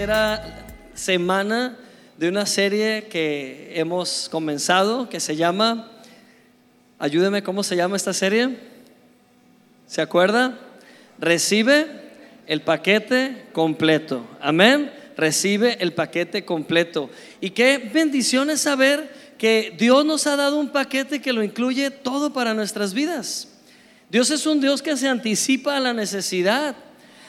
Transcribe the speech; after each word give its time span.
tercera 0.00 0.64
semana 0.94 1.76
de 2.16 2.30
una 2.30 2.46
serie 2.46 3.08
que 3.08 3.72
hemos 3.74 4.30
comenzado 4.30 5.10
que 5.10 5.20
se 5.20 5.36
llama, 5.36 5.92
ayúdeme, 6.98 7.42
¿cómo 7.42 7.62
se 7.62 7.76
llama 7.76 7.98
esta 7.98 8.14
serie? 8.14 8.56
¿Se 9.86 10.00
acuerda? 10.00 10.58
Recibe 11.18 11.86
el 12.46 12.62
paquete 12.62 13.48
completo. 13.52 14.26
Amén. 14.40 14.90
Recibe 15.18 15.76
el 15.80 15.92
paquete 15.92 16.46
completo. 16.46 17.10
Y 17.42 17.50
qué 17.50 17.76
bendición 17.76 18.48
es 18.48 18.62
saber 18.62 19.34
que 19.36 19.74
Dios 19.78 20.06
nos 20.06 20.26
ha 20.26 20.36
dado 20.36 20.58
un 20.58 20.70
paquete 20.70 21.20
que 21.20 21.34
lo 21.34 21.42
incluye 21.42 21.90
todo 21.90 22.32
para 22.32 22.54
nuestras 22.54 22.94
vidas. 22.94 23.48
Dios 24.08 24.30
es 24.30 24.46
un 24.46 24.62
Dios 24.62 24.80
que 24.80 24.96
se 24.96 25.08
anticipa 25.08 25.76
a 25.76 25.80
la 25.80 25.92
necesidad. 25.92 26.74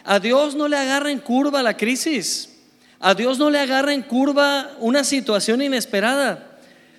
A 0.05 0.21
Dios 0.21 0.55
no 0.55 0.69
le 0.69 0.77
agarra 0.77 1.11
en 1.11 1.19
curva 1.19 1.61
la 1.61 1.75
crisis. 1.75 2.47
A 3.01 3.15
Dios 3.15 3.39
no 3.39 3.49
le 3.49 3.59
agarra 3.59 3.93
en 3.93 4.03
curva 4.03 4.71
una 4.79 5.03
situación 5.03 5.61
inesperada. 5.61 6.47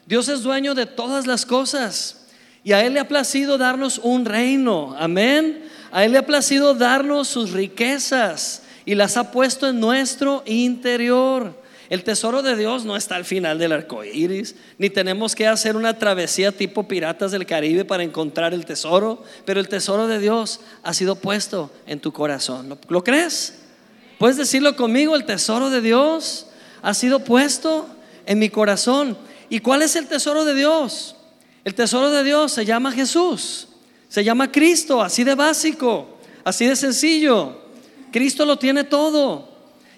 Dios 0.06 0.28
es 0.28 0.42
dueño 0.42 0.74
de 0.74 0.86
todas 0.86 1.26
las 1.26 1.46
cosas. 1.46 2.26
Y 2.64 2.72
a 2.72 2.84
Él 2.84 2.94
le 2.94 3.00
ha 3.00 3.08
placido 3.08 3.58
darnos 3.58 3.98
un 4.02 4.24
reino. 4.24 4.94
Amén. 4.98 5.64
A 5.90 6.04
Él 6.04 6.12
le 6.12 6.18
ha 6.18 6.26
placido 6.26 6.74
darnos 6.74 7.28
sus 7.28 7.52
riquezas 7.52 8.62
y 8.84 8.94
las 8.94 9.16
ha 9.16 9.30
puesto 9.30 9.68
en 9.68 9.80
nuestro 9.80 10.42
interior. 10.46 11.62
El 11.92 12.04
tesoro 12.04 12.42
de 12.42 12.56
Dios 12.56 12.86
no 12.86 12.96
está 12.96 13.16
al 13.16 13.26
final 13.26 13.58
del 13.58 13.72
arco 13.72 14.02
iris, 14.02 14.56
ni 14.78 14.88
tenemos 14.88 15.34
que 15.34 15.46
hacer 15.46 15.76
una 15.76 15.98
travesía 15.98 16.50
tipo 16.50 16.88
piratas 16.88 17.32
del 17.32 17.44
Caribe 17.44 17.84
para 17.84 18.02
encontrar 18.02 18.54
el 18.54 18.64
tesoro, 18.64 19.22
pero 19.44 19.60
el 19.60 19.68
tesoro 19.68 20.06
de 20.06 20.18
Dios 20.18 20.60
ha 20.82 20.94
sido 20.94 21.16
puesto 21.16 21.70
en 21.86 22.00
tu 22.00 22.10
corazón. 22.10 22.78
¿Lo, 22.88 23.04
crees? 23.04 23.61
¿Puedes 24.22 24.36
decirlo 24.36 24.76
conmigo? 24.76 25.16
El 25.16 25.24
tesoro 25.24 25.68
de 25.68 25.80
Dios 25.80 26.46
ha 26.80 26.94
sido 26.94 27.24
puesto 27.24 27.88
en 28.24 28.38
mi 28.38 28.50
corazón. 28.50 29.18
¿Y 29.50 29.58
cuál 29.58 29.82
es 29.82 29.96
el 29.96 30.06
tesoro 30.06 30.44
de 30.44 30.54
Dios? 30.54 31.16
El 31.64 31.74
tesoro 31.74 32.08
de 32.08 32.22
Dios 32.22 32.52
se 32.52 32.64
llama 32.64 32.92
Jesús, 32.92 33.66
se 34.08 34.22
llama 34.22 34.52
Cristo, 34.52 35.02
así 35.02 35.24
de 35.24 35.34
básico, 35.34 36.20
así 36.44 36.68
de 36.68 36.76
sencillo. 36.76 37.62
Cristo 38.12 38.46
lo 38.46 38.60
tiene 38.60 38.84
todo. 38.84 39.48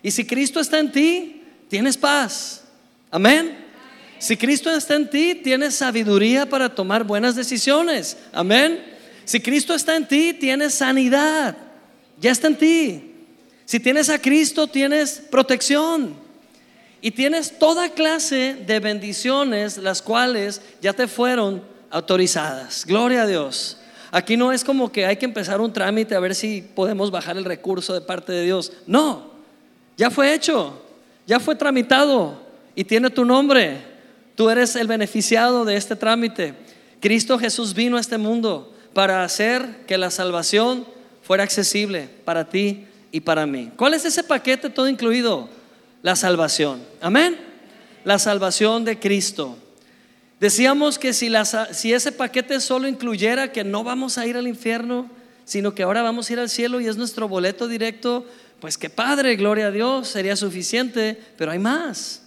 Y 0.03 0.11
si 0.11 0.25
Cristo 0.25 0.59
está 0.59 0.79
en 0.79 0.91
ti, 0.91 1.43
tienes 1.69 1.99
paz. 1.99 2.65
Amén. 3.11 3.59
Si 4.19 4.39
Cristo 4.39 4.75
está 4.75 4.95
en 4.95 5.11
ti, 5.11 5.35
tienes 5.35 5.75
sabiduría 5.75 6.49
para 6.49 6.75
tomar 6.75 7.05
buenas 7.05 7.37
decisiones. 7.37 8.17
Amén. 8.33 8.83
Si 9.27 9.39
Cristo 9.41 9.75
está 9.75 9.97
en 9.97 10.09
ti, 10.09 10.33
tienes 10.33 10.73
sanidad. 10.73 11.59
Ya 12.19 12.31
está 12.31 12.47
en 12.47 12.57
ti. 12.57 13.11
Si 13.65 13.81
tienes 13.81 14.11
a 14.11 14.21
Cristo, 14.21 14.67
tienes 14.67 15.23
protección. 15.31 16.15
Y 17.01 17.11
tienes 17.11 17.59
toda 17.59 17.91
clase 17.91 18.57
de 18.67 18.81
bendiciones, 18.81 19.77
las 19.77 20.01
cuales 20.01 20.63
ya 20.81 20.93
te 20.95 21.07
fueron 21.07 21.63
autorizadas. 21.91 22.87
Gloria 22.87 23.23
a 23.23 23.27
Dios. 23.27 23.79
Aquí 24.11 24.37
no 24.37 24.53
es 24.53 24.65
como 24.65 24.91
que 24.91 25.05
hay 25.05 25.17
que 25.17 25.27
empezar 25.27 25.61
un 25.61 25.73
trámite 25.73 26.15
a 26.15 26.21
ver 26.21 26.35
si 26.35 26.63
podemos 26.63 27.11
bajar 27.11 27.37
el 27.37 27.45
recurso 27.45 27.93
de 27.93 28.01
parte 28.01 28.33
de 28.33 28.45
Dios. 28.45 28.73
No, 28.87 29.33
ya 29.97 30.11
fue 30.11 30.33
hecho 30.33 30.81
ya 31.27 31.41
fue 31.41 31.55
tramitado 31.55 32.39
y 32.75 32.85
tiene 32.85 33.11
tu 33.11 33.25
nombre. 33.25 33.79
Tú 34.35 34.51
eres 34.51 34.77
el 34.77 34.87
beneficiado 34.87 35.65
de 35.65 35.77
este 35.77 35.97
trámite. 35.97 36.55
Cristo 37.01 37.39
Jesús 37.39 37.75
vino 37.75 37.97
a 37.97 38.01
este 38.01 38.19
mundo 38.19 38.73
para 38.93 39.25
hacer 39.25 39.85
que 39.87 39.99
la 39.99 40.11
salvación 40.11 40.87
fuera 41.23 41.45
accesible 41.45 42.09
para 42.25 42.49
ti 42.49 42.87
y 43.15 43.21
para 43.21 43.47
mí. 43.47 43.71
¿Cuál 43.77 43.95
es 43.95 44.05
ese 44.05 44.25
paquete 44.25 44.69
todo 44.69 44.89
incluido? 44.89 45.49
La 46.03 46.17
salvación. 46.17 46.83
Amén. 47.01 47.39
La 48.03 48.19
salvación 48.19 48.85
de 48.85 48.99
Cristo. 48.99 49.57
Decíamos 50.41 50.99
que 50.99 51.13
si, 51.13 51.33
ese 51.93 52.11
paquete 52.11 52.59
solo 52.59 52.89
incluyera 52.89 53.53
que 53.53 53.63
no 53.63 53.85
vamos 53.85 54.19
a 54.19 54.27
ir 54.27 54.37
al 54.37 54.49
infierno, 54.49 55.09
sino 55.45 55.77
que 55.77 55.85
ahora 55.85 56.03
vamos 56.03 56.29
a 56.29 56.33
ir 56.33 56.41
al 56.41 56.51
cielo 56.51 56.81
y 56.81 56.89
es 56.89 56.97
nuestro 56.97 57.29
boleto 57.29 57.69
directo 57.69 58.27
pues 58.59 58.77
qué 58.77 58.91
padre, 58.91 59.37
gloria 59.37 59.69
a 59.69 59.71
Dios, 59.71 60.09
sería 60.09 60.35
suficiente, 60.35 61.17
pero 61.37 61.53
hay 61.53 61.61
más. 61.61 62.23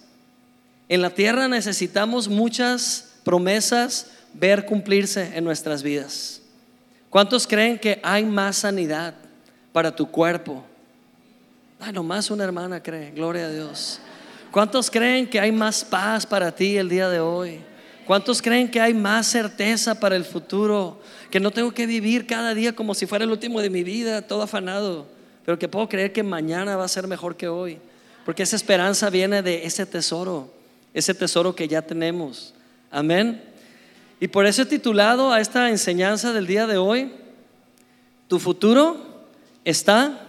En 0.88 1.02
la 1.02 1.10
tierra 1.10 1.48
necesitamos 1.48 2.28
muchas 2.28 3.12
promesas 3.24 4.06
ver 4.32 4.64
cumplirse 4.64 5.32
en 5.34 5.44
nuestras 5.44 5.82
vidas. 5.82 6.40
¿Cuántos 7.10 7.46
creen 7.46 7.78
que 7.78 8.00
hay 8.02 8.24
más 8.24 8.56
sanidad 8.56 9.14
para 9.74 9.94
tu 9.94 10.10
cuerpo? 10.10 10.64
Ah, 11.80 11.92
nomás 11.92 12.30
una 12.30 12.44
hermana 12.44 12.82
cree, 12.82 13.10
gloria 13.10 13.46
a 13.46 13.50
Dios. 13.50 14.00
¿Cuántos 14.50 14.90
creen 14.90 15.28
que 15.28 15.38
hay 15.38 15.52
más 15.52 15.84
paz 15.84 16.26
para 16.26 16.52
ti 16.52 16.76
el 16.76 16.88
día 16.88 17.08
de 17.08 17.20
hoy? 17.20 17.60
¿Cuántos 18.06 18.40
creen 18.40 18.70
que 18.70 18.80
hay 18.80 18.94
más 18.94 19.26
certeza 19.26 19.98
para 19.98 20.16
el 20.16 20.24
futuro? 20.24 21.00
Que 21.30 21.40
no 21.40 21.50
tengo 21.50 21.72
que 21.72 21.86
vivir 21.86 22.26
cada 22.26 22.54
día 22.54 22.74
como 22.74 22.94
si 22.94 23.06
fuera 23.06 23.24
el 23.24 23.30
último 23.30 23.60
de 23.60 23.70
mi 23.70 23.84
vida, 23.84 24.22
todo 24.22 24.42
afanado 24.42 25.18
pero 25.48 25.58
que 25.58 25.66
puedo 25.66 25.88
creer 25.88 26.12
que 26.12 26.22
mañana 26.22 26.76
va 26.76 26.84
a 26.84 26.88
ser 26.88 27.06
mejor 27.06 27.34
que 27.34 27.48
hoy. 27.48 27.78
Porque 28.26 28.42
esa 28.42 28.54
esperanza 28.54 29.08
viene 29.08 29.40
de 29.40 29.64
ese 29.64 29.86
tesoro, 29.86 30.52
ese 30.92 31.14
tesoro 31.14 31.54
que 31.54 31.66
ya 31.66 31.80
tenemos. 31.80 32.52
Amén. 32.90 33.42
Y 34.20 34.28
por 34.28 34.44
eso 34.44 34.60
he 34.60 34.66
titulado 34.66 35.32
a 35.32 35.40
esta 35.40 35.70
enseñanza 35.70 36.34
del 36.34 36.46
día 36.46 36.66
de 36.66 36.76
hoy, 36.76 37.14
tu 38.28 38.38
futuro 38.38 39.24
está 39.64 40.20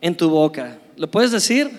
en 0.00 0.16
tu 0.16 0.30
boca. 0.30 0.78
¿Lo 1.00 1.10
puedes 1.10 1.30
decir? 1.30 1.70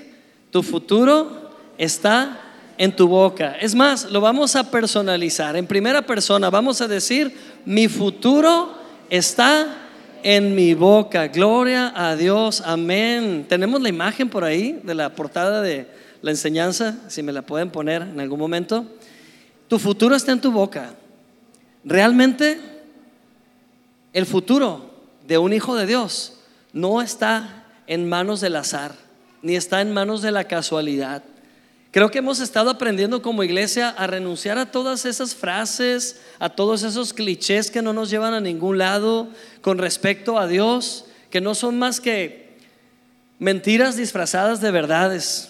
Tu 0.49 0.63
futuro 0.63 1.51
está 1.77 2.41
en 2.75 2.95
tu 2.95 3.07
boca. 3.07 3.51
Es 3.61 3.75
más, 3.75 4.09
lo 4.09 4.19
vamos 4.19 4.55
a 4.55 4.71
personalizar. 4.71 5.55
En 5.55 5.67
primera 5.67 6.01
persona 6.01 6.49
vamos 6.49 6.81
a 6.81 6.87
decir, 6.87 7.31
mi 7.63 7.87
futuro 7.87 8.73
está 9.11 9.67
en 10.23 10.55
mi 10.55 10.73
boca. 10.73 11.27
Gloria 11.27 11.93
a 11.95 12.15
Dios, 12.15 12.63
amén. 12.65 13.45
Tenemos 13.47 13.79
la 13.79 13.89
imagen 13.89 14.27
por 14.27 14.43
ahí 14.43 14.79
de 14.81 14.95
la 14.95 15.13
portada 15.13 15.61
de 15.61 15.85
la 16.23 16.31
enseñanza, 16.31 16.97
si 17.07 17.21
me 17.21 17.31
la 17.31 17.43
pueden 17.43 17.69
poner 17.69 18.01
en 18.01 18.19
algún 18.19 18.39
momento. 18.39 18.87
Tu 19.67 19.77
futuro 19.77 20.15
está 20.15 20.31
en 20.31 20.41
tu 20.41 20.51
boca. 20.51 20.95
Realmente 21.83 22.59
el 24.13 24.25
futuro 24.25 24.89
de 25.27 25.37
un 25.37 25.53
hijo 25.53 25.75
de 25.75 25.85
Dios 25.85 26.39
no 26.73 27.03
está 27.03 27.65
en 27.85 28.09
manos 28.09 28.41
del 28.41 28.55
azar, 28.55 29.10
ni 29.41 29.55
está 29.55 29.81
en 29.81 29.91
manos 29.91 30.21
de 30.21 30.31
la 30.31 30.45
casualidad. 30.45 31.23
Creo 31.91 32.09
que 32.09 32.19
hemos 32.19 32.39
estado 32.39 32.69
aprendiendo 32.69 33.21
como 33.21 33.43
iglesia 33.43 33.89
a 33.89 34.07
renunciar 34.07 34.57
a 34.57 34.71
todas 34.71 35.05
esas 35.05 35.35
frases, 35.35 36.21
a 36.39 36.49
todos 36.49 36.83
esos 36.83 37.13
clichés 37.13 37.69
que 37.69 37.81
no 37.81 37.91
nos 37.91 38.09
llevan 38.09 38.33
a 38.33 38.39
ningún 38.39 38.77
lado 38.77 39.27
con 39.59 39.77
respecto 39.77 40.39
a 40.39 40.47
Dios, 40.47 41.05
que 41.29 41.41
no 41.41 41.53
son 41.53 41.77
más 41.77 41.99
que 41.99 42.55
mentiras 43.39 43.97
disfrazadas 43.97 44.61
de 44.61 44.71
verdades. 44.71 45.49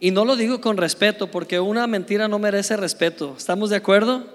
Y 0.00 0.10
no 0.10 0.26
lo 0.26 0.36
digo 0.36 0.60
con 0.60 0.76
respeto, 0.76 1.30
porque 1.30 1.60
una 1.60 1.86
mentira 1.86 2.28
no 2.28 2.38
merece 2.38 2.76
respeto. 2.76 3.34
¿Estamos 3.38 3.70
de 3.70 3.76
acuerdo? 3.76 4.26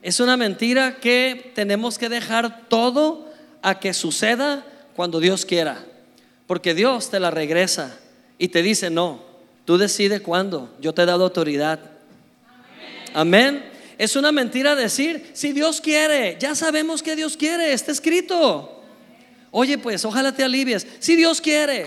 Es 0.00 0.20
una 0.20 0.36
mentira 0.36 0.96
que 0.96 1.52
tenemos 1.54 1.98
que 1.98 2.08
dejar 2.08 2.68
todo 2.68 3.30
a 3.60 3.80
que 3.80 3.92
suceda 3.92 4.64
cuando 4.94 5.20
Dios 5.20 5.44
quiera, 5.44 5.84
porque 6.46 6.74
Dios 6.74 7.10
te 7.10 7.20
la 7.20 7.30
regresa 7.30 7.98
y 8.38 8.48
te 8.48 8.62
dice, 8.62 8.90
no, 8.90 9.26
Tú 9.66 9.76
decides 9.76 10.20
cuándo. 10.20 10.72
Yo 10.80 10.94
te 10.94 11.02
he 11.02 11.06
dado 11.06 11.24
autoridad. 11.24 11.80
Amén. 13.12 13.68
Es 13.98 14.14
una 14.14 14.30
mentira 14.30 14.76
decir, 14.76 15.30
si 15.32 15.52
Dios 15.52 15.80
quiere, 15.80 16.36
ya 16.38 16.54
sabemos 16.54 17.02
que 17.02 17.16
Dios 17.16 17.36
quiere, 17.36 17.72
está 17.72 17.90
escrito. 17.90 18.80
Oye, 19.50 19.76
pues 19.76 20.04
ojalá 20.04 20.32
te 20.32 20.44
alivies. 20.44 20.86
Si 21.00 21.16
Dios 21.16 21.40
quiere, 21.40 21.86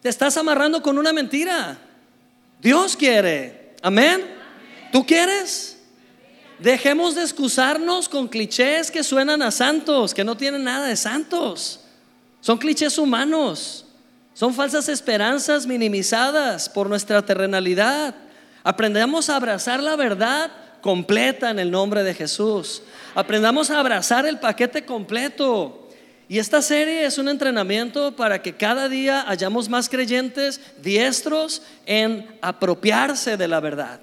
te 0.00 0.08
estás 0.08 0.36
amarrando 0.38 0.82
con 0.82 0.96
una 0.96 1.12
mentira. 1.12 1.78
Dios 2.62 2.96
quiere. 2.96 3.74
Amén. 3.82 4.24
¿Tú 4.90 5.04
quieres? 5.04 5.76
Dejemos 6.58 7.16
de 7.16 7.22
excusarnos 7.22 8.08
con 8.08 8.28
clichés 8.28 8.90
que 8.90 9.04
suenan 9.04 9.42
a 9.42 9.50
santos, 9.50 10.14
que 10.14 10.24
no 10.24 10.36
tienen 10.38 10.64
nada 10.64 10.86
de 10.86 10.96
santos. 10.96 11.80
Son 12.40 12.58
clichés 12.58 12.98
humanos. 12.98 13.84
Son 14.34 14.54
falsas 14.54 14.88
esperanzas 14.88 15.66
minimizadas 15.66 16.68
por 16.68 16.88
nuestra 16.88 17.22
terrenalidad. 17.22 18.14
Aprendamos 18.62 19.28
a 19.28 19.36
abrazar 19.36 19.82
la 19.82 19.96
verdad 19.96 20.50
completa 20.80 21.50
en 21.50 21.58
el 21.58 21.70
nombre 21.70 22.04
de 22.04 22.14
Jesús. 22.14 22.82
Aprendamos 23.14 23.70
a 23.70 23.80
abrazar 23.80 24.26
el 24.26 24.38
paquete 24.38 24.84
completo. 24.84 25.88
Y 26.28 26.38
esta 26.38 26.62
serie 26.62 27.04
es 27.04 27.18
un 27.18 27.28
entrenamiento 27.28 28.14
para 28.14 28.42
que 28.42 28.54
cada 28.54 28.88
día 28.88 29.24
hayamos 29.28 29.68
más 29.68 29.88
creyentes 29.88 30.60
diestros 30.82 31.62
en 31.86 32.28
apropiarse 32.42 33.36
de 33.36 33.48
la 33.48 33.60
verdad. 33.60 33.98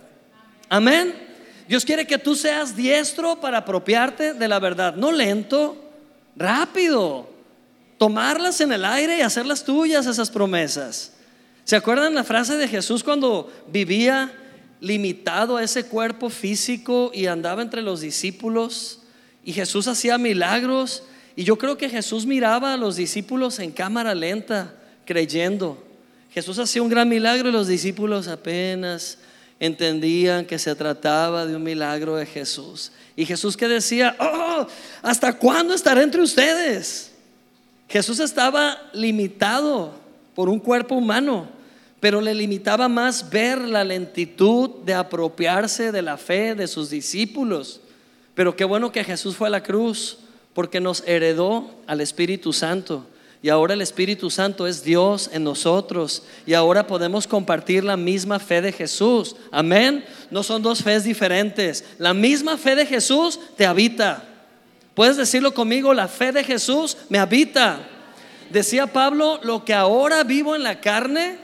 Amén. 0.67 1.13
Dios 1.67 1.85
quiere 1.85 2.05
que 2.05 2.17
tú 2.17 2.35
seas 2.35 2.75
diestro 2.75 3.39
para 3.39 3.59
apropiarte 3.59 4.33
de 4.33 4.47
la 4.47 4.59
verdad, 4.59 4.95
no 4.95 5.11
lento, 5.11 5.77
rápido 6.35 7.34
tomarlas 7.97 8.61
en 8.61 8.71
el 8.71 8.85
aire 8.85 9.17
y 9.17 9.21
hacerlas 9.21 9.63
tuyas 9.63 10.05
esas 10.05 10.29
promesas. 10.29 11.13
¿Se 11.63 11.75
acuerdan 11.75 12.13
la 12.13 12.23
frase 12.23 12.57
de 12.57 12.67
Jesús 12.67 13.03
cuando 13.03 13.51
vivía 13.71 14.31
limitado 14.79 15.57
a 15.57 15.63
ese 15.63 15.85
cuerpo 15.85 16.29
físico 16.29 17.11
y 17.13 17.25
andaba 17.25 17.61
entre 17.61 17.81
los 17.81 18.01
discípulos? 18.01 18.99
Y 19.43 19.53
Jesús 19.53 19.87
hacía 19.87 20.17
milagros. 20.17 21.03
Y 21.35 21.43
yo 21.43 21.57
creo 21.57 21.77
que 21.77 21.89
Jesús 21.89 22.25
miraba 22.25 22.73
a 22.73 22.77
los 22.77 22.95
discípulos 22.95 23.59
en 23.59 23.71
cámara 23.71 24.13
lenta, 24.13 24.75
creyendo. 25.05 25.83
Jesús 26.31 26.59
hacía 26.59 26.81
un 26.81 26.89
gran 26.89 27.09
milagro 27.09 27.49
y 27.49 27.51
los 27.51 27.67
discípulos 27.67 28.27
apenas 28.27 29.17
entendían 29.59 30.45
que 30.45 30.59
se 30.59 30.75
trataba 30.75 31.45
de 31.45 31.55
un 31.55 31.63
milagro 31.63 32.17
de 32.17 32.25
Jesús. 32.25 32.91
Y 33.15 33.25
Jesús 33.25 33.55
que 33.55 33.67
decía, 33.67 34.15
oh, 34.19 34.67
¿hasta 35.01 35.33
cuándo 35.33 35.73
estaré 35.73 36.03
entre 36.03 36.21
ustedes? 36.21 37.14
Jesús 37.87 38.19
estaba 38.19 38.77
limitado 38.93 39.93
por 40.33 40.49
un 40.49 40.59
cuerpo 40.59 40.95
humano, 40.95 41.47
pero 41.99 42.21
le 42.21 42.33
limitaba 42.33 42.87
más 42.87 43.29
ver 43.29 43.59
la 43.61 43.83
lentitud 43.83 44.69
de 44.85 44.93
apropiarse 44.93 45.91
de 45.91 46.01
la 46.01 46.17
fe 46.17 46.55
de 46.55 46.67
sus 46.67 46.89
discípulos. 46.89 47.81
Pero 48.33 48.55
qué 48.55 48.65
bueno 48.65 48.91
que 48.91 49.03
Jesús 49.03 49.35
fue 49.35 49.47
a 49.47 49.51
la 49.51 49.63
cruz 49.63 50.17
porque 50.53 50.79
nos 50.79 51.03
heredó 51.07 51.71
al 51.87 52.01
Espíritu 52.01 52.53
Santo. 52.53 53.05
Y 53.41 53.49
ahora 53.49 53.75
el 53.75 53.81
Espíritu 53.81 54.31
Santo 54.31 54.65
es 54.65 54.83
Dios 54.83 55.29
en 55.31 55.43
nosotros. 55.43 56.23
Y 56.47 56.53
ahora 56.53 56.87
podemos 56.87 57.27
compartir 57.27 57.83
la 57.83 57.95
misma 57.95 58.39
fe 58.39 58.61
de 58.61 58.71
Jesús. 58.71 59.35
Amén. 59.51 60.03
No 60.31 60.41
son 60.41 60.63
dos 60.63 60.81
fees 60.81 61.03
diferentes. 61.03 61.85
La 61.99 62.13
misma 62.13 62.57
fe 62.57 62.75
de 62.75 62.85
Jesús 62.85 63.39
te 63.55 63.65
habita. 63.65 64.23
Puedes 64.95 65.17
decirlo 65.17 65.53
conmigo, 65.53 65.93
la 65.93 66.07
fe 66.07 66.31
de 66.31 66.43
Jesús 66.43 66.97
me 67.09 67.19
habita. 67.19 67.79
Decía 68.49 68.87
Pablo, 68.87 69.39
lo 69.43 69.65
que 69.65 69.73
ahora 69.73 70.23
vivo 70.23 70.55
en 70.55 70.63
la 70.63 70.79
carne, 70.79 71.37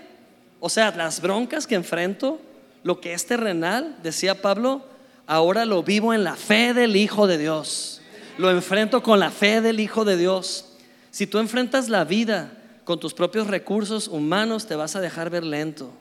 o 0.61 0.69
sea, 0.69 0.91
las 0.91 1.21
broncas 1.21 1.67
que 1.67 1.75
enfrento, 1.75 2.39
lo 2.83 3.01
que 3.01 3.13
es 3.13 3.25
terrenal, 3.25 3.97
decía 4.01 4.41
Pablo, 4.41 4.85
ahora 5.27 5.65
lo 5.65 5.83
vivo 5.83 6.13
en 6.13 6.23
la 6.23 6.37
fe 6.37 6.73
del 6.73 6.95
Hijo 6.95 7.27
de 7.27 7.37
Dios. 7.37 8.01
Lo 8.37 8.49
enfrento 8.49 9.03
con 9.03 9.19
la 9.19 9.31
fe 9.31 9.59
del 9.59 9.81
Hijo 9.81 10.05
de 10.05 10.15
Dios. 10.15 10.65
Si 11.11 11.27
tú 11.27 11.39
enfrentas 11.39 11.89
la 11.89 12.05
vida 12.05 12.53
con 12.85 13.01
tus 13.01 13.13
propios 13.13 13.47
recursos 13.47 14.07
humanos, 14.07 14.65
te 14.65 14.75
vas 14.75 14.95
a 14.95 15.01
dejar 15.01 15.29
ver 15.29 15.43
lento. 15.43 15.91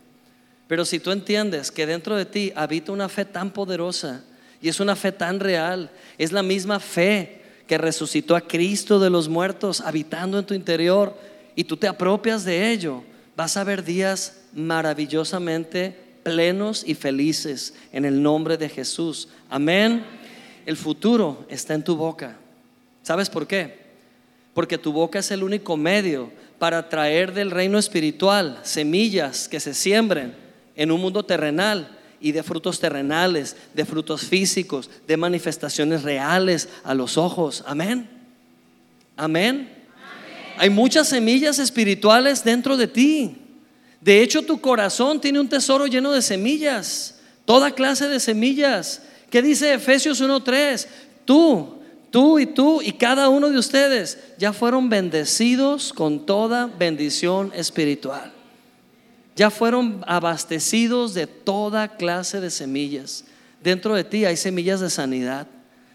Pero 0.68 0.84
si 0.84 1.00
tú 1.00 1.10
entiendes 1.10 1.72
que 1.72 1.84
dentro 1.84 2.14
de 2.14 2.26
ti 2.26 2.52
habita 2.54 2.92
una 2.92 3.08
fe 3.08 3.24
tan 3.24 3.50
poderosa 3.50 4.22
y 4.62 4.68
es 4.68 4.78
una 4.78 4.94
fe 4.94 5.10
tan 5.10 5.40
real, 5.40 5.90
es 6.16 6.30
la 6.30 6.44
misma 6.44 6.78
fe 6.78 7.39
que 7.70 7.78
resucitó 7.78 8.34
a 8.34 8.40
Cristo 8.40 8.98
de 8.98 9.10
los 9.10 9.28
muertos 9.28 9.80
habitando 9.80 10.40
en 10.40 10.44
tu 10.44 10.54
interior 10.54 11.16
y 11.54 11.62
tú 11.62 11.76
te 11.76 11.86
apropias 11.86 12.44
de 12.44 12.72
ello, 12.72 13.04
vas 13.36 13.56
a 13.56 13.62
ver 13.62 13.84
días 13.84 14.40
maravillosamente 14.52 15.96
plenos 16.24 16.82
y 16.84 16.96
felices 16.96 17.74
en 17.92 18.04
el 18.04 18.20
nombre 18.20 18.56
de 18.56 18.68
Jesús. 18.68 19.28
Amén. 19.48 20.04
El 20.66 20.76
futuro 20.76 21.46
está 21.48 21.74
en 21.74 21.84
tu 21.84 21.94
boca. 21.94 22.38
¿Sabes 23.04 23.30
por 23.30 23.46
qué? 23.46 23.78
Porque 24.52 24.76
tu 24.76 24.92
boca 24.92 25.20
es 25.20 25.30
el 25.30 25.44
único 25.44 25.76
medio 25.76 26.32
para 26.58 26.88
traer 26.88 27.32
del 27.32 27.52
reino 27.52 27.78
espiritual 27.78 28.58
semillas 28.64 29.48
que 29.48 29.60
se 29.60 29.74
siembren 29.74 30.34
en 30.74 30.90
un 30.90 31.00
mundo 31.00 31.22
terrenal 31.22 31.99
y 32.20 32.32
de 32.32 32.42
frutos 32.42 32.80
terrenales, 32.80 33.56
de 33.74 33.84
frutos 33.84 34.22
físicos, 34.22 34.90
de 35.06 35.16
manifestaciones 35.16 36.02
reales 36.02 36.68
a 36.84 36.94
los 36.94 37.16
ojos. 37.16 37.64
Amén. 37.66 38.08
Amén. 39.16 39.72
Hay 40.58 40.70
muchas 40.70 41.08
semillas 41.08 41.58
espirituales 41.58 42.44
dentro 42.44 42.76
de 42.76 42.86
ti. 42.86 43.36
De 44.00 44.22
hecho, 44.22 44.42
tu 44.42 44.60
corazón 44.60 45.20
tiene 45.20 45.40
un 45.40 45.48
tesoro 45.48 45.86
lleno 45.86 46.12
de 46.12 46.22
semillas, 46.22 47.20
toda 47.44 47.70
clase 47.70 48.08
de 48.08 48.20
semillas. 48.20 49.02
¿Qué 49.30 49.42
dice 49.42 49.74
Efesios 49.74 50.20
1.3? 50.20 50.86
Tú 51.24 51.80
Tú 52.10 52.40
y 52.40 52.46
tú 52.46 52.82
y 52.82 52.92
cada 52.92 53.28
uno 53.28 53.50
de 53.50 53.58
ustedes 53.58 54.18
ya 54.36 54.52
fueron 54.52 54.88
bendecidos 54.88 55.92
con 55.92 56.26
toda 56.26 56.66
bendición 56.66 57.52
espiritual. 57.54 58.32
Ya 59.36 59.50
fueron 59.50 60.02
abastecidos 60.06 61.14
de 61.14 61.26
toda 61.26 61.96
clase 61.96 62.40
de 62.40 62.50
semillas. 62.50 63.24
Dentro 63.62 63.94
de 63.94 64.04
ti 64.04 64.24
hay 64.24 64.36
semillas 64.36 64.80
de 64.80 64.90
sanidad. 64.90 65.46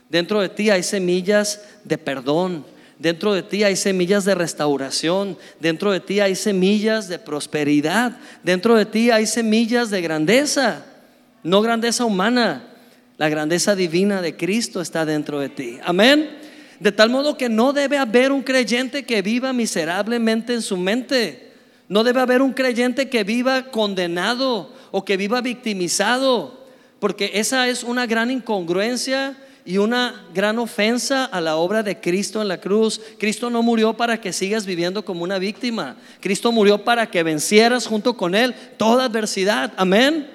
Dentro 0.10 0.42
de 0.42 0.50
ti 0.50 0.70
hay 0.70 0.84
semillas 0.84 1.62
de 1.84 1.98
perdón. 1.98 2.66
Dentro 2.98 3.34
de 3.34 3.44
ti 3.44 3.64
hay 3.64 3.76
semillas 3.76 4.26
de 4.26 4.36
restauración. 4.36 5.38
Dentro 5.60 5.92
de 5.92 6.00
ti 6.00 6.20
hay 6.20 6.36
semillas 6.36 7.08
de 7.08 7.20
prosperidad. 7.20 8.18
Dentro 8.44 8.76
de 8.76 8.86
ti 8.86 9.12
hay 9.12 9.26
semillas 9.26 9.90
de 9.90 10.02
grandeza. 10.02 10.86
No 11.44 11.62
grandeza 11.62 12.06
humana, 12.06 12.64
la 13.18 13.30
grandeza 13.30 13.76
divina 13.76 14.22
de 14.22 14.36
Cristo 14.36 14.81
está 14.81 15.06
dentro 15.06 15.40
de 15.40 15.50
ti. 15.50 15.78
Amén. 15.84 16.30
De 16.80 16.92
tal 16.92 17.10
modo 17.10 17.38
que 17.38 17.50
no 17.50 17.72
debe 17.72 17.98
haber 17.98 18.31
un 18.31 18.42
creyente 18.42 19.06
que 19.06 19.22
viva 19.22 19.54
miserablemente 19.54 20.54
en 20.54 20.62
su 20.62 20.76
mente. 20.76 21.44
No 21.88 22.04
debe 22.04 22.22
haber 22.22 22.42
un 22.42 22.54
creyente 22.54 23.10
que 23.10 23.24
viva 23.24 23.72
condenado 23.72 24.72
o 24.92 25.06
que 25.06 25.18
viva 25.18 25.42
victimizado. 25.42 26.66
Porque 27.00 27.32
esa 27.36 27.68
es 27.68 27.84
una 27.84 28.06
gran 28.06 28.32
incongruencia 28.32 29.38
y 29.66 29.78
una 29.78 30.26
gran 30.34 30.60
ofensa 30.60 31.26
a 31.26 31.42
la 31.42 31.56
obra 31.56 31.84
de 31.84 32.00
Cristo 32.00 32.42
en 32.42 32.48
la 32.48 32.60
cruz. 32.60 33.02
Cristo 33.20 33.50
no 33.50 33.64
murió 33.64 33.98
para 33.98 34.22
que 34.22 34.32
sigas 34.32 34.66
viviendo 34.66 35.04
como 35.04 35.24
una 35.24 35.40
víctima. 35.40 35.98
Cristo 36.22 36.52
murió 36.52 36.84
para 36.84 37.10
que 37.10 37.24
vencieras 37.24 37.88
junto 37.88 38.16
con 38.16 38.36
Él 38.36 38.56
toda 38.78 39.06
adversidad. 39.06 39.74
Amén. 39.76 40.30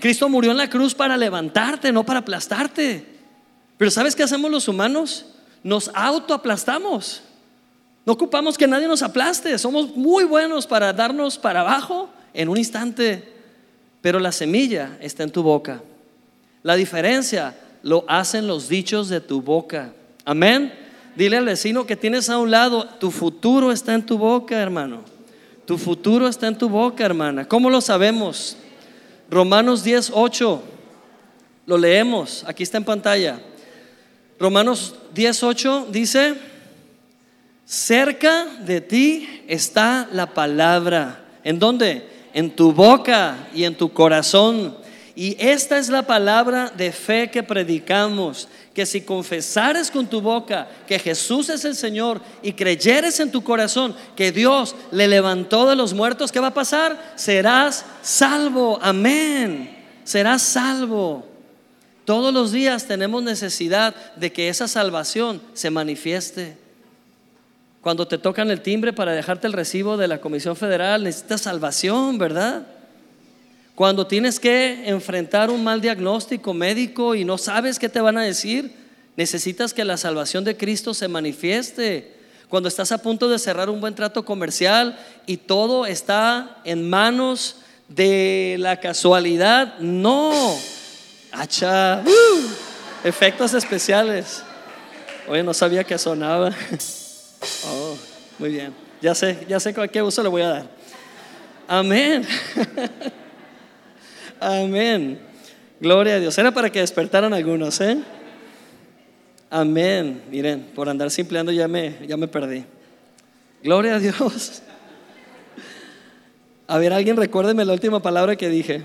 Cristo 0.00 0.28
murió 0.28 0.52
en 0.52 0.56
la 0.56 0.70
cruz 0.70 0.94
para 0.94 1.16
levantarte, 1.16 1.92
no 1.92 2.04
para 2.04 2.20
aplastarte. 2.20 3.04
Pero 3.76 3.90
¿sabes 3.90 4.14
qué 4.14 4.22
hacemos 4.22 4.50
los 4.50 4.68
humanos? 4.68 5.26
Nos 5.62 5.90
autoaplastamos. 5.92 7.22
No 8.06 8.14
ocupamos 8.14 8.56
que 8.56 8.66
nadie 8.66 8.88
nos 8.88 9.02
aplaste. 9.02 9.56
Somos 9.58 9.94
muy 9.96 10.24
buenos 10.24 10.66
para 10.66 10.92
darnos 10.92 11.38
para 11.38 11.60
abajo 11.60 12.08
en 12.32 12.48
un 12.48 12.56
instante. 12.56 13.32
Pero 14.00 14.18
la 14.18 14.32
semilla 14.32 14.96
está 15.00 15.22
en 15.22 15.30
tu 15.30 15.42
boca. 15.42 15.82
La 16.62 16.74
diferencia 16.74 17.54
lo 17.82 18.04
hacen 18.08 18.46
los 18.46 18.68
dichos 18.68 19.08
de 19.08 19.20
tu 19.20 19.42
boca. 19.42 19.92
Amén. 20.24 20.72
Dile 21.16 21.36
al 21.36 21.44
vecino 21.44 21.86
que 21.86 21.96
tienes 21.96 22.30
a 22.30 22.38
un 22.38 22.50
lado, 22.50 22.86
tu 22.98 23.10
futuro 23.10 23.72
está 23.72 23.94
en 23.94 24.06
tu 24.06 24.16
boca, 24.16 24.58
hermano. 24.58 25.02
Tu 25.66 25.76
futuro 25.76 26.28
está 26.28 26.46
en 26.48 26.56
tu 26.56 26.68
boca, 26.68 27.04
hermana. 27.04 27.46
¿Cómo 27.46 27.70
lo 27.70 27.80
sabemos? 27.80 28.56
Romanos 29.30 29.84
10, 29.84 30.12
8. 30.14 30.62
Lo 31.66 31.78
leemos, 31.78 32.44
aquí 32.46 32.62
está 32.62 32.78
en 32.78 32.84
pantalla. 32.84 33.40
Romanos 34.38 34.94
10, 35.14 35.42
8 35.42 35.88
dice, 35.90 36.34
cerca 37.70 38.46
de 38.66 38.80
ti 38.80 39.44
está 39.46 40.08
la 40.12 40.34
palabra. 40.34 41.20
¿En 41.44 41.60
dónde? 41.60 42.04
En 42.34 42.50
tu 42.50 42.72
boca 42.72 43.48
y 43.54 43.62
en 43.62 43.76
tu 43.76 43.92
corazón. 43.92 44.76
Y 45.14 45.36
esta 45.38 45.78
es 45.78 45.88
la 45.88 46.02
palabra 46.02 46.72
de 46.76 46.90
fe 46.90 47.30
que 47.30 47.44
predicamos, 47.44 48.48
que 48.74 48.84
si 48.86 49.02
confesares 49.02 49.88
con 49.88 50.08
tu 50.08 50.20
boca 50.20 50.68
que 50.88 50.98
Jesús 50.98 51.48
es 51.48 51.64
el 51.64 51.76
Señor 51.76 52.20
y 52.42 52.54
creyeres 52.54 53.20
en 53.20 53.30
tu 53.30 53.44
corazón 53.44 53.94
que 54.16 54.32
Dios 54.32 54.74
le 54.90 55.06
levantó 55.06 55.68
de 55.68 55.76
los 55.76 55.94
muertos, 55.94 56.32
¿qué 56.32 56.40
va 56.40 56.48
a 56.48 56.54
pasar? 56.54 57.12
Serás 57.14 57.84
salvo. 58.02 58.80
Amén. 58.82 59.78
Serás 60.02 60.42
salvo. 60.42 61.24
Todos 62.04 62.34
los 62.34 62.50
días 62.50 62.86
tenemos 62.86 63.22
necesidad 63.22 63.94
de 64.16 64.32
que 64.32 64.48
esa 64.48 64.66
salvación 64.66 65.40
se 65.54 65.70
manifieste. 65.70 66.59
Cuando 67.80 68.06
te 68.06 68.18
tocan 68.18 68.50
el 68.50 68.60
timbre 68.60 68.92
para 68.92 69.12
dejarte 69.12 69.46
el 69.46 69.54
recibo 69.54 69.96
de 69.96 70.06
la 70.06 70.20
Comisión 70.20 70.54
Federal, 70.54 71.02
necesitas 71.02 71.40
salvación, 71.40 72.18
¿verdad? 72.18 72.66
Cuando 73.74 74.06
tienes 74.06 74.38
que 74.38 74.86
enfrentar 74.86 75.50
un 75.50 75.64
mal 75.64 75.80
diagnóstico 75.80 76.52
médico 76.52 77.14
y 77.14 77.24
no 77.24 77.38
sabes 77.38 77.78
qué 77.78 77.88
te 77.88 78.02
van 78.02 78.18
a 78.18 78.22
decir, 78.22 78.74
necesitas 79.16 79.72
que 79.72 79.86
la 79.86 79.96
salvación 79.96 80.44
de 80.44 80.58
Cristo 80.58 80.92
se 80.92 81.08
manifieste. 81.08 82.12
Cuando 82.50 82.68
estás 82.68 82.92
a 82.92 82.98
punto 82.98 83.30
de 83.30 83.38
cerrar 83.38 83.70
un 83.70 83.80
buen 83.80 83.94
trato 83.94 84.26
comercial 84.26 84.98
y 85.24 85.38
todo 85.38 85.86
está 85.86 86.58
en 86.64 86.90
manos 86.90 87.56
de 87.88 88.56
la 88.58 88.78
casualidad, 88.78 89.78
no. 89.78 90.58
Acha, 91.32 92.02
uh, 92.04 93.08
efectos 93.08 93.54
especiales. 93.54 94.42
Oye, 95.26 95.42
no 95.42 95.54
sabía 95.54 95.82
que 95.82 95.96
sonaba. 95.96 96.52
Oh, 97.66 97.96
muy 98.38 98.50
bien. 98.50 98.74
Ya 99.00 99.14
sé, 99.14 99.46
ya 99.48 99.58
sé 99.58 99.74
qué 99.90 100.02
uso 100.02 100.22
le 100.22 100.28
voy 100.28 100.42
a 100.42 100.48
dar. 100.48 100.70
Amén. 101.66 102.26
Amén. 104.40 105.20
Gloria 105.80 106.16
a 106.16 106.18
Dios. 106.18 106.36
Era 106.36 106.50
para 106.52 106.70
que 106.70 106.80
despertaran 106.80 107.32
algunos, 107.32 107.80
¿eh? 107.80 107.98
Amén. 109.48 110.22
Miren, 110.30 110.62
por 110.74 110.88
andar 110.88 111.10
simpleando 111.10 111.52
ya 111.52 111.66
me, 111.66 111.96
ya 112.06 112.16
me 112.16 112.28
perdí. 112.28 112.64
Gloria 113.62 113.96
a 113.96 113.98
Dios. 113.98 114.62
A 116.66 116.78
ver, 116.78 116.92
alguien 116.92 117.16
recuérdeme 117.16 117.64
la 117.64 117.72
última 117.72 118.00
palabra 118.00 118.36
que 118.36 118.48
dije. 118.48 118.82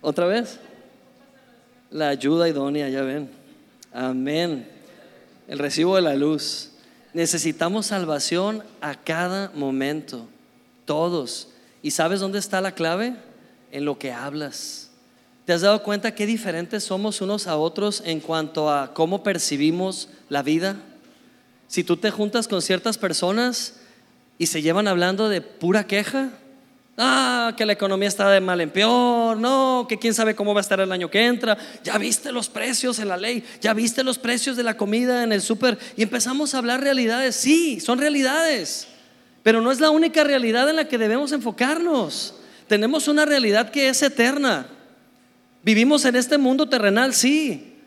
¿Otra 0.00 0.26
vez? 0.26 0.58
La 1.90 2.08
ayuda 2.08 2.48
idónea, 2.48 2.88
ya 2.88 3.02
ven. 3.02 3.30
Amén. 3.92 4.68
El 5.48 5.58
recibo 5.58 5.96
de 5.96 6.02
la 6.02 6.14
luz. 6.14 6.71
Necesitamos 7.14 7.86
salvación 7.86 8.62
a 8.80 8.94
cada 8.94 9.50
momento, 9.54 10.28
todos. 10.84 11.48
¿Y 11.82 11.90
sabes 11.90 12.20
dónde 12.20 12.38
está 12.38 12.60
la 12.60 12.72
clave? 12.72 13.16
En 13.70 13.84
lo 13.84 13.98
que 13.98 14.12
hablas. 14.12 14.90
¿Te 15.44 15.52
has 15.52 15.60
dado 15.60 15.82
cuenta 15.82 16.14
qué 16.14 16.24
diferentes 16.24 16.84
somos 16.84 17.20
unos 17.20 17.46
a 17.46 17.56
otros 17.56 18.02
en 18.06 18.20
cuanto 18.20 18.70
a 18.70 18.94
cómo 18.94 19.22
percibimos 19.22 20.08
la 20.28 20.42
vida? 20.42 20.76
Si 21.66 21.84
tú 21.84 21.96
te 21.96 22.10
juntas 22.10 22.48
con 22.48 22.62
ciertas 22.62 22.96
personas 22.96 23.76
y 24.38 24.46
se 24.46 24.62
llevan 24.62 24.88
hablando 24.88 25.28
de 25.28 25.40
pura 25.40 25.86
queja, 25.86 26.30
Ah, 27.04 27.52
que 27.56 27.66
la 27.66 27.72
economía 27.72 28.06
está 28.06 28.30
de 28.30 28.40
mal 28.40 28.60
en 28.60 28.70
peor. 28.70 29.36
No, 29.36 29.86
que 29.88 29.98
quién 29.98 30.14
sabe 30.14 30.36
cómo 30.36 30.54
va 30.54 30.60
a 30.60 30.62
estar 30.62 30.78
el 30.78 30.92
año 30.92 31.10
que 31.10 31.26
entra. 31.26 31.58
Ya 31.82 31.98
viste 31.98 32.30
los 32.30 32.48
precios 32.48 33.00
en 33.00 33.08
la 33.08 33.16
ley. 33.16 33.42
Ya 33.60 33.74
viste 33.74 34.04
los 34.04 34.20
precios 34.20 34.56
de 34.56 34.62
la 34.62 34.76
comida 34.76 35.24
en 35.24 35.32
el 35.32 35.42
súper. 35.42 35.78
Y 35.96 36.04
empezamos 36.04 36.54
a 36.54 36.58
hablar 36.58 36.80
realidades. 36.80 37.34
Sí, 37.34 37.80
son 37.80 37.98
realidades. 37.98 38.86
Pero 39.42 39.60
no 39.60 39.72
es 39.72 39.80
la 39.80 39.90
única 39.90 40.22
realidad 40.22 40.70
en 40.70 40.76
la 40.76 40.86
que 40.86 40.96
debemos 40.96 41.32
enfocarnos. 41.32 42.34
Tenemos 42.68 43.08
una 43.08 43.24
realidad 43.24 43.70
que 43.70 43.88
es 43.88 44.00
eterna. 44.02 44.68
Vivimos 45.64 46.04
en 46.04 46.14
este 46.14 46.38
mundo 46.38 46.68
terrenal, 46.68 47.14
sí. 47.14 47.78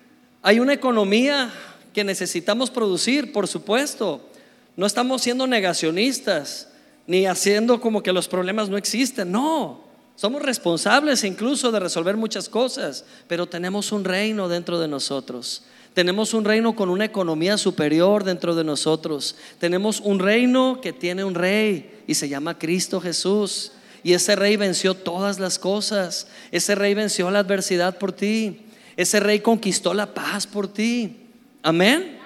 Hay 0.42 0.60
una 0.60 0.74
economía 0.74 1.50
que 1.94 2.04
necesitamos 2.04 2.70
producir, 2.70 3.32
por 3.32 3.48
supuesto. 3.48 4.30
No 4.76 4.86
estamos 4.86 5.22
siendo 5.22 5.48
negacionistas 5.48 6.68
ni 7.08 7.26
haciendo 7.26 7.80
como 7.80 8.02
que 8.02 8.14
los 8.14 8.28
problemas 8.28 8.70
no 8.70 8.78
existen. 8.78 9.32
No, 9.32 9.84
somos 10.16 10.42
responsables 10.42 11.24
incluso 11.24 11.72
de 11.72 11.80
resolver 11.80 12.18
muchas 12.18 12.50
cosas, 12.50 13.06
pero 13.28 13.48
tenemos 13.48 13.92
un 13.92 14.04
reino 14.04 14.48
dentro 14.48 14.80
de 14.80 14.88
nosotros. 14.88 15.64
Tenemos 15.94 16.34
un 16.34 16.44
reino 16.44 16.76
con 16.76 16.90
una 16.90 17.06
economía 17.06 17.58
superior 17.58 18.24
dentro 18.24 18.54
de 18.56 18.64
nosotros. 18.64 19.36
Tenemos 19.60 20.02
un 20.02 20.20
reino 20.20 20.80
que 20.82 20.92
tiene 20.92 21.24
un 21.24 21.36
rey 21.36 22.04
y 22.06 22.16
se 22.16 22.28
llama 22.28 22.58
Cristo 22.58 23.00
Jesús. 23.00 23.72
Y 24.04 24.14
ese 24.14 24.36
rey 24.36 24.58
venció 24.58 24.94
todas 24.94 25.40
las 25.40 25.58
cosas. 25.58 26.28
Ese 26.52 26.76
rey 26.76 26.94
venció 26.94 27.32
la 27.32 27.40
adversidad 27.40 27.98
por 27.98 28.12
ti. 28.12 28.66
Ese 28.98 29.20
rey 29.22 29.40
conquistó 29.40 29.94
la 29.94 30.14
paz 30.14 30.46
por 30.46 30.68
ti. 30.68 31.18
Amén. 31.64 32.20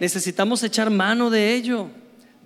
Necesitamos 0.00 0.62
echar 0.62 0.90
mano 0.90 1.28
de 1.30 1.54
ello 1.54 1.88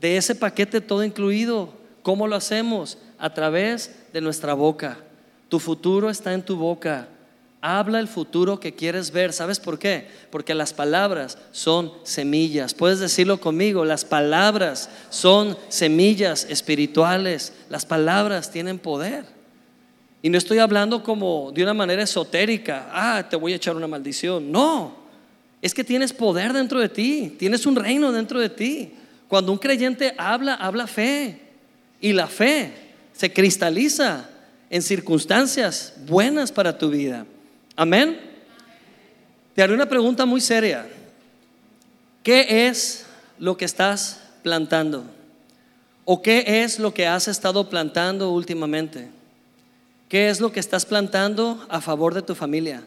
de 0.01 0.17
ese 0.17 0.35
paquete 0.35 0.81
todo 0.81 1.05
incluido. 1.05 1.73
¿Cómo 2.03 2.27
lo 2.27 2.37
hacemos? 2.37 2.99
A 3.19 3.35
través 3.35 3.95
de 4.13 4.21
nuestra 4.21 4.55
boca. 4.55 4.99
Tu 5.49 5.59
futuro 5.59 6.11
está 6.11 6.33
en 6.33 6.43
tu 6.43 6.57
boca. 6.57 7.09
Habla 7.61 7.99
el 7.99 8.07
futuro 8.07 8.61
que 8.61 8.75
quieres 8.75 9.11
ver. 9.11 9.33
¿Sabes 9.33 9.59
por 9.59 9.79
qué? 9.79 10.07
Porque 10.31 10.55
las 10.55 10.73
palabras 10.73 11.39
son 11.51 11.93
semillas. 12.05 12.73
Puedes 12.73 13.01
decirlo 13.01 13.41
conmigo. 13.41 13.85
Las 13.85 14.05
palabras 14.05 14.89
son 15.11 15.57
semillas 15.69 16.47
espirituales. 16.49 17.53
Las 17.69 17.85
palabras 17.85 18.53
tienen 18.53 18.79
poder. 18.79 19.25
Y 20.23 20.31
no 20.31 20.39
estoy 20.39 20.59
hablando 20.59 21.03
como 21.03 21.51
de 21.53 21.63
una 21.63 21.75
manera 21.75 22.03
esotérica. 22.03 22.89
Ah, 22.93 23.27
te 23.29 23.37
voy 23.37 23.53
a 23.53 23.57
echar 23.57 23.75
una 23.75 23.89
maldición. 23.89 24.53
No. 24.53 24.97
Es 25.61 25.75
que 25.75 25.83
tienes 25.83 26.13
poder 26.13 26.53
dentro 26.53 26.79
de 26.79 26.89
ti. 26.89 27.35
Tienes 27.39 27.67
un 27.67 27.75
reino 27.75 28.13
dentro 28.13 28.39
de 28.39 28.51
ti. 28.51 28.93
Cuando 29.29 29.53
un 29.53 29.59
creyente 29.59 30.15
habla, 30.17 30.55
habla 30.55 30.87
fe. 30.87 31.41
Y 32.01 32.13
la 32.13 32.27
fe 32.27 32.73
se 33.13 33.33
cristaliza 33.33 34.29
en 34.71 34.83
circunstancias 34.83 35.95
buenas 36.07 36.53
para 36.53 36.79
tu 36.79 36.91
vida. 36.91 37.27
Amén. 37.77 38.21
Te 39.55 39.63
haré 39.63 39.75
una 39.75 39.89
pregunta 39.89 40.25
muy 40.25 40.41
seria. 40.41 40.87
¿Qué 42.23 42.69
es 42.69 43.07
lo 43.39 43.57
que 43.57 43.65
estás 43.65 44.21
plantando? 44.43 45.05
¿O 46.05 46.23
qué 46.23 46.63
es 46.63 46.79
lo 46.79 46.95
que 46.95 47.07
has 47.07 47.29
estado 47.29 47.69
plantando 47.69 48.31
últimamente? 48.33 49.11
¿Qué 50.09 50.31
es 50.31 50.41
lo 50.41 50.53
que 50.53 50.61
estás 50.61 50.87
plantando 50.87 51.67
a 51.69 51.81
favor 51.81 52.15
de 52.15 52.23
tu 52.23 52.35
familia? 52.35 52.83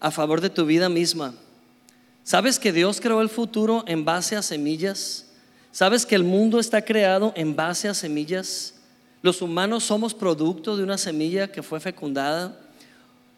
A 0.00 0.10
favor 0.10 0.40
de 0.40 0.50
tu 0.50 0.64
vida 0.64 0.88
misma. 0.88 1.34
¿Sabes 2.22 2.58
que 2.58 2.72
Dios 2.72 3.00
creó 3.00 3.20
el 3.20 3.28
futuro 3.28 3.84
en 3.86 4.04
base 4.04 4.34
a 4.36 4.42
semillas? 4.42 5.26
¿Sabes 5.74 6.06
que 6.06 6.14
el 6.14 6.22
mundo 6.22 6.60
está 6.60 6.82
creado 6.84 7.32
en 7.34 7.56
base 7.56 7.88
a 7.88 7.94
semillas? 7.94 8.74
Los 9.22 9.42
humanos 9.42 9.82
somos 9.82 10.14
producto 10.14 10.76
de 10.76 10.84
una 10.84 10.96
semilla 10.96 11.50
que 11.50 11.64
fue 11.64 11.80
fecundada. 11.80 12.56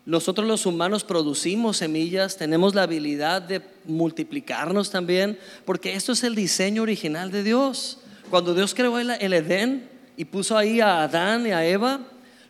Nosotros 0.04 0.46
los 0.46 0.66
humanos 0.66 1.02
producimos 1.02 1.78
semillas, 1.78 2.36
tenemos 2.36 2.74
la 2.74 2.82
habilidad 2.82 3.40
de 3.40 3.62
multiplicarnos 3.86 4.90
también, 4.90 5.38
porque 5.64 5.94
esto 5.94 6.12
es 6.12 6.24
el 6.24 6.34
diseño 6.34 6.82
original 6.82 7.30
de 7.30 7.42
Dios. 7.42 8.00
Cuando 8.28 8.52
Dios 8.52 8.74
creó 8.74 8.98
el, 8.98 9.32
Edén 9.32 9.88
y 10.18 10.26
puso 10.26 10.58
ahí 10.58 10.82
a 10.82 11.04
Adán 11.04 11.46
y 11.46 11.52
a 11.52 11.64
Eva, 11.64 12.00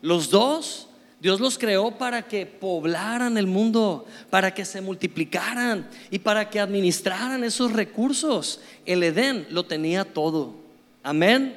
los 0.03 0.31
dos 0.31 0.86
Dios 1.21 1.41
los 1.41 1.57
creó 1.59 1.93
para 1.93 2.23
que 2.23 2.45
poblaran 2.45 3.39
el 3.39 3.47
mundo, 3.47 4.07
para 4.29 4.53
que 4.53 4.65
se 4.65 4.81
multiplicaran 4.81 5.89
y 6.11 6.19
para 6.19 6.51
que 6.51 6.61
administraran 6.61 7.43
esos 7.43 7.73
recursos. 7.73 8.61
El 8.85 9.03
Edén 9.03 9.47
lo 9.51 9.65
tenía 9.65 10.05
todo. 10.05 10.55
Amén. 11.03 11.57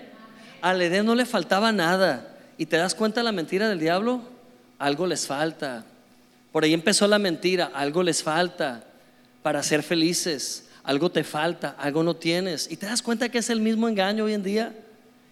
Al 0.62 0.82
Edén 0.82 1.06
no 1.06 1.14
le 1.14 1.26
faltaba 1.26 1.72
nada. 1.72 2.38
¿Y 2.58 2.66
te 2.66 2.78
das 2.78 2.96
cuenta 2.96 3.20
de 3.20 3.26
la 3.26 3.32
mentira 3.32 3.68
del 3.68 3.80
diablo? 3.80 4.22
Algo 4.78 5.06
les 5.06 5.28
falta. 5.28 5.86
Por 6.52 6.64
ahí 6.64 6.74
empezó 6.74 7.08
la 7.08 7.20
mentira. 7.20 7.72
Algo 7.74 8.02
les 8.02 8.24
falta 8.24 8.86
para 9.42 9.62
ser 9.62 9.84
felices. 9.84 10.70
Algo 10.84 11.12
te 11.12 11.24
falta, 11.24 11.76
algo 11.78 12.02
no 12.02 12.16
tienes. 12.16 12.72
¿Y 12.72 12.78
te 12.78 12.86
das 12.86 13.02
cuenta 13.02 13.30
que 13.30 13.38
es 13.38 13.50
el 13.50 13.62
mismo 13.62 13.88
engaño 13.88 14.24
hoy 14.24 14.34
en 14.34 14.44
día? 14.44 14.74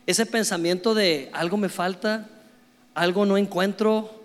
Ese 0.06 0.26
pensamiento 0.26 0.94
de 0.94 1.30
algo 1.34 1.58
me 1.58 1.70
falta, 1.70 2.28
algo 2.94 3.26
no 3.26 3.38
encuentro, 3.38 4.17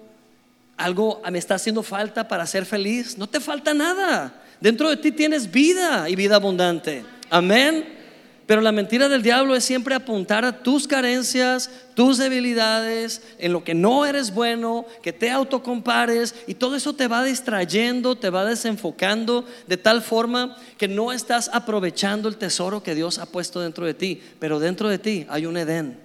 algo 0.77 1.23
me 1.31 1.39
está 1.39 1.55
haciendo 1.55 1.83
falta 1.83 2.27
para 2.27 2.47
ser 2.47 2.67
feliz. 2.67 3.17
No 3.19 3.27
te 3.27 3.41
falta 3.41 3.75
nada. 3.75 4.35
Dentro 4.61 4.89
de 4.91 4.97
ti 4.97 5.13
tienes 5.13 5.51
vida 5.51 6.09
y 6.09 6.17
vida 6.17 6.37
abundante. 6.37 7.05
Amén. 7.31 8.03
Pero 8.47 8.61
la 8.61 8.73
mentira 8.73 9.09
del 9.09 9.23
diablo 9.23 9.55
es 9.55 9.65
siempre 9.65 9.95
apuntar 9.95 10.45
a 10.45 10.63
tus 10.63 10.89
carencias, 10.89 11.71
tus 11.95 12.19
debilidades, 12.19 13.23
en 13.39 13.53
lo 13.53 13.65
que 13.65 13.73
no 13.73 14.05
eres 14.05 14.35
bueno, 14.35 14.85
que 15.03 15.13
te 15.13 15.31
autocompares 15.31 16.35
y 16.47 16.55
todo 16.55 16.77
eso 16.77 16.93
te 16.93 17.09
va 17.09 17.25
distrayendo, 17.25 18.17
te 18.17 18.31
va 18.31 18.45
desenfocando 18.45 19.47
de 19.69 19.77
tal 19.77 20.03
forma 20.03 20.57
que 20.77 20.89
no 20.89 21.13
estás 21.13 21.51
aprovechando 21.53 22.29
el 22.29 22.37
tesoro 22.37 22.83
que 22.83 22.95
Dios 22.95 23.19
ha 23.19 23.27
puesto 23.27 23.61
dentro 23.61 23.87
de 23.87 23.95
ti. 23.95 24.21
Pero 24.39 24.59
dentro 24.59 24.89
de 24.89 24.99
ti 24.99 25.25
hay 25.29 25.47
un 25.47 25.57
Edén. 25.57 25.99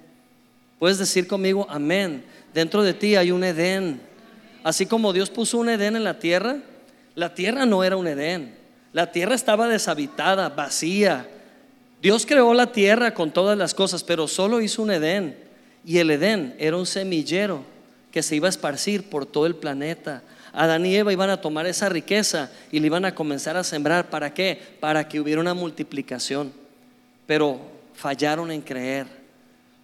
Puedes 0.80 1.00
decir 1.00 1.28
conmigo, 1.28 1.66
amén. 1.70 2.24
Dentro 2.54 2.84
de 2.84 2.94
ti 2.94 3.16
hay 3.16 3.32
un 3.32 3.44
Edén. 3.44 4.07
Así 4.68 4.86
como 4.86 5.14
Dios 5.14 5.30
puso 5.30 5.60
un 5.60 5.70
Edén 5.70 5.96
en 5.96 6.04
la 6.04 6.20
tierra, 6.20 6.58
la 7.16 7.34
tierra 7.34 7.66
no 7.66 7.86
era 7.86 7.96
un 7.96 8.06
Edén. 8.06 8.54
La 8.92 9.14
tierra 9.14 9.34
estaba 9.34 9.70
deshabitada, 9.70 10.50
vacía. 10.50 11.26
Dios 12.02 12.26
creó 12.26 12.54
la 12.54 12.74
tierra 12.74 13.14
con 13.14 13.32
todas 13.32 13.58
las 13.58 13.74
cosas, 13.74 14.04
pero 14.04 14.28
solo 14.28 14.60
hizo 14.60 14.82
un 14.82 14.92
Edén. 14.92 15.38
Y 15.86 16.00
el 16.00 16.12
Edén 16.12 16.54
era 16.60 16.76
un 16.76 16.86
semillero 16.86 17.64
que 18.12 18.22
se 18.22 18.36
iba 18.36 18.48
a 18.48 18.50
esparcir 18.50 19.10
por 19.10 19.26
todo 19.26 19.46
el 19.46 19.56
planeta. 19.56 20.22
Adán 20.52 20.86
y 20.86 20.98
Eva 20.98 21.14
iban 21.14 21.30
a 21.30 21.40
tomar 21.40 21.66
esa 21.66 21.88
riqueza 21.88 22.52
y 22.70 22.82
le 22.82 22.88
iban 22.88 23.06
a 23.06 23.16
comenzar 23.16 23.56
a 23.56 23.64
sembrar. 23.64 24.10
¿Para 24.10 24.34
qué? 24.34 24.62
Para 24.82 25.08
que 25.08 25.22
hubiera 25.22 25.40
una 25.40 25.54
multiplicación. 25.54 26.52
Pero 27.26 27.62
fallaron 27.94 28.52
en 28.52 28.60
creer. 28.60 29.08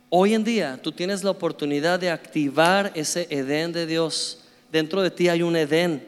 Hoy 0.09 0.33
en 0.33 0.43
día 0.43 0.77
tú 0.83 0.91
tienes 0.91 1.23
la 1.23 1.31
oportunidad 1.31 2.01
de 2.01 2.11
activar 2.11 2.91
ese 2.95 3.27
Edén 3.29 3.71
de 3.71 3.85
Dios 3.85 4.42
Dentro 4.73 5.03
de 5.03 5.11
ti 5.11 5.29
hay 5.29 5.43
un 5.43 5.55
Edén, 5.55 6.03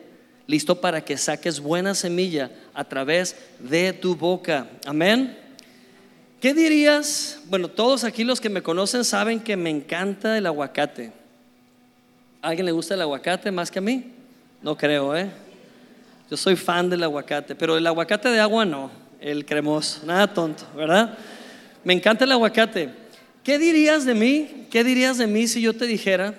listo 0.47 0.81
para 0.81 1.05
que 1.05 1.17
saques 1.17 1.59
buena 1.59 1.93
semilla 1.93 2.49
a 2.73 2.83
través 2.83 3.35
de 3.59 3.93
tu 3.93 4.15
boca. 4.15 4.67
Amén. 4.87 5.37
¿Qué 6.41 6.51
dirías? 6.51 7.41
Bueno, 7.45 7.67
todos 7.67 8.03
aquí 8.03 8.23
los 8.23 8.41
que 8.41 8.49
me 8.49 8.63
conocen 8.63 9.03
saben 9.03 9.39
que 9.39 9.55
me 9.55 9.69
encanta 9.69 10.35
el 10.35 10.47
aguacate. 10.47 11.11
¿A 12.41 12.47
alguien 12.47 12.65
le 12.65 12.71
gusta 12.71 12.95
el 12.95 13.01
aguacate 13.01 13.51
más 13.51 13.69
que 13.69 13.77
a 13.77 13.83
mí? 13.83 14.13
No 14.63 14.75
creo, 14.75 15.15
¿eh? 15.15 15.29
Yo 16.31 16.35
soy 16.35 16.55
fan 16.55 16.89
del 16.89 17.03
aguacate, 17.03 17.53
pero 17.53 17.77
el 17.77 17.85
aguacate 17.85 18.29
de 18.29 18.39
agua 18.39 18.65
no, 18.65 18.89
el 19.21 19.45
cremoso, 19.45 20.07
nada 20.07 20.33
tonto, 20.33 20.65
¿verdad? 20.75 21.15
Me 21.83 21.93
encanta 21.93 22.25
el 22.25 22.31
aguacate. 22.31 22.89
¿Qué 23.43 23.59
dirías 23.59 24.05
de 24.05 24.15
mí? 24.15 24.65
¿Qué 24.71 24.83
dirías 24.83 25.19
de 25.19 25.27
mí 25.27 25.47
si 25.47 25.61
yo 25.61 25.77
te 25.77 25.85
dijera 25.85 26.33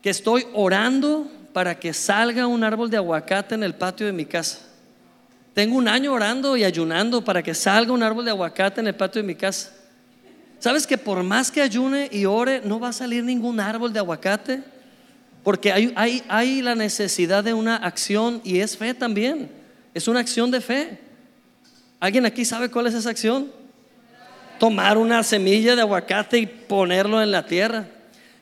que 0.00 0.10
estoy 0.10 0.46
orando 0.54 1.28
para 1.52 1.78
que 1.78 1.92
salga 1.92 2.46
un 2.46 2.62
árbol 2.62 2.90
de 2.90 2.96
aguacate 2.96 3.54
en 3.54 3.62
el 3.62 3.74
patio 3.74 4.06
de 4.06 4.12
mi 4.12 4.24
casa. 4.24 4.58
Tengo 5.54 5.76
un 5.76 5.88
año 5.88 6.12
orando 6.12 6.56
y 6.56 6.64
ayunando 6.64 7.24
para 7.24 7.42
que 7.42 7.54
salga 7.54 7.92
un 7.92 8.02
árbol 8.02 8.24
de 8.24 8.30
aguacate 8.30 8.80
en 8.80 8.86
el 8.86 8.94
patio 8.94 9.20
de 9.20 9.26
mi 9.26 9.34
casa. 9.34 9.72
¿Sabes 10.58 10.86
que 10.86 10.98
por 10.98 11.22
más 11.22 11.50
que 11.50 11.62
ayune 11.62 12.08
y 12.12 12.26
ore, 12.26 12.60
no 12.64 12.78
va 12.78 12.88
a 12.88 12.92
salir 12.92 13.24
ningún 13.24 13.58
árbol 13.58 13.92
de 13.92 13.98
aguacate? 13.98 14.62
Porque 15.42 15.72
hay, 15.72 15.92
hay, 15.96 16.22
hay 16.28 16.62
la 16.62 16.74
necesidad 16.74 17.42
de 17.42 17.54
una 17.54 17.76
acción 17.76 18.40
y 18.44 18.60
es 18.60 18.76
fe 18.76 18.94
también. 18.94 19.50
Es 19.94 20.06
una 20.06 20.20
acción 20.20 20.50
de 20.50 20.60
fe. 20.60 20.98
¿Alguien 21.98 22.26
aquí 22.26 22.44
sabe 22.44 22.70
cuál 22.70 22.86
es 22.86 22.94
esa 22.94 23.10
acción? 23.10 23.50
Tomar 24.58 24.98
una 24.98 25.22
semilla 25.22 25.74
de 25.74 25.80
aguacate 25.80 26.38
y 26.38 26.46
ponerlo 26.46 27.22
en 27.22 27.30
la 27.32 27.46
tierra. 27.46 27.86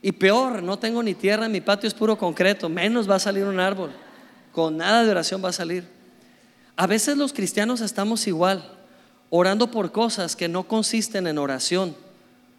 Y 0.01 0.13
peor, 0.13 0.63
no 0.63 0.79
tengo 0.79 1.03
ni 1.03 1.15
tierra, 1.15 1.49
mi 1.49 1.61
patio 1.61 1.89
es 1.89 1.95
puro 1.95 2.17
concreto, 2.17 2.69
menos 2.69 3.11
va 3.11 3.17
a 3.17 3.21
salir 3.21 3.45
un 3.45 3.59
árbol. 3.59 3.91
Con 4.53 4.77
nada 4.77 5.05
de 5.05 5.11
oración 5.11 5.45
va 5.45 5.49
a 5.49 5.53
salir. 5.53 5.85
A 6.77 6.87
veces 6.87 7.17
los 7.17 7.33
cristianos 7.33 7.81
estamos 7.81 8.27
igual, 8.27 8.65
orando 9.31 9.71
por 9.71 9.91
cosas 9.91 10.37
que 10.37 10.49
no 10.49 10.69
consisten 10.69 11.27
en 11.27 11.39
oración, 11.39 11.97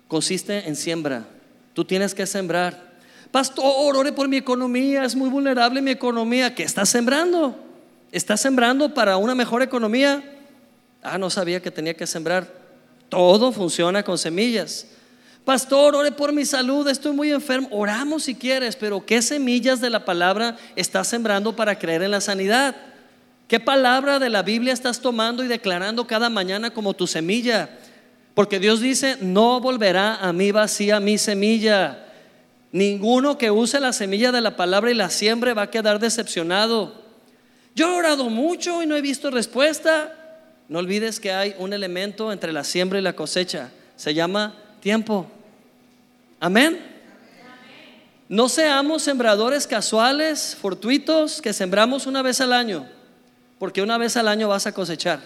consiste 0.07 0.67
en 0.67 0.75
siembra. 0.75 1.25
Tú 1.73 1.85
tienes 1.85 2.13
que 2.13 2.25
sembrar. 2.25 2.89
Pastor, 3.31 3.95
ore 3.95 4.11
por 4.11 4.27
mi 4.27 4.37
economía, 4.37 5.05
es 5.05 5.15
muy 5.15 5.29
vulnerable 5.29 5.81
mi 5.81 5.91
economía. 5.91 6.53
¿Qué 6.53 6.63
estás 6.63 6.89
sembrando? 6.89 7.55
¿Estás 8.11 8.41
sembrando 8.41 8.93
para 8.93 9.17
una 9.17 9.35
mejor 9.35 9.61
economía? 9.61 10.23
Ah, 11.01 11.17
no 11.17 11.29
sabía 11.29 11.61
que 11.61 11.71
tenía 11.71 11.93
que 11.93 12.07
sembrar. 12.07 12.51
Todo 13.07 13.51
funciona 13.51 14.03
con 14.03 14.17
semillas. 14.17 14.87
Pastor, 15.49 15.95
ore 15.95 16.11
por 16.11 16.31
mi 16.31 16.45
salud, 16.45 16.87
estoy 16.87 17.11
muy 17.11 17.31
enfermo. 17.31 17.69
Oramos 17.71 18.25
si 18.25 18.35
quieres, 18.35 18.75
pero 18.75 19.03
¿qué 19.03 19.19
semillas 19.19 19.81
de 19.81 19.89
la 19.89 20.05
palabra 20.05 20.55
estás 20.75 21.07
sembrando 21.07 21.55
para 21.55 21.79
creer 21.79 22.03
en 22.03 22.11
la 22.11 22.21
sanidad? 22.21 22.75
¿Qué 23.47 23.59
palabra 23.59 24.19
de 24.19 24.29
la 24.29 24.43
Biblia 24.43 24.73
estás 24.73 24.99
tomando 24.99 25.43
y 25.43 25.47
declarando 25.47 26.05
cada 26.05 26.29
mañana 26.29 26.69
como 26.69 26.93
tu 26.93 27.07
semilla? 27.07 27.67
Porque 28.35 28.59
Dios 28.59 28.79
dice, 28.79 29.17
no 29.21 29.59
volverá 29.59 30.17
a 30.17 30.31
mí 30.33 30.51
vacía 30.51 30.99
mi 30.99 31.17
semilla. 31.17 32.05
Ninguno 32.71 33.39
que 33.39 33.49
use 33.49 33.79
la 33.79 33.91
semilla 33.91 34.31
de 34.31 34.41
la 34.41 34.55
palabra 34.55 34.91
y 34.91 34.93
la 34.93 35.09
siembre 35.09 35.55
va 35.55 35.63
a 35.63 35.71
quedar 35.71 35.99
decepcionado. 35.99 36.93
Yo 37.73 37.91
he 37.91 37.97
orado 37.97 38.29
mucho 38.29 38.83
y 38.83 38.85
no 38.85 38.95
he 38.95 39.01
visto 39.01 39.31
respuesta. 39.31 40.13
No 40.67 40.77
olvides 40.77 41.19
que 41.19 41.31
hay 41.31 41.55
un 41.57 41.73
elemento 41.73 42.31
entre 42.31 42.53
la 42.53 42.63
siembra 42.63 42.99
y 42.99 43.01
la 43.01 43.13
cosecha. 43.13 43.71
Se 43.95 44.13
llama 44.13 44.53
tiempo. 44.79 45.25
Amén. 46.39 46.79
No 48.29 48.47
seamos 48.47 49.01
sembradores 49.01 49.65
casuales, 49.65 50.55
fortuitos, 50.59 51.41
que 51.41 51.51
sembramos 51.51 52.05
una 52.05 52.21
vez 52.21 52.39
al 52.41 52.53
año, 52.53 52.87
porque 53.57 53.81
una 53.81 53.97
vez 53.97 54.15
al 54.17 54.27
año 54.27 54.47
vas 54.47 54.67
a 54.67 54.71
cosechar. 54.71 55.19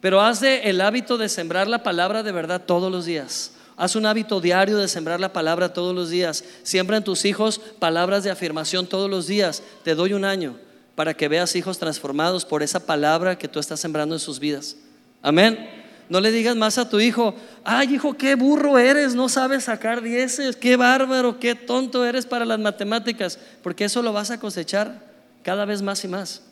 Pero 0.00 0.20
haz 0.20 0.40
de 0.40 0.68
el 0.68 0.80
hábito 0.80 1.18
de 1.18 1.28
sembrar 1.28 1.68
la 1.68 1.82
palabra 1.82 2.22
de 2.22 2.32
verdad 2.32 2.62
todos 2.66 2.90
los 2.90 3.06
días. 3.06 3.52
Haz 3.76 3.94
un 3.94 4.06
hábito 4.06 4.40
diario 4.40 4.76
de 4.76 4.88
sembrar 4.88 5.20
la 5.20 5.32
palabra 5.32 5.72
todos 5.72 5.94
los 5.94 6.10
días. 6.10 6.44
Siembra 6.62 6.96
en 6.96 7.04
tus 7.04 7.24
hijos 7.24 7.60
palabras 7.78 8.24
de 8.24 8.30
afirmación 8.30 8.86
todos 8.86 9.08
los 9.08 9.26
días. 9.26 9.62
Te 9.84 9.94
doy 9.94 10.12
un 10.12 10.24
año 10.24 10.56
para 10.94 11.14
que 11.14 11.28
veas 11.28 11.54
hijos 11.54 11.78
transformados 11.78 12.44
por 12.44 12.62
esa 12.62 12.80
palabra 12.80 13.38
que 13.38 13.48
tú 13.48 13.60
estás 13.60 13.78
sembrando 13.78 14.14
en 14.14 14.20
sus 14.20 14.40
vidas. 14.40 14.76
Amén. 15.22 15.85
No 16.08 16.20
le 16.20 16.30
digas 16.30 16.54
más 16.54 16.78
a 16.78 16.88
tu 16.88 17.00
hijo, 17.00 17.34
ay 17.64 17.94
hijo, 17.94 18.14
qué 18.14 18.36
burro 18.36 18.78
eres, 18.78 19.14
no 19.14 19.28
sabes 19.28 19.64
sacar 19.64 20.02
dieces, 20.02 20.54
qué 20.54 20.76
bárbaro, 20.76 21.40
qué 21.40 21.54
tonto 21.54 22.04
eres 22.04 22.26
para 22.26 22.44
las 22.44 22.60
matemáticas, 22.60 23.38
porque 23.62 23.86
eso 23.86 24.02
lo 24.02 24.12
vas 24.12 24.30
a 24.30 24.38
cosechar 24.38 25.02
cada 25.42 25.64
vez 25.64 25.82
más 25.82 26.04
y 26.04 26.08
más. 26.08 26.42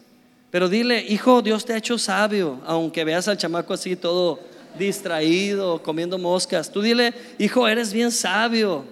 Pero 0.51 0.69
dile, 0.69 1.05
hijo, 1.09 1.43
Dios 1.43 1.65
te 1.65 1.73
ha 1.73 1.77
hecho 1.77 1.99
sabio, 1.99 2.61
aunque 2.67 3.05
veas 3.05 3.29
al 3.29 3.37
chamaco 3.37 3.75
así 3.75 3.97
todo 3.97 4.41
distraído, 4.79 5.83
comiendo 5.83 6.19
moscas. 6.19 6.71
Tú 6.71 6.83
dile, 6.83 7.15
hijo, 7.39 7.67
eres 7.69 7.93
bien 7.93 8.11
sabio. 8.11 8.85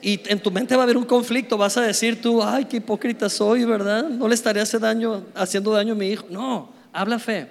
Y 0.00 0.20
en 0.26 0.40
tu 0.40 0.50
mente 0.50 0.74
va 0.74 0.82
a 0.82 0.84
haber 0.84 0.96
un 0.96 1.04
conflicto, 1.04 1.56
vas 1.56 1.76
a 1.76 1.82
decir 1.82 2.20
tú, 2.20 2.42
ay, 2.42 2.64
qué 2.64 2.78
hipócrita 2.78 3.28
soy, 3.28 3.64
¿verdad? 3.64 4.08
No 4.08 4.26
le 4.26 4.34
haciendo 4.34 4.80
daño, 4.80 5.24
haciendo 5.34 5.72
daño 5.72 5.92
a 5.92 5.96
mi 5.96 6.08
hijo. 6.08 6.26
No, 6.28 6.72
habla 6.92 7.18
fe, 7.18 7.46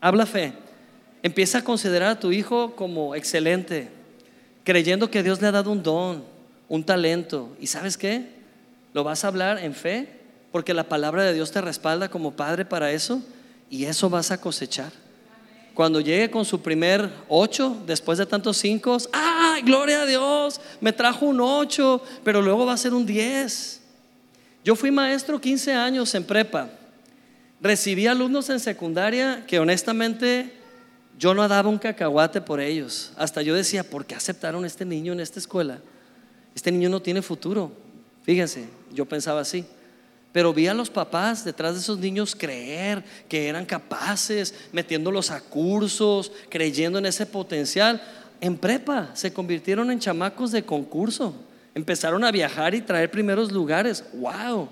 habla 0.00 0.26
fe. 0.26 0.63
Empieza 1.24 1.56
a 1.56 1.64
considerar 1.64 2.10
a 2.10 2.20
tu 2.20 2.32
hijo 2.32 2.76
como 2.76 3.14
excelente, 3.14 3.88
creyendo 4.62 5.10
que 5.10 5.22
Dios 5.22 5.40
le 5.40 5.46
ha 5.46 5.52
dado 5.52 5.72
un 5.72 5.82
don, 5.82 6.22
un 6.68 6.84
talento. 6.84 7.56
¿Y 7.58 7.66
sabes 7.66 7.96
qué? 7.96 8.26
Lo 8.92 9.04
vas 9.04 9.24
a 9.24 9.28
hablar 9.28 9.56
en 9.56 9.72
fe, 9.72 10.06
porque 10.52 10.74
la 10.74 10.84
palabra 10.84 11.22
de 11.22 11.32
Dios 11.32 11.50
te 11.50 11.62
respalda 11.62 12.10
como 12.10 12.36
padre 12.36 12.66
para 12.66 12.92
eso, 12.92 13.22
y 13.70 13.86
eso 13.86 14.10
vas 14.10 14.32
a 14.32 14.38
cosechar. 14.38 14.92
Cuando 15.72 15.98
llegue 15.98 16.30
con 16.30 16.44
su 16.44 16.60
primer 16.60 17.10
ocho, 17.26 17.74
después 17.86 18.18
de 18.18 18.26
tantos 18.26 18.58
cinco, 18.58 18.98
¡ay, 19.10 19.62
gloria 19.62 20.02
a 20.02 20.06
Dios! 20.06 20.60
Me 20.82 20.92
trajo 20.92 21.24
un 21.24 21.40
ocho, 21.40 22.02
pero 22.22 22.42
luego 22.42 22.66
va 22.66 22.74
a 22.74 22.76
ser 22.76 22.92
un 22.92 23.06
diez. 23.06 23.80
Yo 24.62 24.76
fui 24.76 24.90
maestro 24.90 25.40
15 25.40 25.72
años 25.72 26.14
en 26.14 26.24
prepa. 26.24 26.68
Recibí 27.62 28.06
alumnos 28.06 28.50
en 28.50 28.60
secundaria 28.60 29.42
que 29.46 29.58
honestamente 29.58 30.62
yo 31.18 31.34
no 31.34 31.46
daba 31.46 31.68
un 31.68 31.78
cacahuate 31.78 32.40
por 32.40 32.60
ellos. 32.60 33.12
Hasta 33.16 33.42
yo 33.42 33.54
decía, 33.54 33.84
¿por 33.84 34.04
qué 34.04 34.14
aceptaron 34.14 34.64
a 34.64 34.66
este 34.66 34.84
niño 34.84 35.12
en 35.12 35.20
esta 35.20 35.38
escuela? 35.38 35.78
Este 36.54 36.72
niño 36.72 36.88
no 36.88 37.00
tiene 37.00 37.22
futuro. 37.22 37.72
Fíjense, 38.22 38.66
yo 38.92 39.06
pensaba 39.06 39.40
así. 39.40 39.64
Pero 40.32 40.52
vi 40.52 40.66
a 40.66 40.74
los 40.74 40.90
papás 40.90 41.44
detrás 41.44 41.74
de 41.74 41.80
esos 41.80 41.98
niños 41.98 42.34
creer 42.34 43.04
que 43.28 43.46
eran 43.48 43.64
capaces, 43.64 44.54
metiéndolos 44.72 45.30
a 45.30 45.40
cursos, 45.40 46.32
creyendo 46.48 46.98
en 46.98 47.06
ese 47.06 47.24
potencial. 47.24 48.02
En 48.40 48.58
prepa 48.58 49.10
se 49.14 49.32
convirtieron 49.32 49.92
en 49.92 50.00
chamacos 50.00 50.50
de 50.50 50.64
concurso. 50.64 51.34
Empezaron 51.74 52.24
a 52.24 52.32
viajar 52.32 52.74
y 52.74 52.80
traer 52.80 53.10
primeros 53.10 53.52
lugares. 53.52 54.04
¡Wow! 54.14 54.68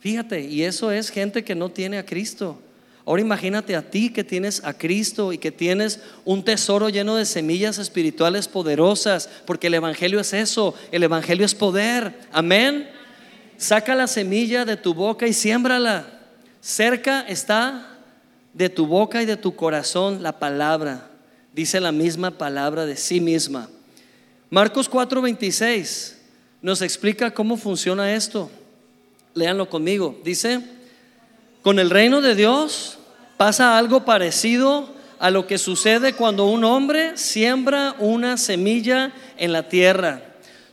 Fíjate, 0.00 0.42
y 0.42 0.62
eso 0.62 0.90
es 0.90 1.08
gente 1.08 1.42
que 1.42 1.54
no 1.54 1.70
tiene 1.70 1.96
a 1.98 2.04
Cristo. 2.04 2.60
Ahora 3.06 3.22
imagínate 3.22 3.76
a 3.76 3.88
ti 3.88 4.10
que 4.10 4.24
tienes 4.24 4.64
a 4.64 4.74
Cristo 4.74 5.32
y 5.32 5.38
que 5.38 5.52
tienes 5.52 6.00
un 6.24 6.44
tesoro 6.44 6.88
lleno 6.88 7.14
de 7.14 7.24
semillas 7.24 7.78
espirituales 7.78 8.48
poderosas, 8.48 9.30
porque 9.46 9.68
el 9.68 9.74
Evangelio 9.74 10.18
es 10.18 10.32
eso, 10.32 10.74
el 10.90 11.04
Evangelio 11.04 11.46
es 11.46 11.54
poder. 11.54 12.18
Amén. 12.32 12.90
Saca 13.58 13.94
la 13.94 14.08
semilla 14.08 14.64
de 14.64 14.76
tu 14.76 14.92
boca 14.92 15.28
y 15.28 15.32
siémbrala. 15.32 16.04
Cerca 16.60 17.20
está 17.20 17.96
de 18.52 18.68
tu 18.68 18.86
boca 18.88 19.22
y 19.22 19.26
de 19.26 19.36
tu 19.36 19.54
corazón 19.54 20.24
la 20.24 20.40
palabra. 20.40 21.08
Dice 21.54 21.78
la 21.80 21.92
misma 21.92 22.32
palabra 22.32 22.86
de 22.86 22.96
sí 22.96 23.20
misma. 23.20 23.70
Marcos 24.50 24.90
4:26 24.90 26.16
nos 26.60 26.82
explica 26.82 27.32
cómo 27.32 27.56
funciona 27.56 28.12
esto. 28.14 28.50
Léanlo 29.34 29.70
conmigo. 29.70 30.20
Dice, 30.24 30.60
con 31.62 31.78
el 31.78 31.90
reino 31.90 32.20
de 32.20 32.34
Dios 32.34 32.95
pasa 33.36 33.76
algo 33.78 34.04
parecido 34.04 34.88
a 35.18 35.30
lo 35.30 35.46
que 35.46 35.58
sucede 35.58 36.12
cuando 36.12 36.46
un 36.46 36.64
hombre 36.64 37.16
siembra 37.16 37.94
una 37.98 38.36
semilla 38.36 39.12
en 39.38 39.52
la 39.52 39.68
tierra. 39.68 40.22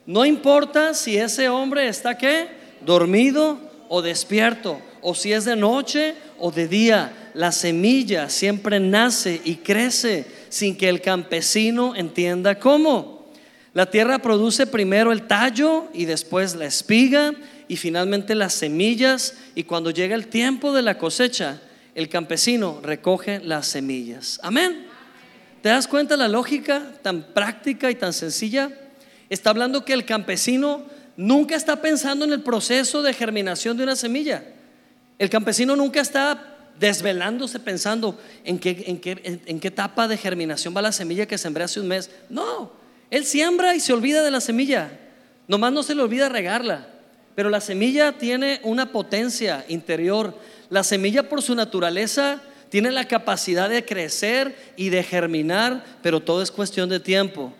No 0.05 0.25
importa 0.25 0.93
si 0.93 1.17
ese 1.17 1.49
hombre 1.49 1.87
está 1.87 2.17
qué? 2.17 2.63
dormido 2.85 3.57
o 3.87 4.01
despierto, 4.01 4.81
o 5.01 5.15
si 5.15 5.31
es 5.33 5.45
de 5.45 5.55
noche 5.55 6.15
o 6.37 6.51
de 6.51 6.67
día, 6.67 7.31
la 7.33 7.51
semilla 7.51 8.29
siempre 8.29 8.79
nace 8.79 9.41
y 9.43 9.55
crece 9.55 10.25
sin 10.49 10.75
que 10.75 10.89
el 10.89 11.01
campesino 11.01 11.95
entienda 11.95 12.59
cómo. 12.59 13.27
La 13.73 13.89
tierra 13.89 14.19
produce 14.19 14.67
primero 14.67 15.11
el 15.11 15.25
tallo 15.27 15.87
y 15.93 16.05
después 16.05 16.55
la 16.55 16.65
espiga 16.65 17.33
y 17.67 17.77
finalmente 17.77 18.35
las 18.35 18.53
semillas 18.53 19.35
y 19.55 19.63
cuando 19.63 19.89
llega 19.89 20.15
el 20.15 20.27
tiempo 20.27 20.73
de 20.73 20.83
la 20.83 20.97
cosecha, 20.97 21.59
el 21.95 22.09
campesino 22.09 22.79
recoge 22.81 23.39
las 23.39 23.67
semillas. 23.67 24.39
Amén. 24.43 24.87
¿Te 25.61 25.69
das 25.69 25.87
cuenta 25.87 26.17
la 26.17 26.27
lógica 26.27 26.91
tan 27.01 27.23
práctica 27.33 27.89
y 27.89 27.95
tan 27.95 28.13
sencilla? 28.13 28.69
Está 29.29 29.51
hablando 29.51 29.85
que 29.85 29.93
el 29.93 30.05
campesino 30.05 30.83
nunca 31.15 31.55
está 31.55 31.81
pensando 31.81 32.25
en 32.25 32.33
el 32.33 32.41
proceso 32.41 33.01
de 33.01 33.13
germinación 33.13 33.77
de 33.77 33.83
una 33.83 33.95
semilla. 33.95 34.43
El 35.19 35.29
campesino 35.29 35.75
nunca 35.75 36.01
está 36.01 36.49
desvelándose 36.79 37.59
pensando 37.59 38.19
en 38.43 38.59
qué, 38.59 38.83
en 38.87 38.99
qué, 38.99 39.41
en 39.45 39.59
qué 39.59 39.67
etapa 39.67 40.07
de 40.07 40.17
germinación 40.17 40.75
va 40.75 40.81
la 40.81 40.91
semilla 40.91 41.27
que 41.27 41.37
sembré 41.37 41.63
hace 41.63 41.79
un 41.79 41.87
mes. 41.87 42.09
No, 42.29 42.71
él 43.09 43.25
siembra 43.25 43.75
y 43.75 43.79
se 43.79 43.93
olvida 43.93 44.23
de 44.23 44.31
la 44.31 44.41
semilla. 44.41 44.99
Nomás 45.47 45.71
no 45.71 45.83
se 45.83 45.95
le 45.95 46.01
olvida 46.01 46.29
regarla. 46.29 46.87
Pero 47.35 47.49
la 47.49 47.61
semilla 47.61 48.13
tiene 48.13 48.59
una 48.63 48.91
potencia 48.91 49.65
interior. 49.67 50.37
La 50.73 50.83
semilla 50.83 51.29
por 51.29 51.43
su 51.43 51.53
naturaleza 51.53 52.41
tiene 52.69 52.89
la 52.89 53.07
capacidad 53.07 53.69
de 53.69 53.85
crecer 53.85 54.73
y 54.75 54.89
de 54.89 55.03
germinar, 55.03 55.85
pero 56.01 56.19
todo 56.19 56.41
es 56.41 56.49
cuestión 56.49 56.89
de 56.89 56.99
tiempo. 56.99 57.53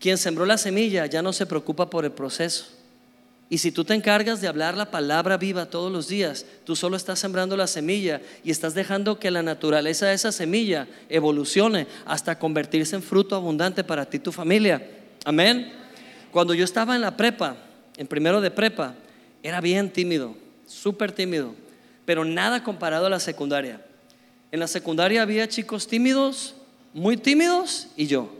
Quien 0.00 0.16
sembró 0.16 0.46
la 0.46 0.56
semilla 0.56 1.04
ya 1.04 1.20
no 1.20 1.34
se 1.34 1.44
preocupa 1.44 1.90
por 1.90 2.06
el 2.06 2.12
proceso. 2.12 2.64
Y 3.50 3.58
si 3.58 3.72
tú 3.72 3.84
te 3.84 3.92
encargas 3.92 4.40
de 4.40 4.48
hablar 4.48 4.74
la 4.74 4.90
palabra 4.90 5.36
viva 5.36 5.66
todos 5.66 5.92
los 5.92 6.08
días, 6.08 6.46
tú 6.64 6.74
solo 6.76 6.96
estás 6.96 7.18
sembrando 7.18 7.58
la 7.58 7.66
semilla 7.66 8.22
y 8.42 8.50
estás 8.50 8.72
dejando 8.72 9.18
que 9.18 9.30
la 9.30 9.42
naturaleza 9.42 10.06
de 10.06 10.14
esa 10.14 10.32
semilla 10.32 10.88
evolucione 11.10 11.86
hasta 12.06 12.38
convertirse 12.38 12.96
en 12.96 13.02
fruto 13.02 13.36
abundante 13.36 13.84
para 13.84 14.06
ti 14.06 14.16
y 14.16 14.20
tu 14.20 14.32
familia. 14.32 14.82
Amén. 15.26 15.74
Cuando 16.32 16.54
yo 16.54 16.64
estaba 16.64 16.94
en 16.94 17.02
la 17.02 17.18
prepa, 17.18 17.54
en 17.98 18.06
primero 18.06 18.40
de 18.40 18.50
prepa, 18.50 18.94
era 19.42 19.60
bien 19.60 19.90
tímido, 19.90 20.34
súper 20.66 21.12
tímido, 21.12 21.54
pero 22.06 22.24
nada 22.24 22.62
comparado 22.62 23.06
a 23.06 23.10
la 23.10 23.20
secundaria. 23.20 23.84
En 24.50 24.60
la 24.60 24.68
secundaria 24.68 25.20
había 25.20 25.48
chicos 25.48 25.86
tímidos, 25.86 26.54
muy 26.94 27.18
tímidos 27.18 27.88
y 27.96 28.06
yo. 28.06 28.30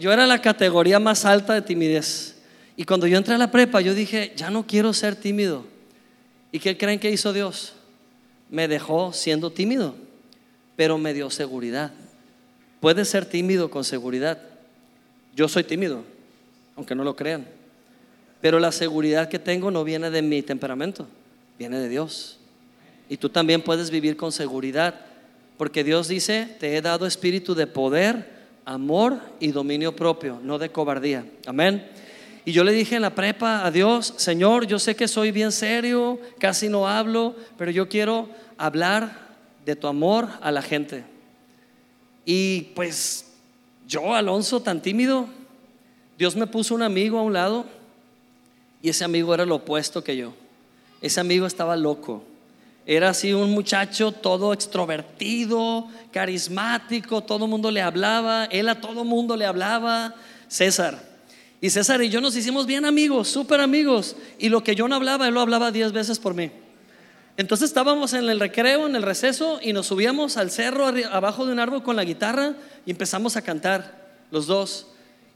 yo 0.00 0.12
era 0.12 0.26
la 0.26 0.40
categoría 0.40 0.98
más 0.98 1.26
alta 1.26 1.52
de 1.52 1.62
timidez. 1.62 2.36
Y 2.76 2.84
cuando 2.84 3.08
yo 3.08 3.18
entré 3.18 3.34
a 3.34 3.38
la 3.38 3.50
prepa, 3.50 3.80
yo 3.80 3.92
dije, 3.92 4.32
ya 4.36 4.48
no 4.48 4.66
quiero 4.66 4.92
ser 4.92 5.16
tímido. 5.16 5.66
¿Y 6.52 6.60
qué 6.60 6.78
creen 6.78 7.00
que 7.00 7.10
hizo 7.10 7.32
Dios? 7.32 7.74
Me 8.48 8.68
dejó 8.68 9.12
siendo 9.12 9.50
tímido, 9.50 9.96
pero 10.76 10.96
me 10.96 11.12
dio 11.12 11.28
seguridad. 11.30 11.92
Puedes 12.80 13.08
ser 13.08 13.26
tímido 13.26 13.70
con 13.70 13.82
seguridad. 13.84 14.38
Yo 15.34 15.48
soy 15.48 15.64
tímido, 15.64 16.04
aunque 16.76 16.94
no 16.94 17.02
lo 17.02 17.16
crean. 17.16 17.46
Pero 18.40 18.60
la 18.60 18.70
seguridad 18.70 19.28
que 19.28 19.40
tengo 19.40 19.72
no 19.72 19.82
viene 19.82 20.10
de 20.10 20.22
mi 20.22 20.42
temperamento, 20.42 21.08
viene 21.58 21.80
de 21.80 21.88
Dios. 21.88 22.37
Y 23.08 23.16
tú 23.16 23.28
también 23.28 23.62
puedes 23.62 23.90
vivir 23.90 24.16
con 24.16 24.32
seguridad, 24.32 24.94
porque 25.56 25.84
Dios 25.84 26.08
dice, 26.08 26.56
te 26.60 26.76
he 26.76 26.82
dado 26.82 27.06
espíritu 27.06 27.54
de 27.54 27.66
poder, 27.66 28.38
amor 28.64 29.18
y 29.40 29.48
dominio 29.48 29.96
propio, 29.96 30.40
no 30.42 30.58
de 30.58 30.70
cobardía. 30.70 31.24
Amén. 31.46 31.88
Y 32.44 32.52
yo 32.52 32.64
le 32.64 32.72
dije 32.72 32.96
en 32.96 33.02
la 33.02 33.14
prepa 33.14 33.64
a 33.66 33.70
Dios, 33.70 34.14
Señor, 34.16 34.66
yo 34.66 34.78
sé 34.78 34.96
que 34.96 35.08
soy 35.08 35.32
bien 35.32 35.52
serio, 35.52 36.20
casi 36.38 36.68
no 36.68 36.88
hablo, 36.88 37.34
pero 37.56 37.70
yo 37.70 37.88
quiero 37.88 38.28
hablar 38.56 39.28
de 39.64 39.76
tu 39.76 39.86
amor 39.86 40.28
a 40.40 40.50
la 40.50 40.62
gente. 40.62 41.04
Y 42.24 42.72
pues 42.74 43.26
yo, 43.86 44.14
Alonso, 44.14 44.60
tan 44.60 44.82
tímido, 44.82 45.28
Dios 46.18 46.36
me 46.36 46.46
puso 46.46 46.74
un 46.74 46.82
amigo 46.82 47.18
a 47.18 47.22
un 47.22 47.32
lado 47.32 47.64
y 48.82 48.90
ese 48.90 49.04
amigo 49.04 49.32
era 49.34 49.46
lo 49.46 49.56
opuesto 49.56 50.04
que 50.04 50.16
yo. 50.16 50.32
Ese 51.00 51.20
amigo 51.20 51.46
estaba 51.46 51.76
loco. 51.76 52.22
Era 52.90 53.10
así 53.10 53.34
un 53.34 53.50
muchacho 53.50 54.12
todo 54.12 54.54
extrovertido, 54.54 55.86
carismático, 56.10 57.20
todo 57.20 57.44
el 57.44 57.50
mundo 57.50 57.70
le 57.70 57.82
hablaba, 57.82 58.46
él 58.46 58.66
a 58.66 58.80
todo 58.80 59.04
mundo 59.04 59.36
le 59.36 59.44
hablaba. 59.44 60.14
César, 60.48 60.98
y 61.60 61.68
César 61.68 62.02
y 62.02 62.08
yo 62.08 62.22
nos 62.22 62.34
hicimos 62.34 62.64
bien 62.64 62.86
amigos, 62.86 63.28
súper 63.28 63.60
amigos. 63.60 64.16
Y 64.38 64.48
lo 64.48 64.64
que 64.64 64.74
yo 64.74 64.88
no 64.88 64.94
hablaba, 64.94 65.28
él 65.28 65.34
lo 65.34 65.42
hablaba 65.42 65.70
diez 65.70 65.92
veces 65.92 66.18
por 66.18 66.32
mí. 66.32 66.50
Entonces 67.36 67.68
estábamos 67.68 68.14
en 68.14 68.26
el 68.26 68.40
recreo, 68.40 68.86
en 68.86 68.96
el 68.96 69.02
receso, 69.02 69.60
y 69.62 69.74
nos 69.74 69.88
subíamos 69.88 70.38
al 70.38 70.50
cerro 70.50 70.86
abajo 70.86 71.44
de 71.44 71.52
un 71.52 71.60
árbol 71.60 71.82
con 71.82 71.94
la 71.94 72.04
guitarra 72.04 72.54
y 72.86 72.90
empezamos 72.92 73.36
a 73.36 73.42
cantar, 73.42 74.16
los 74.30 74.46
dos. 74.46 74.86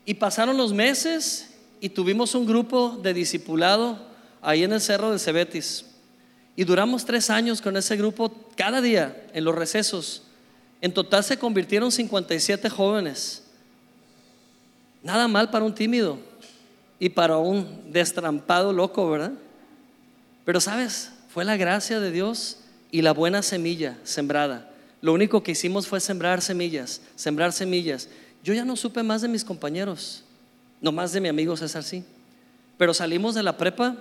Y 0.06 0.14
pasaron 0.14 0.56
los 0.56 0.72
meses 0.72 1.50
y 1.82 1.90
tuvimos 1.90 2.34
un 2.34 2.46
grupo 2.46 2.98
de 3.02 3.12
discipulado 3.12 3.98
ahí 4.40 4.64
en 4.64 4.72
el 4.72 4.80
cerro 4.80 5.12
de 5.12 5.18
Cebetis. 5.18 5.91
Y 6.56 6.64
duramos 6.64 7.04
tres 7.04 7.30
años 7.30 7.60
con 7.62 7.76
ese 7.76 7.96
grupo 7.96 8.32
cada 8.56 8.80
día 8.80 9.26
en 9.32 9.44
los 9.44 9.54
recesos. 9.54 10.22
En 10.80 10.92
total 10.92 11.24
se 11.24 11.38
convirtieron 11.38 11.90
57 11.90 12.68
jóvenes. 12.68 13.44
Nada 15.02 15.28
mal 15.28 15.50
para 15.50 15.64
un 15.64 15.74
tímido 15.74 16.18
y 16.98 17.08
para 17.08 17.38
un 17.38 17.90
destrampado 17.92 18.72
loco, 18.72 19.10
¿verdad? 19.10 19.32
Pero 20.44 20.60
sabes, 20.60 21.12
fue 21.28 21.44
la 21.44 21.56
gracia 21.56 21.98
de 22.00 22.10
Dios 22.10 22.58
y 22.90 23.02
la 23.02 23.12
buena 23.12 23.42
semilla 23.42 23.98
sembrada. 24.04 24.70
Lo 25.00 25.12
único 25.12 25.42
que 25.42 25.52
hicimos 25.52 25.88
fue 25.88 25.98
sembrar 25.98 26.42
semillas, 26.42 27.00
sembrar 27.16 27.52
semillas. 27.52 28.08
Yo 28.44 28.54
ya 28.54 28.64
no 28.64 28.76
supe 28.76 29.02
más 29.02 29.22
de 29.22 29.28
mis 29.28 29.44
compañeros, 29.44 30.24
no 30.80 30.92
más 30.92 31.12
de 31.12 31.20
mi 31.20 31.28
amigo 31.28 31.56
César, 31.56 31.82
sí. 31.82 32.04
Pero 32.76 32.94
salimos 32.94 33.34
de 33.34 33.42
la 33.42 33.56
prepa, 33.56 33.96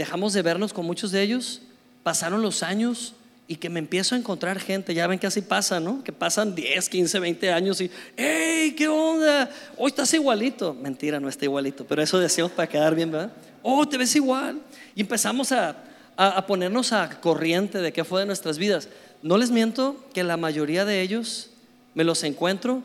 dejamos 0.00 0.32
de 0.32 0.40
vernos 0.40 0.72
con 0.72 0.86
muchos 0.86 1.12
de 1.12 1.20
ellos, 1.20 1.60
pasaron 2.02 2.40
los 2.40 2.62
años 2.62 3.12
y 3.46 3.56
que 3.56 3.68
me 3.68 3.80
empiezo 3.80 4.14
a 4.14 4.18
encontrar 4.18 4.58
gente, 4.58 4.94
ya 4.94 5.06
ven 5.06 5.18
que 5.18 5.26
así 5.26 5.42
pasa, 5.42 5.78
¿no? 5.78 6.02
Que 6.02 6.10
pasan 6.10 6.54
10, 6.54 6.88
15, 6.88 7.18
20 7.18 7.52
años 7.52 7.82
y, 7.82 7.90
hey, 8.16 8.74
¿qué 8.74 8.88
onda? 8.88 9.50
Hoy 9.76 9.88
estás 9.88 10.14
igualito. 10.14 10.72
Mentira, 10.72 11.20
no 11.20 11.28
está 11.28 11.44
igualito, 11.44 11.84
pero 11.84 12.00
eso 12.00 12.18
decimos 12.18 12.50
para 12.52 12.66
quedar 12.66 12.94
bien, 12.94 13.10
¿verdad? 13.10 13.30
Oh, 13.62 13.86
te 13.86 13.98
ves 13.98 14.16
igual. 14.16 14.58
Y 14.94 15.02
empezamos 15.02 15.52
a, 15.52 15.76
a 16.16 16.46
ponernos 16.46 16.94
a 16.94 17.20
corriente 17.20 17.82
de 17.82 17.92
qué 17.92 18.02
fue 18.02 18.20
de 18.20 18.26
nuestras 18.26 18.56
vidas. 18.56 18.88
No 19.20 19.36
les 19.36 19.50
miento 19.50 20.02
que 20.14 20.24
la 20.24 20.38
mayoría 20.38 20.86
de 20.86 21.02
ellos 21.02 21.50
me 21.94 22.04
los 22.04 22.24
encuentro 22.24 22.82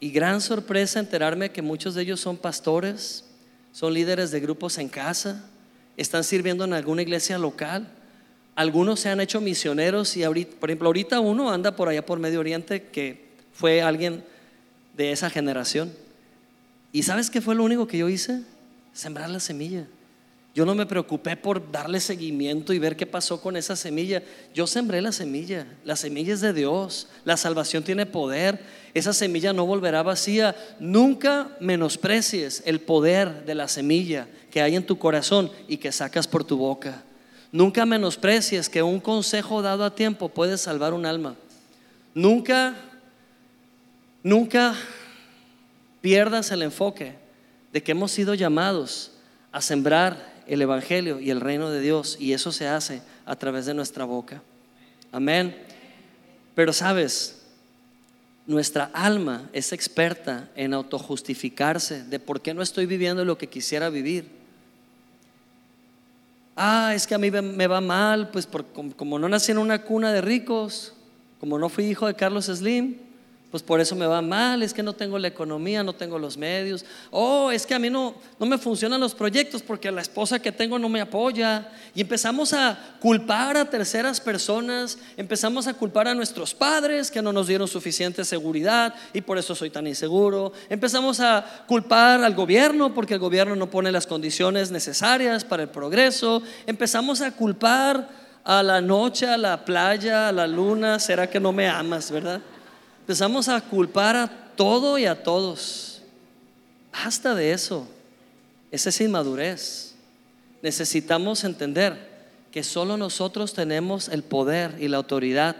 y 0.00 0.10
gran 0.10 0.42
sorpresa 0.42 1.00
enterarme 1.00 1.50
que 1.50 1.62
muchos 1.62 1.94
de 1.94 2.02
ellos 2.02 2.20
son 2.20 2.36
pastores, 2.36 3.24
son 3.72 3.94
líderes 3.94 4.30
de 4.30 4.40
grupos 4.40 4.76
en 4.76 4.90
casa, 4.90 5.48
están 5.96 6.24
sirviendo 6.24 6.64
en 6.64 6.72
alguna 6.72 7.02
iglesia 7.02 7.38
local 7.38 7.88
algunos 8.54 9.00
se 9.00 9.08
han 9.08 9.20
hecho 9.20 9.40
misioneros 9.40 10.16
y 10.16 10.24
ahorita, 10.24 10.56
por 10.60 10.70
ejemplo, 10.70 10.88
ahorita 10.88 11.20
uno 11.20 11.50
anda 11.50 11.74
por 11.74 11.88
allá 11.88 12.04
por 12.04 12.18
Medio 12.18 12.40
Oriente 12.40 12.82
que 12.84 13.24
fue 13.52 13.80
alguien 13.80 14.24
de 14.96 15.12
esa 15.12 15.30
generación. 15.30 15.92
¿Y 16.92 17.02
sabes 17.04 17.30
qué 17.30 17.40
fue 17.40 17.54
lo 17.54 17.64
único 17.64 17.86
que 17.86 17.98
yo 17.98 18.08
hice? 18.10 18.42
Sembrar 18.92 19.30
la 19.30 19.40
semilla. 19.40 19.86
Yo 20.54 20.66
no 20.66 20.74
me 20.74 20.84
preocupé 20.84 21.34
por 21.34 21.72
darle 21.72 21.98
seguimiento 21.98 22.74
y 22.74 22.78
ver 22.78 22.94
qué 22.94 23.06
pasó 23.06 23.40
con 23.40 23.56
esa 23.56 23.74
semilla. 23.74 24.22
Yo 24.52 24.66
sembré 24.66 25.00
la 25.00 25.12
semilla. 25.12 25.66
La 25.82 25.96
semilla 25.96 26.34
es 26.34 26.42
de 26.42 26.52
Dios. 26.52 27.08
La 27.24 27.38
salvación 27.38 27.82
tiene 27.84 28.04
poder. 28.04 28.60
Esa 28.92 29.14
semilla 29.14 29.54
no 29.54 29.64
volverá 29.64 30.02
vacía. 30.02 30.54
Nunca 30.78 31.56
menosprecies 31.58 32.62
el 32.66 32.80
poder 32.80 33.46
de 33.46 33.54
la 33.54 33.66
semilla 33.66 34.28
que 34.50 34.60
hay 34.60 34.76
en 34.76 34.84
tu 34.84 34.98
corazón 34.98 35.50
y 35.68 35.78
que 35.78 35.90
sacas 35.90 36.28
por 36.28 36.44
tu 36.44 36.58
boca. 36.58 37.02
Nunca 37.50 37.86
menosprecies 37.86 38.68
que 38.68 38.82
un 38.82 39.00
consejo 39.00 39.62
dado 39.62 39.84
a 39.84 39.94
tiempo 39.94 40.28
puede 40.28 40.58
salvar 40.58 40.92
un 40.92 41.06
alma. 41.06 41.34
Nunca, 42.14 42.76
nunca 44.22 44.74
pierdas 46.02 46.50
el 46.50 46.60
enfoque 46.60 47.14
de 47.72 47.82
que 47.82 47.92
hemos 47.92 48.12
sido 48.12 48.34
llamados 48.34 49.12
a 49.50 49.62
sembrar 49.62 50.31
el 50.46 50.62
Evangelio 50.62 51.20
y 51.20 51.30
el 51.30 51.40
reino 51.40 51.70
de 51.70 51.80
Dios 51.80 52.16
y 52.18 52.32
eso 52.32 52.52
se 52.52 52.68
hace 52.68 53.02
a 53.26 53.36
través 53.36 53.66
de 53.66 53.74
nuestra 53.74 54.04
boca. 54.04 54.42
Amén. 55.10 55.56
Pero 56.54 56.72
sabes, 56.72 57.42
nuestra 58.46 58.90
alma 58.92 59.48
es 59.52 59.72
experta 59.72 60.48
en 60.54 60.74
autojustificarse 60.74 62.04
de 62.04 62.18
por 62.18 62.40
qué 62.40 62.54
no 62.54 62.62
estoy 62.62 62.86
viviendo 62.86 63.24
lo 63.24 63.38
que 63.38 63.48
quisiera 63.48 63.88
vivir 63.88 64.42
ah, 66.56 66.92
es 66.94 67.06
que 67.06 67.14
a 67.14 67.18
mí 67.18 67.30
me 67.30 67.66
va 67.66 67.80
mal, 67.80 68.30
pues 68.30 68.48
como, 68.96 69.18
no 69.18 69.28
nací 69.28 69.52
en 69.52 69.58
una 69.58 69.82
cuna 69.82 70.12
de 70.12 70.20
ricos, 70.20 70.94
como 71.40 71.58
no 71.58 71.68
fui 71.68 71.84
hijo 71.86 72.06
de 72.06 72.14
Carlos 72.14 72.46
Slim, 72.46 72.96
pues 73.52 73.62
por 73.62 73.82
eso 73.82 73.94
me 73.94 74.06
va 74.06 74.22
mal, 74.22 74.62
es 74.62 74.72
que 74.72 74.82
no 74.82 74.94
tengo 74.94 75.18
la 75.18 75.28
economía, 75.28 75.84
no 75.84 75.92
tengo 75.92 76.18
los 76.18 76.38
medios. 76.38 76.86
Oh, 77.10 77.50
es 77.50 77.66
que 77.66 77.74
a 77.74 77.78
mí 77.78 77.90
no, 77.90 78.14
no 78.40 78.46
me 78.46 78.56
funcionan 78.56 78.98
los 78.98 79.14
proyectos 79.14 79.60
porque 79.60 79.92
la 79.92 80.00
esposa 80.00 80.38
que 80.38 80.50
tengo 80.50 80.78
no 80.78 80.88
me 80.88 81.02
apoya. 81.02 81.70
Y 81.94 82.00
empezamos 82.00 82.54
a 82.54 82.96
culpar 82.98 83.58
a 83.58 83.68
terceras 83.68 84.22
personas, 84.22 84.96
empezamos 85.18 85.66
a 85.66 85.74
culpar 85.74 86.08
a 86.08 86.14
nuestros 86.14 86.54
padres 86.54 87.10
que 87.10 87.20
no 87.20 87.30
nos 87.30 87.46
dieron 87.46 87.68
suficiente 87.68 88.24
seguridad 88.24 88.94
y 89.12 89.20
por 89.20 89.36
eso 89.36 89.54
soy 89.54 89.68
tan 89.68 89.86
inseguro. 89.86 90.54
Empezamos 90.70 91.20
a 91.20 91.64
culpar 91.68 92.24
al 92.24 92.34
gobierno 92.34 92.94
porque 92.94 93.14
el 93.14 93.20
gobierno 93.20 93.54
no 93.54 93.68
pone 93.68 93.92
las 93.92 94.06
condiciones 94.06 94.70
necesarias 94.70 95.44
para 95.44 95.64
el 95.64 95.68
progreso. 95.68 96.42
Empezamos 96.66 97.20
a 97.20 97.32
culpar 97.32 98.08
a 98.44 98.62
la 98.62 98.80
noche, 98.80 99.26
a 99.28 99.36
la 99.36 99.62
playa, 99.62 100.28
a 100.28 100.32
la 100.32 100.46
luna. 100.46 100.98
¿Será 100.98 101.28
que 101.28 101.38
no 101.38 101.52
me 101.52 101.68
amas, 101.68 102.10
verdad? 102.10 102.40
Empezamos 103.02 103.48
a 103.48 103.60
culpar 103.60 104.14
a 104.14 104.28
todo 104.54 104.96
y 104.96 105.06
a 105.06 105.24
todos. 105.24 106.02
Basta 106.92 107.34
de 107.34 107.52
eso. 107.52 107.88
Esa 108.70 108.90
es 108.90 109.00
inmadurez. 109.00 109.94
Necesitamos 110.62 111.42
entender 111.42 112.12
que 112.52 112.62
solo 112.62 112.96
nosotros 112.96 113.54
tenemos 113.54 114.08
el 114.08 114.22
poder 114.22 114.76
y 114.78 114.86
la 114.86 114.98
autoridad 114.98 115.56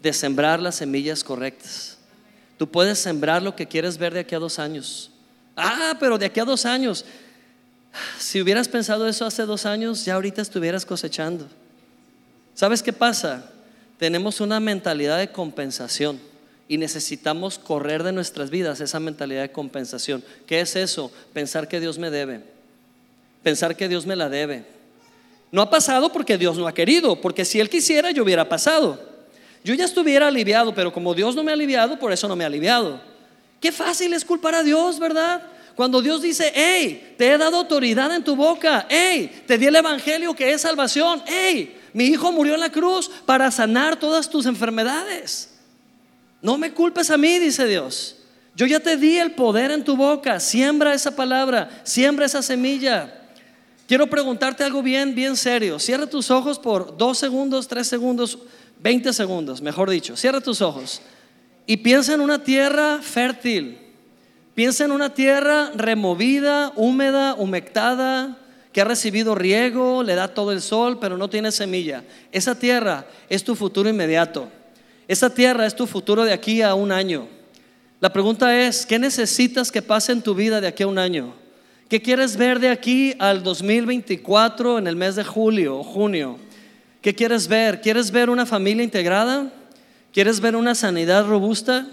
de 0.00 0.14
sembrar 0.14 0.60
las 0.62 0.76
semillas 0.76 1.22
correctas. 1.22 1.98
Tú 2.56 2.70
puedes 2.70 2.98
sembrar 2.98 3.42
lo 3.42 3.54
que 3.54 3.68
quieres 3.68 3.98
ver 3.98 4.14
de 4.14 4.20
aquí 4.20 4.34
a 4.34 4.38
dos 4.38 4.58
años. 4.58 5.10
Ah, 5.56 5.94
pero 6.00 6.16
de 6.16 6.24
aquí 6.24 6.40
a 6.40 6.46
dos 6.46 6.64
años. 6.64 7.04
Si 8.18 8.40
hubieras 8.40 8.66
pensado 8.66 9.06
eso 9.06 9.26
hace 9.26 9.42
dos 9.42 9.66
años, 9.66 10.06
ya 10.06 10.14
ahorita 10.14 10.40
estuvieras 10.40 10.86
cosechando. 10.86 11.46
¿Sabes 12.54 12.82
qué 12.82 12.94
pasa? 12.94 13.50
Tenemos 13.98 14.40
una 14.40 14.58
mentalidad 14.58 15.18
de 15.18 15.30
compensación 15.30 16.27
y 16.68 16.76
necesitamos 16.76 17.58
correr 17.58 18.02
de 18.02 18.12
nuestras 18.12 18.50
vidas 18.50 18.80
esa 18.80 19.00
mentalidad 19.00 19.42
de 19.42 19.50
compensación. 19.52 20.22
¿Qué 20.46 20.60
es 20.60 20.76
eso? 20.76 21.10
Pensar 21.32 21.66
que 21.66 21.80
Dios 21.80 21.98
me 21.98 22.10
debe. 22.10 22.42
pensar 23.42 23.76
que 23.76 23.88
Dios 23.88 24.04
me 24.04 24.14
la 24.14 24.28
debe. 24.28 24.66
No 25.50 25.62
ha 25.62 25.70
pasado 25.70 26.12
porque 26.12 26.36
Dios 26.36 26.58
no 26.58 26.66
ha 26.66 26.74
querido, 26.74 27.18
porque 27.20 27.46
si 27.46 27.58
Él 27.58 27.70
quisiera 27.70 28.10
yo 28.10 28.22
hubiera 28.22 28.48
pasado. 28.48 29.00
Yo 29.64 29.74
ya 29.74 29.86
estuviera 29.86 30.28
aliviado, 30.28 30.74
pero 30.74 30.92
como 30.92 31.14
Dios 31.14 31.34
no 31.34 31.42
me 31.42 31.50
ha 31.50 31.54
aliviado, 31.54 31.98
por 31.98 32.12
eso 32.12 32.28
no 32.28 32.36
me 32.36 32.44
ha 32.44 32.48
aliviado. 32.48 33.00
Qué 33.60 33.72
fácil 33.72 34.12
es 34.12 34.24
culpar 34.24 34.54
a 34.54 34.62
Dios, 34.62 34.98
¿verdad? 34.98 35.42
Cuando 35.74 36.02
Dios 36.02 36.20
dice, 36.20 36.52
hey, 36.54 37.14
te 37.16 37.32
he 37.32 37.38
dado 37.38 37.56
autoridad 37.56 38.14
en 38.14 38.22
tu 38.22 38.36
boca, 38.36 38.86
hey, 38.90 39.44
te 39.46 39.56
di 39.56 39.66
el 39.66 39.76
Evangelio 39.76 40.34
que 40.34 40.50
es 40.50 40.60
salvación, 40.60 41.22
hey, 41.26 41.80
mi 41.92 42.04
hijo 42.04 42.30
murió 42.30 42.54
en 42.54 42.60
la 42.60 42.70
cruz 42.70 43.10
para 43.24 43.50
sanar 43.50 43.98
todas 43.98 44.28
tus 44.28 44.46
enfermedades. 44.46 45.57
No 46.40 46.58
me 46.58 46.72
culpes 46.72 47.10
a 47.10 47.16
mí, 47.16 47.38
dice 47.38 47.66
Dios. 47.66 48.16
Yo 48.54 48.66
ya 48.66 48.80
te 48.80 48.96
di 48.96 49.18
el 49.18 49.32
poder 49.32 49.70
en 49.70 49.84
tu 49.84 49.96
boca, 49.96 50.40
siembra 50.40 50.94
esa 50.94 51.14
palabra, 51.14 51.68
siembra 51.84 52.26
esa 52.26 52.42
semilla. 52.42 53.14
Quiero 53.86 54.08
preguntarte 54.08 54.64
algo 54.64 54.82
bien, 54.82 55.14
bien 55.14 55.36
serio. 55.36 55.78
Cierra 55.78 56.06
tus 56.06 56.30
ojos 56.30 56.58
por 56.58 56.96
dos 56.96 57.18
segundos, 57.18 57.68
tres 57.68 57.86
segundos, 57.86 58.38
veinte 58.80 59.12
segundos, 59.12 59.62
mejor 59.62 59.88
dicho. 59.88 60.16
Cierra 60.16 60.40
tus 60.40 60.60
ojos 60.60 61.00
y 61.66 61.76
piensa 61.78 62.14
en 62.14 62.20
una 62.20 62.42
tierra 62.42 62.98
fértil. 63.00 63.78
Piensa 64.54 64.84
en 64.84 64.90
una 64.90 65.14
tierra 65.14 65.70
removida, 65.74 66.72
húmeda, 66.74 67.34
humectada, 67.34 68.38
que 68.72 68.80
ha 68.80 68.84
recibido 68.84 69.34
riego, 69.34 70.02
le 70.02 70.14
da 70.14 70.28
todo 70.28 70.50
el 70.50 70.60
sol, 70.60 70.98
pero 70.98 71.16
no 71.16 71.30
tiene 71.30 71.52
semilla. 71.52 72.04
Esa 72.32 72.58
tierra 72.58 73.06
es 73.28 73.44
tu 73.44 73.54
futuro 73.54 73.88
inmediato. 73.88 74.48
Esa 75.08 75.32
tierra 75.32 75.64
es 75.64 75.74
tu 75.74 75.86
futuro 75.86 76.24
de 76.24 76.34
aquí 76.34 76.60
a 76.60 76.74
un 76.74 76.92
año. 76.92 77.26
La 77.98 78.12
pregunta 78.12 78.60
es, 78.60 78.84
¿qué 78.84 78.98
necesitas 78.98 79.72
que 79.72 79.80
pase 79.80 80.12
en 80.12 80.20
tu 80.20 80.34
vida 80.34 80.60
de 80.60 80.66
aquí 80.66 80.82
a 80.82 80.86
un 80.86 80.98
año? 80.98 81.34
¿Qué 81.88 82.02
quieres 82.02 82.36
ver 82.36 82.60
de 82.60 82.68
aquí 82.68 83.14
al 83.18 83.42
2024 83.42 84.76
en 84.78 84.86
el 84.86 84.96
mes 84.96 85.16
de 85.16 85.24
julio 85.24 85.78
o 85.78 85.82
junio? 85.82 86.38
¿Qué 87.00 87.14
quieres 87.14 87.48
ver? 87.48 87.80
¿Quieres 87.80 88.10
ver 88.10 88.28
una 88.28 88.44
familia 88.44 88.84
integrada? 88.84 89.50
¿Quieres 90.12 90.40
ver 90.40 90.54
una 90.54 90.74
sanidad 90.74 91.26
robusta? 91.26 91.86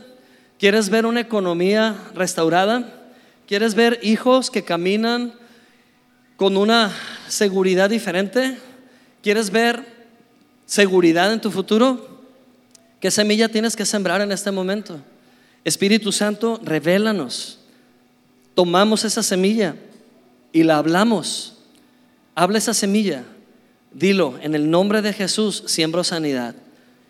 ¿Quieres 0.59 0.89
ver 0.89 1.05
una 1.05 1.21
economía 1.21 1.95
restaurada? 2.15 3.07
¿Quieres 3.47 3.75
ver 3.75 3.97
hijos 4.03 4.51
que 4.51 4.63
caminan 4.65 5.33
con 6.35 6.57
una 6.57 6.91
seguridad 7.29 7.89
diferente? 7.89 8.57
¿Quieres 9.23 9.51
ver 9.51 9.85
seguridad 10.65 11.31
en 11.31 11.39
tu 11.39 11.49
futuro? 11.49 12.14
¿Qué 13.05 13.11
semilla 13.11 13.47
tienes 13.47 13.75
que 13.75 13.85
sembrar 13.85 14.19
en 14.21 14.31
este 14.31 14.49
momento? 14.49 14.99
Espíritu 15.63 16.11
Santo, 16.11 16.59
revélanos. 16.63 17.59
Tomamos 18.55 19.05
esa 19.05 19.21
semilla 19.21 19.75
y 20.51 20.63
la 20.63 20.79
hablamos. 20.79 21.53
Habla 22.33 22.57
esa 22.57 22.73
semilla. 22.73 23.23
Dilo, 23.91 24.39
en 24.41 24.55
el 24.55 24.71
nombre 24.71 25.03
de 25.03 25.13
Jesús 25.13 25.65
siembro 25.67 26.03
sanidad. 26.03 26.55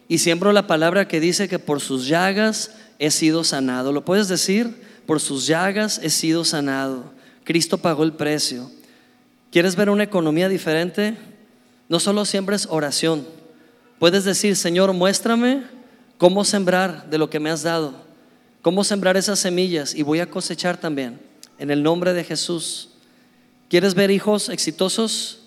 Y 0.09 0.17
siembro 0.17 0.51
la 0.51 0.67
palabra 0.67 1.07
que 1.07 1.21
dice 1.21 1.47
que 1.47 1.59
por 1.59 1.79
sus 1.79 2.09
llagas 2.09 2.71
he 2.99 3.09
sido 3.09 3.45
sanado. 3.45 3.93
¿Lo 3.93 4.03
puedes 4.03 4.27
decir? 4.27 4.75
Por 5.05 5.21
sus 5.21 5.47
llagas 5.47 6.01
he 6.03 6.09
sido 6.09 6.43
sanado. 6.43 7.05
Cristo 7.45 7.77
pagó 7.77 8.03
el 8.03 8.11
precio. 8.11 8.69
¿Quieres 9.49 9.77
ver 9.77 9.89
una 9.89 10.03
economía 10.03 10.49
diferente? 10.49 11.15
No 11.87 12.01
solo 12.01 12.25
siembres 12.25 12.67
oración. 12.69 13.25
Puedes 13.97 14.25
decir, 14.25 14.57
Señor, 14.57 14.91
muéstrame 14.91 15.73
cómo 16.17 16.45
sembrar 16.45 17.09
de 17.09 17.17
lo 17.17 17.29
que 17.29 17.39
me 17.39 17.49
has 17.49 17.63
dado. 17.63 17.93
Cómo 18.61 18.83
sembrar 18.83 19.17
esas 19.17 19.39
semillas 19.39 19.93
y 19.93 20.01
voy 20.01 20.19
a 20.19 20.29
cosechar 20.29 20.77
también. 20.77 21.19
En 21.59 21.71
el 21.71 21.83
nombre 21.83 22.13
de 22.13 22.23
Jesús. 22.23 22.89
¿Quieres 23.69 23.93
ver 23.93 24.11
hijos 24.11 24.49
exitosos? 24.49 25.39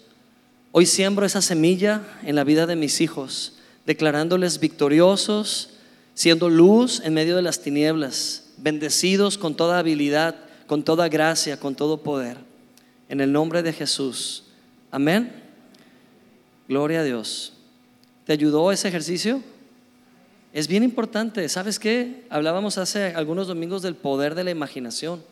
Hoy 0.72 0.86
siembro 0.86 1.26
esa 1.26 1.42
semilla 1.42 2.02
en 2.22 2.34
la 2.34 2.44
vida 2.44 2.66
de 2.66 2.76
mis 2.76 3.00
hijos, 3.00 3.54
declarándoles 3.86 4.60
victoriosos, 4.60 5.70
siendo 6.14 6.50
luz 6.50 7.00
en 7.04 7.14
medio 7.14 7.36
de 7.36 7.42
las 7.42 7.60
tinieblas, 7.60 8.44
bendecidos 8.58 9.38
con 9.38 9.54
toda 9.54 9.78
habilidad, 9.78 10.36
con 10.66 10.82
toda 10.82 11.08
gracia, 11.08 11.58
con 11.58 11.74
todo 11.74 12.02
poder. 12.02 12.36
En 13.08 13.20
el 13.20 13.32
nombre 13.32 13.62
de 13.62 13.72
Jesús. 13.72 14.44
Amén. 14.90 15.32
Gloria 16.68 17.00
a 17.00 17.04
Dios. 17.04 17.54
¿Te 18.26 18.34
ayudó 18.34 18.70
ese 18.70 18.88
ejercicio? 18.88 19.42
Es 20.58 20.66
bien 20.66 20.82
importante. 20.82 21.48
¿Sabes 21.48 21.78
qué? 21.78 22.24
Hablábamos 22.30 22.78
hace 22.78 23.14
algunos 23.14 23.46
domingos 23.46 23.80
del 23.80 23.94
poder 23.94 24.34
de 24.34 24.42
la 24.42 24.50
imaginación. 24.50 25.22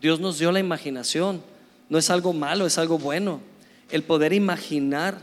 Dios 0.00 0.18
nos 0.18 0.38
dio 0.38 0.50
la 0.50 0.60
imaginación. 0.60 1.42
No 1.90 1.98
es 1.98 2.08
algo 2.08 2.32
malo, 2.32 2.64
es 2.64 2.78
algo 2.78 2.98
bueno. 2.98 3.42
El 3.90 4.02
poder 4.02 4.32
imaginar, 4.32 5.18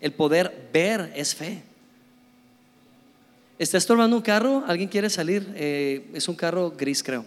el 0.00 0.12
poder 0.12 0.70
ver 0.72 1.12
es 1.16 1.34
fe. 1.34 1.64
¿Está 3.58 3.78
estorbando 3.78 4.14
un 4.14 4.22
carro? 4.22 4.62
¿Alguien 4.68 4.88
quiere 4.88 5.10
salir? 5.10 5.52
Eh, 5.56 6.08
es 6.14 6.28
un 6.28 6.36
carro 6.36 6.70
gris, 6.70 7.02
creo. 7.02 7.24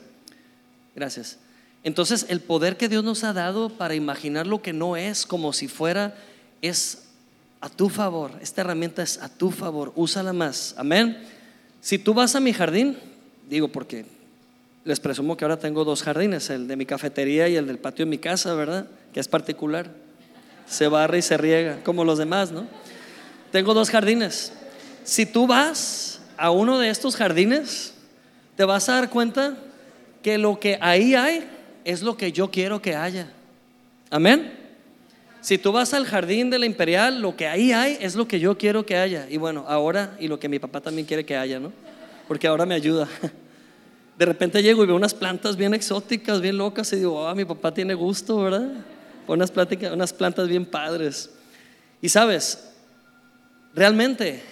Gracias. 0.96 1.38
Entonces, 1.84 2.28
el 2.30 2.40
poder 2.40 2.78
que 2.78 2.88
Dios 2.88 3.04
nos 3.04 3.26
ha 3.26 3.34
dado 3.34 3.68
para 3.68 3.94
imaginar 3.94 4.48
lo 4.48 4.62
que 4.62 4.72
no 4.72 4.96
es 4.96 5.26
como 5.26 5.52
si 5.52 5.68
fuera, 5.68 6.16
es 6.62 7.10
a 7.60 7.68
tu 7.68 7.90
favor. 7.90 8.32
Esta 8.42 8.62
herramienta 8.62 9.04
es 9.04 9.18
a 9.18 9.28
tu 9.28 9.52
favor. 9.52 9.92
Úsala 9.98 10.32
más. 10.32 10.76
Amén. 10.78 11.41
Si 11.82 11.98
tú 11.98 12.14
vas 12.14 12.36
a 12.36 12.40
mi 12.40 12.54
jardín, 12.54 12.98
digo 13.50 13.68
porque 13.68 14.06
les 14.86 15.00
presumo 15.00 15.36
que 15.36 15.46
ahora 15.46 15.60
tengo 15.60 15.84
dos 15.84 16.04
jardines, 16.04 16.50
el 16.50 16.68
de 16.68 16.76
mi 16.76 16.86
cafetería 16.86 17.48
y 17.50 17.56
el 17.56 17.68
del 17.68 17.80
patio 17.80 18.06
de 18.06 18.10
mi 18.10 18.18
casa, 18.20 18.54
¿verdad? 18.54 18.88
Que 19.14 19.20
es 19.20 19.28
particular. 19.28 19.92
Se 20.68 20.88
barre 20.88 21.18
y 21.18 21.22
se 21.22 21.38
riega, 21.38 21.84
como 21.84 22.06
los 22.06 22.18
demás, 22.18 22.52
¿no? 22.52 22.68
Tengo 23.52 23.74
dos 23.74 23.90
jardines. 23.90 24.54
Si 25.04 25.26
tú 25.26 25.48
vas 25.48 26.22
a 26.38 26.52
uno 26.52 26.80
de 26.80 26.90
estos 26.90 27.16
jardines, 27.16 27.94
te 28.56 28.64
vas 28.64 28.88
a 28.88 28.94
dar 28.94 29.10
cuenta 29.10 29.58
que 30.22 30.38
lo 30.38 30.60
que 30.60 30.78
ahí 30.82 31.16
hay 31.16 31.48
es 31.84 32.04
lo 32.04 32.16
que 32.16 32.32
yo 32.32 32.52
quiero 32.52 32.82
que 32.82 32.96
haya. 32.96 33.32
Amén. 34.10 34.61
Si 35.42 35.58
tú 35.58 35.72
vas 35.72 35.94
al 35.96 36.06
jardín 36.06 36.52
de 36.52 36.60
la 36.60 36.68
imperial, 36.68 37.20
lo 37.20 37.36
que 37.36 37.48
ahí 37.48 37.72
hay 37.72 37.98
es 38.00 38.16
lo 38.16 38.28
que 38.28 38.40
yo 38.40 38.58
quiero 38.60 38.86
que 38.86 38.96
haya. 38.96 39.28
Y 39.28 39.38
bueno, 39.38 39.66
ahora, 39.68 40.16
y 40.20 40.28
lo 40.28 40.40
que 40.40 40.48
mi 40.48 40.60
papá 40.60 40.82
también 40.82 41.08
quiere 41.08 41.26
que 41.26 41.36
haya, 41.36 41.60
¿no? 41.60 41.74
Porque 42.28 42.48
ahora 42.48 42.66
me 42.66 42.76
ayuda. 42.76 43.10
De 44.20 44.26
repente 44.26 44.62
llego 44.62 44.84
y 44.84 44.86
veo 44.86 44.96
unas 44.96 45.16
plantas 45.16 45.58
bien 45.58 45.74
exóticas, 45.74 46.42
bien 46.42 46.58
locas, 46.58 46.94
y 46.94 46.98
digo, 46.98 47.28
ah, 47.28 47.34
mi 47.34 47.44
papá 47.44 47.74
tiene 47.74 47.96
gusto, 47.96 48.38
¿verdad? 48.38 48.72
Unas, 49.26 49.52
unas 49.92 50.14
plantas 50.14 50.48
bien 50.48 50.64
padres. 50.64 51.32
Y 52.04 52.10
sabes, 52.10 52.70
realmente 53.74 54.44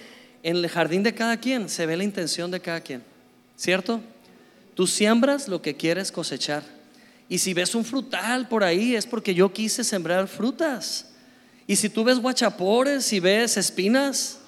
en 0.42 0.56
el 0.56 0.68
jardín 0.68 1.04
de 1.04 1.14
cada 1.14 1.36
quien 1.36 1.68
se 1.68 1.86
ve 1.86 1.96
la 1.96 2.02
intención 2.02 2.50
de 2.50 2.58
cada 2.58 2.80
quien, 2.80 3.04
¿cierto? 3.54 4.00
Tú 4.74 4.88
siembras 4.88 5.46
lo 5.46 5.62
que 5.62 5.76
quieres 5.76 6.10
cosechar. 6.10 6.64
Y 7.30 7.38
si 7.38 7.54
ves 7.54 7.76
un 7.76 7.84
frutal 7.84 8.48
por 8.48 8.64
ahí 8.64 8.96
es 8.96 9.06
porque 9.06 9.32
yo 9.32 9.52
quise 9.52 9.84
sembrar 9.84 10.26
frutas. 10.26 11.12
Y 11.68 11.76
si 11.76 11.88
tú 11.88 12.02
ves 12.02 12.18
guachapores 12.18 13.12
y 13.12 13.20
ves 13.20 13.56
espinas, 13.56 14.40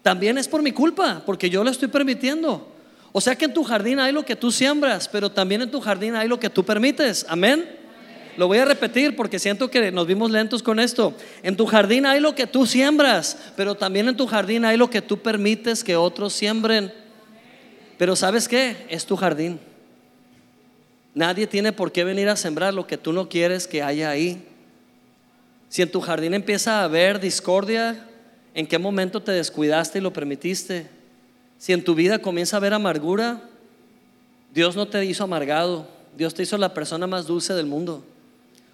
también 0.00 0.38
es 0.38 0.48
por 0.48 0.62
mi 0.62 0.72
culpa, 0.72 1.22
porque 1.26 1.50
yo 1.50 1.62
lo 1.62 1.70
estoy 1.70 1.88
permitiendo. 1.88 2.72
O 3.12 3.20
sea 3.20 3.36
que 3.36 3.44
en 3.44 3.52
tu 3.52 3.62
jardín 3.62 4.00
hay 4.00 4.12
lo 4.12 4.24
que 4.24 4.34
tú 4.34 4.50
siembras, 4.50 5.08
pero 5.08 5.30
también 5.30 5.60
en 5.60 5.70
tu 5.70 5.82
jardín 5.82 6.16
hay 6.16 6.26
lo 6.26 6.40
que 6.40 6.48
tú 6.48 6.64
permites. 6.64 7.26
Amén. 7.28 7.68
Lo 8.38 8.46
voy 8.46 8.56
a 8.56 8.64
repetir 8.64 9.14
porque 9.14 9.38
siento 9.38 9.70
que 9.70 9.92
nos 9.92 10.06
vimos 10.06 10.30
lentos 10.30 10.62
con 10.62 10.80
esto. 10.80 11.14
En 11.42 11.54
tu 11.54 11.66
jardín 11.66 12.06
hay 12.06 12.18
lo 12.18 12.34
que 12.34 12.46
tú 12.46 12.64
siembras, 12.64 13.36
pero 13.56 13.74
también 13.74 14.08
en 14.08 14.16
tu 14.16 14.26
jardín 14.26 14.64
hay 14.64 14.78
lo 14.78 14.88
que 14.88 15.02
tú 15.02 15.18
permites 15.18 15.84
que 15.84 15.96
otros 15.96 16.32
siembren. 16.32 16.94
Pero 17.98 18.16
¿sabes 18.16 18.48
qué? 18.48 18.86
Es 18.88 19.04
tu 19.04 19.16
jardín. 19.16 19.60
Nadie 21.14 21.46
tiene 21.46 21.72
por 21.72 21.92
qué 21.92 22.04
venir 22.04 22.28
a 22.28 22.36
sembrar 22.36 22.72
lo 22.72 22.86
que 22.86 22.96
tú 22.96 23.12
no 23.12 23.28
quieres 23.28 23.66
que 23.66 23.82
haya 23.82 24.10
ahí. 24.10 24.46
Si 25.68 25.82
en 25.82 25.90
tu 25.90 26.00
jardín 26.00 26.34
empieza 26.34 26.80
a 26.80 26.84
haber 26.84 27.20
discordia, 27.20 28.06
¿en 28.54 28.66
qué 28.66 28.78
momento 28.78 29.22
te 29.22 29.32
descuidaste 29.32 29.98
y 29.98 30.02
lo 30.02 30.12
permitiste? 30.12 30.88
Si 31.58 31.72
en 31.72 31.84
tu 31.84 31.94
vida 31.94 32.18
comienza 32.18 32.56
a 32.56 32.58
haber 32.58 32.74
amargura, 32.74 33.42
Dios 34.54 34.74
no 34.74 34.88
te 34.88 35.04
hizo 35.04 35.24
amargado, 35.24 35.86
Dios 36.16 36.34
te 36.34 36.42
hizo 36.42 36.56
la 36.58 36.74
persona 36.74 37.06
más 37.06 37.26
dulce 37.26 37.54
del 37.54 37.66
mundo. 37.66 38.04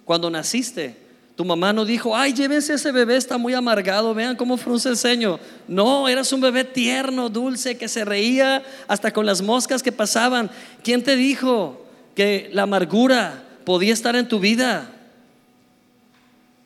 Cuando 0.05 0.29
naciste, 0.29 0.95
tu 1.35 1.45
mamá 1.45 1.71
no 1.71 1.85
dijo, 1.85 2.17
ay, 2.17 2.33
llévense 2.33 2.73
ese 2.73 2.91
bebé, 2.91 3.15
está 3.15 3.37
muy 3.37 3.53
amargado, 3.53 4.13
vean 4.13 4.35
cómo 4.35 4.57
frunce 4.57 4.89
el 4.89 4.97
ceño. 4.97 5.39
No, 5.67 6.07
eras 6.07 6.33
un 6.33 6.41
bebé 6.41 6.65
tierno, 6.65 7.29
dulce, 7.29 7.77
que 7.77 7.87
se 7.87 8.03
reía 8.03 8.63
hasta 8.87 9.13
con 9.13 9.25
las 9.25 9.41
moscas 9.41 9.83
que 9.83 9.91
pasaban. 9.91 10.49
¿Quién 10.83 11.03
te 11.03 11.15
dijo 11.15 11.85
que 12.19 12.49
la 12.51 12.63
amargura 12.63 13.45
podía 13.63 13.93
estar 13.93 14.13
en 14.17 14.27
tu 14.27 14.41
vida? 14.41 14.91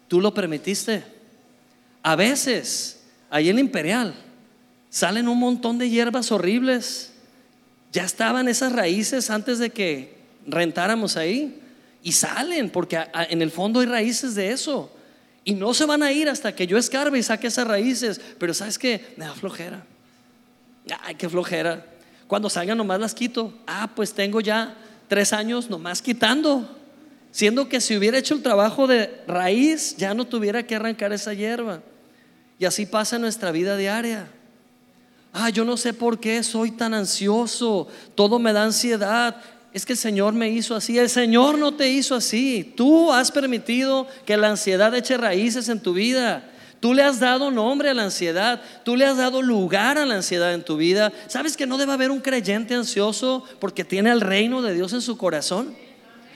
Tú 0.07 0.19
lo 0.19 0.33
permitiste. 0.33 1.03
A 2.01 2.15
veces, 2.15 3.03
ahí 3.29 3.49
en 3.49 3.59
Imperial, 3.59 4.15
salen 4.89 5.27
un 5.27 5.37
montón 5.37 5.77
de 5.77 5.91
hierbas 5.91 6.31
horribles. 6.31 7.13
Ya 7.91 8.03
estaban 8.03 8.47
esas 8.47 8.73
raíces 8.73 9.29
antes 9.29 9.59
de 9.59 9.69
que 9.69 10.17
rentáramos 10.47 11.17
ahí. 11.17 11.61
Y 12.01 12.13
salen, 12.13 12.71
porque 12.71 12.99
en 13.13 13.43
el 13.43 13.51
fondo 13.51 13.81
hay 13.81 13.85
raíces 13.85 14.33
de 14.33 14.49
eso. 14.49 14.91
Y 15.43 15.53
no 15.53 15.75
se 15.75 15.85
van 15.85 16.01
a 16.01 16.11
ir 16.11 16.29
hasta 16.29 16.55
que 16.55 16.65
yo 16.65 16.79
escarbe 16.79 17.19
y 17.19 17.21
saque 17.21 17.45
esas 17.45 17.67
raíces. 17.67 18.19
Pero 18.39 18.55
¿sabes 18.55 18.79
qué? 18.79 19.13
Me 19.17 19.25
da 19.25 19.35
flojera. 19.35 19.85
Ay, 21.01 21.13
qué 21.13 21.29
flojera. 21.29 21.85
Cuando 22.25 22.49
salgan 22.49 22.79
nomás 22.79 22.99
las 22.99 23.13
quito. 23.13 23.53
Ah, 23.67 23.91
pues 23.95 24.15
tengo 24.15 24.41
ya 24.41 24.79
tres 25.13 25.31
años 25.31 25.69
nomás 25.69 26.01
quitando. 26.01 26.67
Siendo 27.29 27.69
que 27.69 27.79
si 27.79 27.95
hubiera 27.95 28.17
hecho 28.17 28.33
el 28.33 28.41
trabajo 28.41 28.87
de 28.87 29.21
raíz, 29.27 29.95
ya 29.95 30.15
no 30.15 30.25
tuviera 30.25 30.65
que 30.65 30.73
arrancar 30.73 31.13
esa 31.13 31.35
hierba. 31.35 31.83
Y 32.57 32.65
así 32.65 32.87
pasa 32.87 33.17
en 33.17 33.21
nuestra 33.21 33.51
vida 33.51 33.77
diaria. 33.77 34.27
Ah, 35.31 35.51
yo 35.51 35.65
no 35.65 35.77
sé 35.77 35.93
por 35.93 36.19
qué 36.19 36.41
soy 36.41 36.71
tan 36.71 36.95
ansioso. 36.95 37.87
Todo 38.15 38.39
me 38.39 38.53
da 38.53 38.63
ansiedad. 38.63 39.35
Es 39.71 39.85
que 39.85 39.93
el 39.93 39.99
Señor 39.99 40.33
me 40.33 40.49
hizo 40.49 40.75
así. 40.75 40.97
El 40.97 41.11
Señor 41.11 41.59
no 41.59 41.75
te 41.75 41.87
hizo 41.91 42.15
así. 42.15 42.73
Tú 42.75 43.13
has 43.13 43.29
permitido 43.29 44.07
que 44.25 44.35
la 44.35 44.49
ansiedad 44.49 44.95
eche 44.95 45.15
raíces 45.15 45.69
en 45.69 45.79
tu 45.79 45.93
vida. 45.93 46.49
Tú 46.83 46.93
le 46.93 47.01
has 47.01 47.21
dado 47.21 47.49
nombre 47.49 47.89
a 47.89 47.93
la 47.93 48.03
ansiedad, 48.03 48.61
tú 48.83 48.97
le 48.97 49.05
has 49.05 49.15
dado 49.15 49.41
lugar 49.41 49.97
a 49.97 50.05
la 50.05 50.15
ansiedad 50.15 50.53
en 50.53 50.65
tu 50.65 50.75
vida. 50.75 51.13
¿Sabes 51.27 51.55
que 51.55 51.65
no 51.65 51.77
debe 51.77 51.93
haber 51.93 52.11
un 52.11 52.19
creyente 52.19 52.75
ansioso 52.75 53.45
porque 53.59 53.85
tiene 53.85 54.11
el 54.11 54.19
reino 54.19 54.61
de 54.61 54.73
Dios 54.73 54.91
en 54.91 54.99
su 54.99 55.15
corazón? 55.17 55.73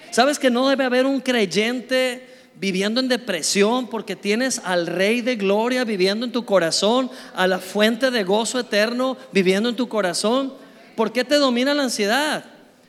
¿Sabes 0.10 0.39
que 0.39 0.49
no 0.49 0.69
debe 0.69 0.86
haber 0.86 1.05
un 1.05 1.19
creyente 1.19 2.25
viviendo 2.55 3.01
en 3.01 3.10
depresión 3.10 3.89
porque 3.89 4.15
tienes 4.15 4.62
al 4.63 4.88
Rey 4.88 5.19
de 5.19 5.36
Gloria 5.36 5.83
viviendo 5.83 6.25
en 6.25 6.31
tu 6.31 6.45
corazón, 6.45 7.12
a 7.36 7.45
la 7.45 7.60
fuente 7.60 8.10
de 8.10 8.23
gozo 8.23 8.57
eterno 8.57 9.17
viviendo 9.33 9.67
en 9.67 9.75
tu 9.75 9.89
corazón? 9.89 10.53
¿Por 10.95 11.12
qué 11.12 11.25
te 11.25 11.36
domina 11.36 11.73
la 11.73 11.83
ansiedad? 11.83 12.45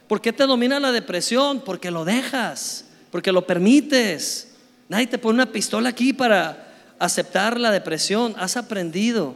¿Por 0.07 0.21
qué 0.21 0.33
te 0.33 0.47
domina 0.47 0.79
la 0.79 0.93
depresión? 0.93 1.61
Porque 1.65 1.91
lo 1.91 2.05
dejas, 2.05 2.85
porque 3.11 3.33
lo 3.33 3.49
permites. 3.49 4.53
Nadie 4.89 5.09
te 5.09 5.19
pone 5.19 5.35
una 5.35 5.51
pistola 5.51 5.89
aquí 5.89 6.13
para 6.13 6.68
aceptar 6.99 7.59
la 7.59 7.71
depresión, 7.71 8.35
has 8.39 8.57
aprendido 8.57 9.35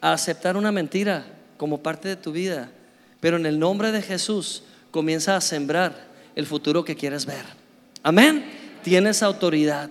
a 0.00 0.12
aceptar 0.12 0.56
una 0.56 0.72
mentira 0.72 1.24
como 1.56 1.82
parte 1.82 2.08
de 2.08 2.16
tu 2.16 2.32
vida, 2.32 2.70
pero 3.20 3.36
en 3.36 3.46
el 3.46 3.58
nombre 3.58 3.92
de 3.92 4.02
Jesús 4.02 4.62
comienza 4.90 5.36
a 5.36 5.40
sembrar 5.40 6.06
el 6.34 6.46
futuro 6.46 6.84
que 6.84 6.96
quieres 6.96 7.26
ver. 7.26 7.44
Amén. 8.02 8.44
Tienes 8.82 9.22
autoridad, 9.22 9.90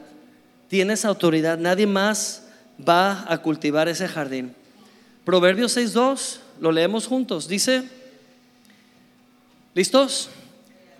tienes 0.70 1.04
autoridad, 1.06 1.58
nadie 1.58 1.86
más 1.86 2.44
va 2.80 3.26
a 3.32 3.40
cultivar 3.40 3.90
ese 3.90 4.08
jardín. 4.08 4.56
Proverbios 5.26 5.76
6.2, 5.76 6.38
lo 6.62 6.72
leemos 6.72 7.08
juntos, 7.08 7.48
dice, 7.48 7.84
¿listos? 9.74 10.30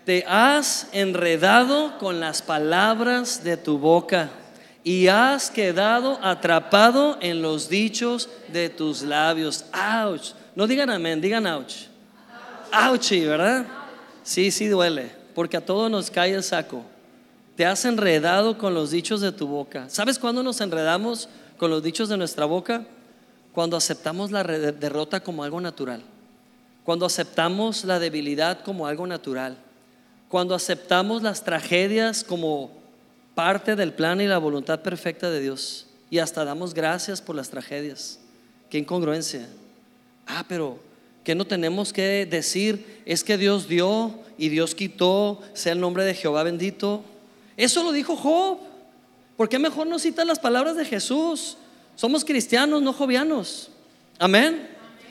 Te 0.04 0.24
has 0.28 0.88
enredado 0.92 1.98
con 1.98 2.20
las 2.20 2.42
palabras 2.42 3.42
de 3.42 3.56
tu 3.56 3.78
boca 3.78 4.30
y 4.86 5.08
has 5.08 5.50
quedado 5.50 6.16
atrapado 6.22 7.18
en 7.20 7.42
los 7.42 7.68
dichos 7.68 8.28
de 8.52 8.68
tus 8.68 9.02
labios. 9.02 9.64
Ouch. 9.72 10.30
No 10.54 10.68
digan 10.68 10.90
amén, 10.90 11.20
digan 11.20 11.44
ouch. 11.44 11.88
Ouchy, 12.70 13.24
¿verdad? 13.24 13.66
Sí, 14.22 14.52
sí 14.52 14.68
duele, 14.68 15.10
porque 15.34 15.56
a 15.56 15.64
todos 15.64 15.90
nos 15.90 16.08
cae 16.08 16.34
el 16.34 16.44
saco. 16.44 16.84
Te 17.56 17.66
has 17.66 17.84
enredado 17.84 18.58
con 18.58 18.74
los 18.74 18.92
dichos 18.92 19.20
de 19.20 19.32
tu 19.32 19.48
boca. 19.48 19.90
¿Sabes 19.90 20.20
cuándo 20.20 20.44
nos 20.44 20.60
enredamos 20.60 21.28
con 21.58 21.68
los 21.68 21.82
dichos 21.82 22.08
de 22.08 22.16
nuestra 22.16 22.44
boca? 22.44 22.84
Cuando 23.50 23.76
aceptamos 23.76 24.30
la 24.30 24.44
derrota 24.44 25.18
como 25.18 25.42
algo 25.42 25.60
natural. 25.60 26.04
Cuando 26.84 27.06
aceptamos 27.06 27.84
la 27.84 27.98
debilidad 27.98 28.60
como 28.60 28.86
algo 28.86 29.04
natural. 29.04 29.56
Cuando 30.28 30.54
aceptamos 30.54 31.22
las 31.22 31.42
tragedias 31.42 32.22
como 32.22 32.85
parte 33.36 33.76
del 33.76 33.92
plan 33.92 34.18
y 34.22 34.26
la 34.26 34.38
voluntad 34.38 34.80
perfecta 34.80 35.30
de 35.30 35.40
Dios. 35.40 35.86
Y 36.08 36.18
hasta 36.18 36.42
damos 36.42 36.72
gracias 36.72 37.20
por 37.20 37.36
las 37.36 37.50
tragedias. 37.50 38.18
Qué 38.70 38.78
incongruencia. 38.78 39.46
Ah, 40.26 40.46
pero 40.48 40.78
¿qué 41.22 41.34
no 41.34 41.44
tenemos 41.44 41.92
que 41.92 42.24
decir? 42.24 43.02
Es 43.04 43.22
que 43.22 43.36
Dios 43.36 43.68
dio 43.68 44.14
y 44.38 44.48
Dios 44.48 44.74
quitó, 44.74 45.42
sea 45.52 45.74
el 45.74 45.80
nombre 45.80 46.04
de 46.04 46.14
Jehová 46.14 46.44
bendito. 46.44 47.04
Eso 47.58 47.84
lo 47.84 47.92
dijo 47.92 48.16
Job. 48.16 48.58
¿Por 49.36 49.50
qué 49.50 49.58
mejor 49.58 49.86
no 49.86 49.98
citas 49.98 50.26
las 50.26 50.38
palabras 50.38 50.74
de 50.76 50.86
Jesús? 50.86 51.58
Somos 51.94 52.24
cristianos, 52.24 52.80
no 52.80 52.94
jovianos. 52.94 53.68
Amén. 54.18 54.66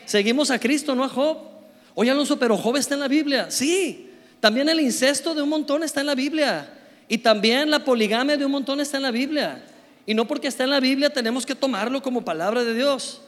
Seguimos 0.05 0.49
a 0.49 0.57
Cristo, 0.57 0.95
no 0.95 1.03
a 1.03 1.09
Job. 1.09 1.37
Oye, 1.93 2.09
Alonso, 2.09 2.39
pero 2.39 2.57
Job 2.57 2.75
está 2.77 2.95
en 2.95 3.01
la 3.01 3.07
Biblia. 3.07 3.51
Sí, 3.51 4.09
también 4.39 4.67
el 4.67 4.79
incesto 4.79 5.35
de 5.35 5.43
un 5.43 5.49
montón 5.49 5.83
está 5.83 6.01
en 6.01 6.07
la 6.07 6.15
Biblia. 6.15 6.71
Y 7.07 7.19
también 7.19 7.69
la 7.69 7.83
poligamia 7.83 8.37
de 8.37 8.45
un 8.45 8.51
montón 8.51 8.79
está 8.79 8.97
en 8.97 9.03
la 9.03 9.11
Biblia. 9.11 9.63
Y 10.05 10.13
no 10.13 10.25
porque 10.25 10.47
está 10.47 10.63
en 10.63 10.69
la 10.71 10.79
Biblia 10.79 11.09
tenemos 11.11 11.45
que 11.45 11.55
tomarlo 11.55 12.01
como 12.01 12.25
palabra 12.25 12.63
de 12.63 12.73
Dios. 12.73 13.21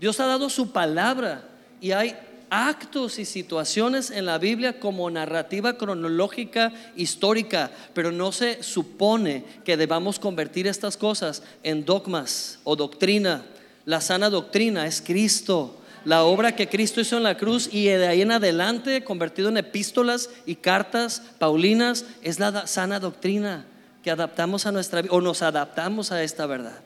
Dios 0.00 0.20
ha 0.20 0.26
dado 0.26 0.50
su 0.50 0.72
palabra 0.72 1.44
y 1.80 1.92
hay 1.92 2.14
actos 2.50 3.18
y 3.18 3.24
situaciones 3.24 4.10
en 4.10 4.26
la 4.26 4.38
Biblia 4.38 4.78
como 4.78 5.10
narrativa 5.10 5.76
cronológica 5.76 6.72
histórica, 6.96 7.70
pero 7.94 8.12
no 8.12 8.32
se 8.32 8.62
supone 8.62 9.44
que 9.64 9.76
debamos 9.76 10.18
convertir 10.18 10.66
estas 10.66 10.96
cosas 10.96 11.42
en 11.62 11.84
dogmas 11.84 12.58
o 12.64 12.76
doctrina. 12.76 13.44
La 13.84 14.00
sana 14.00 14.30
doctrina 14.30 14.86
es 14.86 15.02
Cristo 15.02 15.80
la 16.04 16.24
obra 16.24 16.54
que 16.54 16.68
Cristo 16.68 17.00
hizo 17.00 17.16
en 17.16 17.22
la 17.22 17.36
cruz 17.36 17.68
y 17.72 17.84
de 17.84 18.06
ahí 18.06 18.22
en 18.22 18.32
adelante, 18.32 19.04
convertido 19.04 19.48
en 19.48 19.56
epístolas 19.56 20.30
y 20.46 20.56
cartas 20.56 21.22
paulinas, 21.38 22.04
es 22.22 22.38
la 22.38 22.66
sana 22.66 23.00
doctrina 23.00 23.66
que 24.02 24.10
adaptamos 24.10 24.66
a 24.66 24.72
nuestra 24.72 25.00
vida 25.00 25.14
o 25.14 25.20
nos 25.20 25.42
adaptamos 25.42 26.12
a 26.12 26.22
esta 26.22 26.46
verdad. 26.46 26.78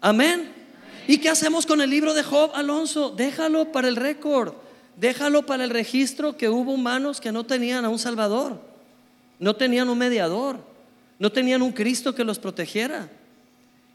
Amén. 0.00 0.52
¿Y 1.08 1.18
qué 1.18 1.30
hacemos 1.30 1.66
con 1.66 1.80
el 1.80 1.90
libro 1.90 2.14
de 2.14 2.22
Job, 2.22 2.52
Alonso? 2.54 3.10
Déjalo 3.10 3.72
para 3.72 3.88
el 3.88 3.96
récord, 3.96 4.54
déjalo 4.96 5.46
para 5.46 5.64
el 5.64 5.70
registro 5.70 6.36
que 6.36 6.48
hubo 6.48 6.72
humanos 6.72 7.20
que 7.20 7.32
no 7.32 7.44
tenían 7.44 7.84
a 7.84 7.88
un 7.88 7.98
Salvador, 7.98 8.60
no 9.38 9.56
tenían 9.56 9.88
un 9.88 9.98
mediador, 9.98 10.58
no 11.18 11.32
tenían 11.32 11.62
un 11.62 11.72
Cristo 11.72 12.14
que 12.14 12.24
los 12.24 12.38
protegiera. 12.38 13.08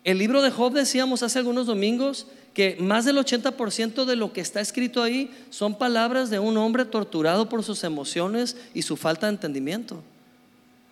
El 0.03 0.17
libro 0.17 0.41
de 0.41 0.51
Job, 0.51 0.73
decíamos 0.73 1.23
hace 1.23 1.39
algunos 1.39 1.67
domingos, 1.67 2.27
que 2.57 2.75
más 2.79 3.05
del 3.05 3.17
80% 3.17 4.05
de 4.05 4.15
lo 4.15 4.33
que 4.33 4.41
está 4.41 4.61
escrito 4.61 5.03
ahí 5.03 5.29
son 5.51 5.77
palabras 5.77 6.31
de 6.31 6.39
un 6.39 6.57
hombre 6.57 6.85
torturado 6.85 7.49
por 7.49 7.63
sus 7.63 7.83
emociones 7.83 8.57
y 8.73 8.81
su 8.81 8.97
falta 8.97 9.27
de 9.27 9.33
entendimiento. 9.33 10.01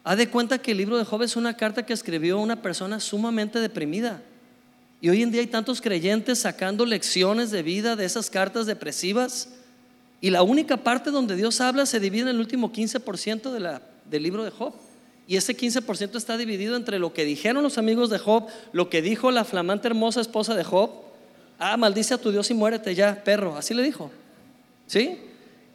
Haz 0.03 0.17
de 0.17 0.29
cuenta 0.29 0.59
que 0.59 0.73
el 0.73 0.77
libro 0.77 0.95
de 0.95 1.05
Job 1.05 1.23
es 1.23 1.35
una 1.35 1.57
carta 1.57 1.83
que 1.83 1.93
escribió 1.93 2.37
una 2.37 2.61
persona 2.61 2.99
sumamente 2.99 3.59
deprimida. 3.59 4.21
Y 5.01 5.09
hoy 5.09 5.23
en 5.23 5.31
día 5.31 5.41
hay 5.41 5.47
tantos 5.47 5.81
creyentes 5.81 6.37
sacando 6.37 6.85
lecciones 6.85 7.49
de 7.49 7.63
vida 7.63 7.95
de 7.95 8.05
esas 8.05 8.29
cartas 8.29 8.67
depresivas. 8.67 9.49
Y 10.21 10.29
la 10.29 10.43
única 10.43 10.77
parte 10.77 11.09
donde 11.09 11.35
Dios 11.35 11.61
habla 11.61 11.87
se 11.87 11.99
divide 11.99 12.21
en 12.21 12.27
el 12.27 12.39
último 12.39 12.71
15% 12.71 13.51
de 13.51 13.59
la, 13.59 13.81
del 14.07 14.21
libro 14.21 14.43
de 14.43 14.51
Job. 14.51 14.75
Y 15.27 15.35
ese 15.35 15.57
15% 15.57 16.15
está 16.15 16.37
dividido 16.37 16.75
entre 16.75 16.99
lo 16.99 17.11
que 17.11 17.25
dijeron 17.25 17.63
los 17.63 17.79
amigos 17.79 18.11
de 18.11 18.19
Job, 18.19 18.45
lo 18.71 18.87
que 18.91 19.01
dijo 19.01 19.31
la 19.31 19.45
flamante 19.45 19.87
hermosa 19.87 20.21
esposa 20.21 20.53
de 20.53 20.63
Job 20.63 21.04
Ah, 21.57 21.77
maldice 21.77 22.13
a 22.13 22.17
tu 22.17 22.31
Dios 22.31 22.49
y 22.49 22.53
muérete 22.53 22.93
ya, 22.93 23.23
perro. 23.23 23.55
Así 23.55 23.73
le 23.73 23.83
dijo. 23.83 24.11
¿Sí? 24.87 25.17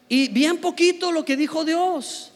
Y 0.09 0.29
bien 0.29 0.59
poquito 0.59 1.13
lo 1.13 1.25
que 1.25 1.37
dijo 1.37 1.65
Dios. 1.65 2.33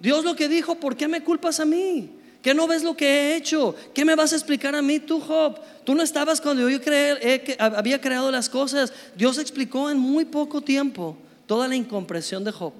Dios 0.00 0.24
lo 0.24 0.36
que 0.36 0.48
dijo, 0.48 0.76
¿por 0.76 0.96
qué 0.96 1.08
me 1.08 1.22
culpas 1.22 1.60
a 1.60 1.64
mí? 1.64 2.10
¿Qué 2.42 2.54
no 2.54 2.66
ves 2.66 2.82
lo 2.82 2.96
que 2.96 3.06
he 3.06 3.36
hecho? 3.36 3.74
¿Qué 3.92 4.04
me 4.04 4.14
vas 4.14 4.32
a 4.32 4.36
explicar 4.36 4.74
a 4.74 4.82
mí 4.82 5.00
tú, 5.00 5.20
Job? 5.20 5.58
Tú 5.84 5.94
no 5.94 6.02
estabas 6.02 6.40
cuando 6.40 6.68
yo 6.68 6.80
que 6.80 7.56
había 7.58 8.00
creado 8.00 8.30
las 8.30 8.48
cosas. 8.48 8.92
Dios 9.16 9.38
explicó 9.38 9.90
en 9.90 9.98
muy 9.98 10.24
poco 10.24 10.60
tiempo 10.60 11.16
toda 11.46 11.66
la 11.66 11.74
incomprensión 11.74 12.44
de 12.44 12.52
Job. 12.52 12.72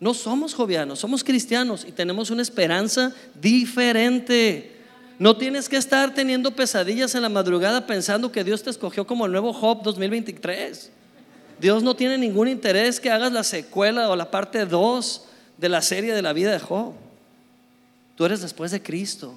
No 0.00 0.14
somos 0.14 0.54
jovianos, 0.54 0.98
somos 0.98 1.22
cristianos 1.22 1.84
y 1.86 1.92
tenemos 1.92 2.30
una 2.30 2.42
esperanza 2.42 3.14
diferente. 3.40 4.79
No 5.20 5.36
tienes 5.36 5.68
que 5.68 5.76
estar 5.76 6.14
teniendo 6.14 6.50
pesadillas 6.50 7.14
en 7.14 7.20
la 7.20 7.28
madrugada 7.28 7.86
pensando 7.86 8.32
que 8.32 8.42
Dios 8.42 8.62
te 8.62 8.70
escogió 8.70 9.06
como 9.06 9.26
el 9.26 9.32
nuevo 9.32 9.52
Job 9.52 9.82
2023. 9.82 10.90
Dios 11.60 11.82
no 11.82 11.94
tiene 11.94 12.16
ningún 12.16 12.48
interés 12.48 12.98
que 12.98 13.10
hagas 13.10 13.30
la 13.30 13.44
secuela 13.44 14.08
o 14.08 14.16
la 14.16 14.30
parte 14.30 14.64
2 14.64 15.24
de 15.58 15.68
la 15.68 15.82
serie 15.82 16.14
de 16.14 16.22
la 16.22 16.32
vida 16.32 16.50
de 16.52 16.58
Job. 16.58 16.94
Tú 18.16 18.24
eres 18.24 18.40
después 18.40 18.70
de 18.70 18.82
Cristo 18.82 19.34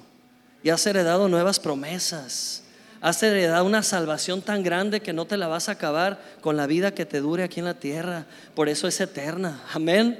y 0.62 0.70
has 0.70 0.86
heredado 0.86 1.28
nuevas 1.28 1.60
promesas. 1.60 2.62
Has 3.02 3.22
heredado 3.22 3.66
una 3.66 3.82
salvación 3.82 4.40
tan 4.40 4.62
grande 4.62 5.00
que 5.00 5.12
no 5.12 5.26
te 5.26 5.36
la 5.36 5.48
vas 5.48 5.68
a 5.68 5.72
acabar 5.72 6.18
con 6.40 6.56
la 6.56 6.66
vida 6.66 6.94
que 6.94 7.04
te 7.04 7.20
dure 7.20 7.42
aquí 7.42 7.60
en 7.60 7.66
la 7.66 7.74
tierra. 7.74 8.24
Por 8.54 8.70
eso 8.70 8.88
es 8.88 8.98
eterna. 9.02 9.62
Amén. 9.74 10.18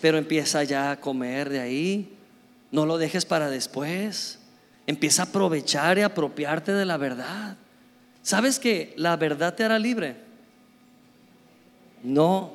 Pero 0.00 0.18
empieza 0.18 0.64
ya 0.64 0.90
a 0.90 1.00
comer 1.00 1.50
de 1.50 1.60
ahí. 1.60 2.16
No 2.72 2.84
lo 2.84 2.98
dejes 2.98 3.24
para 3.24 3.48
después. 3.48 4.40
Empieza 4.86 5.22
a 5.22 5.26
aprovechar 5.26 5.98
y 5.98 6.02
apropiarte 6.02 6.72
de 6.72 6.84
la 6.84 6.96
verdad. 6.96 7.56
¿Sabes 8.22 8.58
que 8.58 8.94
la 8.96 9.16
verdad 9.16 9.54
te 9.54 9.64
hará 9.64 9.78
libre? 9.78 10.16
No. 12.02 12.54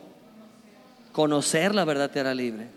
Conocer 1.11 1.73
la 1.73 1.85
verdad 1.85 2.11
te 2.11 2.19
hará 2.19 2.33
libre. 2.33 2.67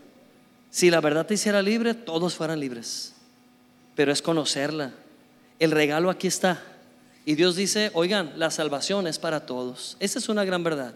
Si 0.71 0.91
la 0.91 1.01
verdad 1.01 1.27
te 1.27 1.35
hiciera 1.35 1.61
libre, 1.61 1.95
todos 1.95 2.35
fueran 2.35 2.61
libres. 2.61 3.15
Pero 3.95 4.11
es 4.11 4.23
conocerla. 4.23 4.93
El 5.59 5.71
regalo 5.71 6.09
aquí 6.09 6.27
está. 6.27 6.63
Y 7.25 7.35
Dios 7.35 7.57
dice, 7.57 7.91
oigan, 7.95 8.33
la 8.37 8.51
salvación 8.51 9.07
es 9.07 9.19
para 9.19 9.47
todos. 9.47 9.97
Esa 10.01 10.19
es 10.19 10.29
una 10.29 10.45
gran 10.45 10.65
verdad. 10.65 10.95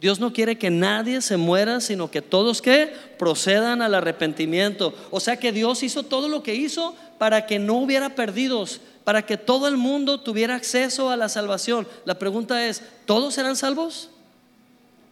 Dios 0.00 0.18
no 0.18 0.32
quiere 0.32 0.56
que 0.56 0.70
nadie 0.70 1.20
se 1.20 1.36
muera, 1.36 1.80
sino 1.80 2.10
que 2.10 2.22
todos 2.22 2.62
que 2.62 2.94
procedan 3.18 3.82
al 3.82 3.94
arrepentimiento. 3.94 4.94
O 5.10 5.20
sea 5.20 5.36
que 5.36 5.52
Dios 5.52 5.82
hizo 5.82 6.04
todo 6.04 6.28
lo 6.28 6.42
que 6.42 6.54
hizo 6.54 6.96
para 7.20 7.44
que 7.44 7.58
no 7.58 7.74
hubiera 7.74 8.14
perdidos, 8.14 8.80
para 9.04 9.26
que 9.26 9.36
todo 9.36 9.68
el 9.68 9.76
mundo 9.76 10.20
tuviera 10.20 10.54
acceso 10.54 11.10
a 11.10 11.18
la 11.18 11.28
salvación. 11.28 11.86
La 12.06 12.18
pregunta 12.18 12.64
es, 12.66 12.82
¿todos 13.04 13.34
serán 13.34 13.56
salvos? 13.56 14.08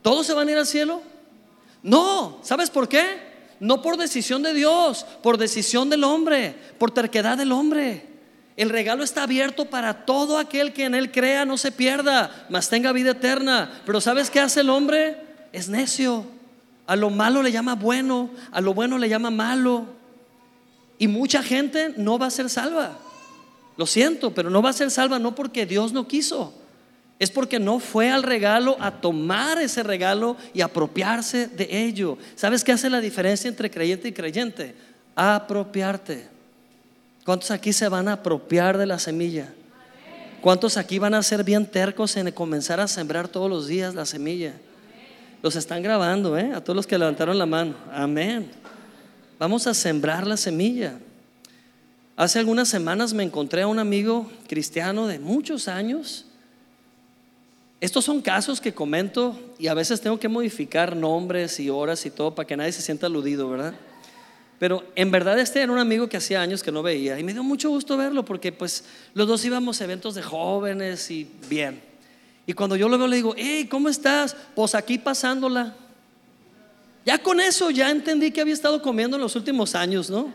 ¿Todos 0.00 0.26
se 0.26 0.32
van 0.32 0.48
a 0.48 0.52
ir 0.52 0.56
al 0.56 0.66
cielo? 0.66 1.02
No, 1.82 2.38
¿sabes 2.42 2.70
por 2.70 2.88
qué? 2.88 3.04
No 3.60 3.82
por 3.82 3.98
decisión 3.98 4.42
de 4.42 4.54
Dios, 4.54 5.04
por 5.22 5.36
decisión 5.36 5.90
del 5.90 6.02
hombre, 6.02 6.54
por 6.78 6.92
terquedad 6.92 7.36
del 7.36 7.52
hombre. 7.52 8.06
El 8.56 8.70
regalo 8.70 9.04
está 9.04 9.24
abierto 9.24 9.66
para 9.66 10.06
todo 10.06 10.38
aquel 10.38 10.72
que 10.72 10.86
en 10.86 10.94
él 10.94 11.12
crea, 11.12 11.44
no 11.44 11.58
se 11.58 11.72
pierda, 11.72 12.46
mas 12.48 12.70
tenga 12.70 12.92
vida 12.92 13.10
eterna. 13.10 13.82
Pero 13.84 14.00
¿sabes 14.00 14.30
qué 14.30 14.40
hace 14.40 14.60
el 14.60 14.70
hombre? 14.70 15.20
Es 15.52 15.68
necio. 15.68 16.24
A 16.86 16.96
lo 16.96 17.10
malo 17.10 17.42
le 17.42 17.52
llama 17.52 17.74
bueno, 17.74 18.30
a 18.50 18.62
lo 18.62 18.72
bueno 18.72 18.96
le 18.96 19.10
llama 19.10 19.28
malo. 19.28 19.97
Y 20.98 21.08
mucha 21.08 21.42
gente 21.42 21.94
no 21.96 22.18
va 22.18 22.26
a 22.26 22.30
ser 22.30 22.50
salva. 22.50 22.98
Lo 23.76 23.86
siento, 23.86 24.34
pero 24.34 24.50
no 24.50 24.60
va 24.60 24.70
a 24.70 24.74
ser 24.74 24.90
salva 24.90 25.18
no 25.18 25.34
porque 25.34 25.64
Dios 25.64 25.92
no 25.92 26.08
quiso. 26.08 26.52
Es 27.18 27.30
porque 27.30 27.58
no 27.58 27.78
fue 27.80 28.10
al 28.10 28.22
regalo 28.22 28.76
a 28.80 29.00
tomar 29.00 29.58
ese 29.58 29.82
regalo 29.82 30.36
y 30.54 30.60
apropiarse 30.60 31.48
de 31.48 31.84
ello. 31.84 32.18
¿Sabes 32.36 32.62
qué 32.62 32.72
hace 32.72 32.90
la 32.90 33.00
diferencia 33.00 33.48
entre 33.48 33.70
creyente 33.70 34.08
y 34.08 34.12
creyente? 34.12 34.74
Apropiarte. 35.14 36.28
¿Cuántos 37.24 37.50
aquí 37.50 37.72
se 37.72 37.88
van 37.88 38.08
a 38.08 38.14
apropiar 38.14 38.78
de 38.78 38.86
la 38.86 38.98
semilla? 38.98 39.52
¿Cuántos 40.40 40.76
aquí 40.76 40.98
van 40.98 41.14
a 41.14 41.22
ser 41.22 41.42
bien 41.42 41.66
tercos 41.66 42.16
en 42.16 42.30
comenzar 42.30 42.78
a 42.80 42.86
sembrar 42.86 43.26
todos 43.26 43.50
los 43.50 43.66
días 43.66 43.94
la 43.94 44.06
semilla? 44.06 44.54
Los 45.42 45.56
están 45.56 45.82
grabando, 45.82 46.38
¿eh? 46.38 46.52
A 46.54 46.62
todos 46.62 46.76
los 46.76 46.86
que 46.86 46.98
levantaron 46.98 47.36
la 47.36 47.46
mano. 47.46 47.74
Amén. 47.92 48.48
Vamos 49.38 49.68
a 49.68 49.74
sembrar 49.74 50.26
la 50.26 50.36
semilla. 50.36 50.98
Hace 52.16 52.40
algunas 52.40 52.68
semanas 52.68 53.14
me 53.14 53.22
encontré 53.22 53.62
a 53.62 53.68
un 53.68 53.78
amigo 53.78 54.28
cristiano 54.48 55.06
de 55.06 55.20
muchos 55.20 55.68
años. 55.68 56.24
Estos 57.80 58.04
son 58.04 58.20
casos 58.20 58.60
que 58.60 58.74
comento 58.74 59.38
y 59.56 59.68
a 59.68 59.74
veces 59.74 60.00
tengo 60.00 60.18
que 60.18 60.26
modificar 60.26 60.96
nombres 60.96 61.60
y 61.60 61.70
horas 61.70 62.04
y 62.06 62.10
todo 62.10 62.34
para 62.34 62.44
que 62.44 62.56
nadie 62.56 62.72
se 62.72 62.82
sienta 62.82 63.06
aludido, 63.06 63.48
¿verdad? 63.48 63.74
Pero 64.58 64.82
en 64.96 65.12
verdad 65.12 65.38
este 65.38 65.62
era 65.62 65.70
un 65.70 65.78
amigo 65.78 66.08
que 66.08 66.16
hacía 66.16 66.40
años 66.40 66.64
que 66.64 66.72
no 66.72 66.82
veía 66.82 67.20
y 67.20 67.22
me 67.22 67.32
dio 67.32 67.44
mucho 67.44 67.68
gusto 67.68 67.96
verlo 67.96 68.24
porque 68.24 68.50
pues 68.50 68.82
los 69.14 69.28
dos 69.28 69.44
íbamos 69.44 69.80
a 69.80 69.84
eventos 69.84 70.16
de 70.16 70.22
jóvenes 70.22 71.12
y 71.12 71.30
bien. 71.48 71.80
Y 72.44 72.54
cuando 72.54 72.74
yo 72.74 72.88
lo 72.88 72.98
veo 72.98 73.06
le 73.06 73.14
digo, 73.14 73.34
hey, 73.36 73.68
¿cómo 73.70 73.88
estás? 73.88 74.34
Pues 74.56 74.74
aquí 74.74 74.98
pasándola. 74.98 75.76
Ya 77.04 77.18
con 77.18 77.40
eso 77.40 77.70
ya 77.70 77.90
entendí 77.90 78.30
que 78.30 78.40
había 78.40 78.54
estado 78.54 78.82
comiendo 78.82 79.16
en 79.16 79.22
los 79.22 79.34
últimos 79.36 79.74
años, 79.74 80.10
¿no? 80.10 80.32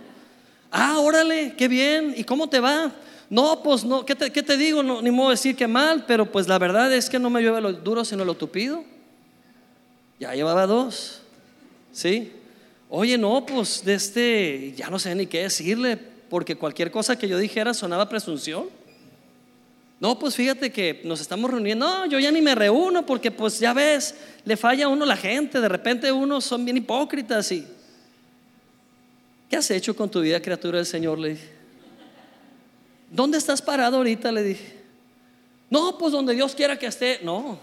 Ah, 0.72 1.00
órale, 1.00 1.54
qué 1.56 1.68
bien. 1.68 2.14
¿Y 2.18 2.24
cómo 2.24 2.50
te 2.50 2.60
va? 2.60 2.92
No, 3.30 3.62
pues 3.64 3.84
no, 3.84 4.06
¿qué 4.06 4.16
te, 4.16 4.58
digo? 4.58 4.84
No, 4.84 5.02
ni 5.02 5.12
modo 5.12 5.32
decir 5.32 5.56
que 5.56 5.68
mal, 5.68 6.06
pero 6.08 6.32
pues 6.32 6.48
la 6.48 6.58
verdad 6.60 6.92
es 6.94 7.10
que 7.10 7.20
no 7.20 7.30
me 7.30 7.42
llueve 7.42 7.62
lo 7.62 7.74
duro 7.74 8.06
sino 8.06 8.26
lo 8.26 8.36
tupido. 8.36 8.84
Ya 10.20 10.34
llevaba 10.36 10.68
dos, 10.68 11.22
¿sí? 11.92 12.32
Oye, 12.90 13.18
no, 13.18 13.46
pues 13.46 13.84
de 13.84 13.96
este, 13.96 14.74
ya 14.76 14.90
no 14.90 15.00
sé 15.00 15.16
ni 15.16 15.26
qué 15.26 15.44
decirle, 15.44 15.98
porque 16.30 16.56
cualquier 16.56 16.92
cosa 16.92 17.18
que 17.18 17.28
yo 17.28 17.38
dijera 17.38 17.74
sonaba 17.74 18.08
presunción. 18.08 18.66
No, 20.04 20.20
pues 20.20 20.36
fíjate 20.36 20.70
que 20.70 21.00
nos 21.06 21.22
estamos 21.22 21.50
reuniendo. 21.50 21.88
No, 21.88 22.06
yo 22.08 22.20
ya 22.20 22.30
ni 22.30 22.42
me 22.42 22.54
reúno 22.56 23.06
porque 23.06 23.32
pues 23.32 23.58
ya 23.58 23.72
ves, 23.74 24.14
le 24.44 24.58
falla 24.58 24.84
a 24.84 24.88
uno 24.90 25.06
la 25.06 25.16
gente. 25.16 25.62
De 25.62 25.70
repente 25.70 26.12
unos 26.12 26.44
son 26.44 26.66
bien 26.66 26.76
hipócritas 26.76 27.50
y... 27.54 27.66
¿Qué 29.50 29.56
has 29.56 29.72
hecho 29.72 29.96
con 29.96 30.12
tu 30.12 30.20
vida, 30.20 30.42
criatura 30.42 30.76
del 30.76 30.86
Señor? 30.86 31.20
Le 31.20 31.30
dije. 31.30 31.50
¿Dónde 33.10 33.38
estás 33.38 33.62
parado 33.62 33.96
ahorita? 33.96 34.30
Le 34.34 34.44
dije. 34.44 34.76
No, 35.70 35.98
pues 35.98 36.12
donde 36.12 36.34
Dios 36.34 36.54
quiera 36.54 36.78
que 36.78 36.88
esté. 36.88 37.22
No, 37.24 37.58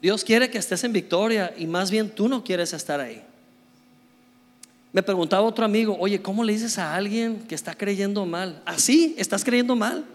Dios 0.00 0.24
quiere 0.24 0.48
que 0.50 0.56
estés 0.56 0.82
en 0.84 0.94
victoria 0.94 1.52
y 1.58 1.66
más 1.66 1.90
bien 1.90 2.08
tú 2.08 2.30
no 2.30 2.42
quieres 2.42 2.72
estar 2.72 2.98
ahí. 2.98 3.22
Me 4.90 5.02
preguntaba 5.02 5.42
otro 5.42 5.66
amigo, 5.66 5.98
oye, 6.00 6.22
¿cómo 6.22 6.44
le 6.44 6.54
dices 6.54 6.78
a 6.78 6.94
alguien 6.94 7.40
que 7.46 7.54
está 7.54 7.74
creyendo 7.74 8.24
mal? 8.24 8.62
Así, 8.64 9.14
estás 9.18 9.44
creyendo 9.44 9.76
mal. 9.76 10.06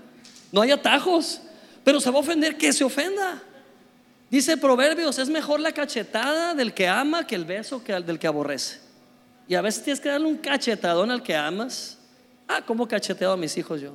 No 0.51 0.61
hay 0.61 0.71
atajos, 0.71 1.41
pero 1.83 1.99
se 1.99 2.09
va 2.09 2.17
a 2.17 2.21
ofender, 2.21 2.57
que 2.57 2.73
se 2.73 2.83
ofenda. 2.83 3.41
Dice 4.29 4.57
Proverbios, 4.57 5.19
es 5.19 5.29
mejor 5.29 5.59
la 5.59 5.71
cachetada 5.71 6.53
del 6.53 6.73
que 6.73 6.87
ama 6.87 7.25
que 7.25 7.35
el 7.35 7.45
beso 7.45 7.83
que 7.83 7.93
del 7.93 8.19
que 8.19 8.27
aborrece. 8.27 8.79
Y 9.47 9.55
a 9.55 9.61
veces 9.61 9.83
tienes 9.83 10.01
que 10.01 10.09
darle 10.09 10.27
un 10.27 10.37
cachetadón 10.37 11.11
al 11.11 11.23
que 11.23 11.35
amas. 11.35 11.97
Ah, 12.47 12.61
¿cómo 12.65 12.87
cacheteo 12.87 13.31
a 13.31 13.37
mis 13.37 13.57
hijos 13.57 13.79
yo? 13.79 13.93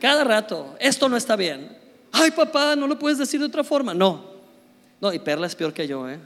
Cada 0.00 0.24
rato, 0.24 0.74
esto 0.80 1.08
no 1.08 1.16
está 1.16 1.36
bien. 1.36 1.76
Ay, 2.10 2.30
papá, 2.30 2.74
no 2.74 2.86
lo 2.86 2.98
puedes 2.98 3.18
decir 3.18 3.38
de 3.38 3.46
otra 3.46 3.62
forma. 3.62 3.94
No, 3.94 4.34
no, 5.00 5.12
y 5.12 5.18
Perla 5.18 5.46
es 5.46 5.54
peor 5.54 5.72
que 5.72 5.86
yo, 5.86 6.08
¿eh? 6.08 6.18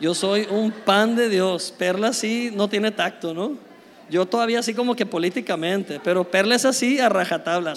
Yo 0.00 0.14
soy 0.14 0.46
un 0.50 0.70
pan 0.70 1.14
de 1.14 1.28
Dios. 1.28 1.74
Perla 1.76 2.12
sí 2.12 2.50
no 2.54 2.68
tiene 2.68 2.90
tacto, 2.90 3.34
¿no? 3.34 3.58
Yo 4.10 4.26
todavía 4.26 4.58
así 4.58 4.74
como 4.74 4.96
que 4.96 5.06
políticamente, 5.06 6.00
pero 6.02 6.30
Perla 6.30 6.56
es 6.56 6.64
así 6.64 6.98
a 6.98 7.08
rajatabla. 7.08 7.74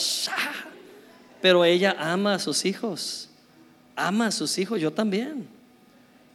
Pero 1.41 1.65
ella 1.65 1.95
ama 1.99 2.35
a 2.35 2.39
sus 2.39 2.65
hijos. 2.65 3.29
Ama 3.95 4.27
a 4.27 4.31
sus 4.31 4.57
hijos, 4.57 4.81
yo 4.81 4.91
también. 4.91 5.47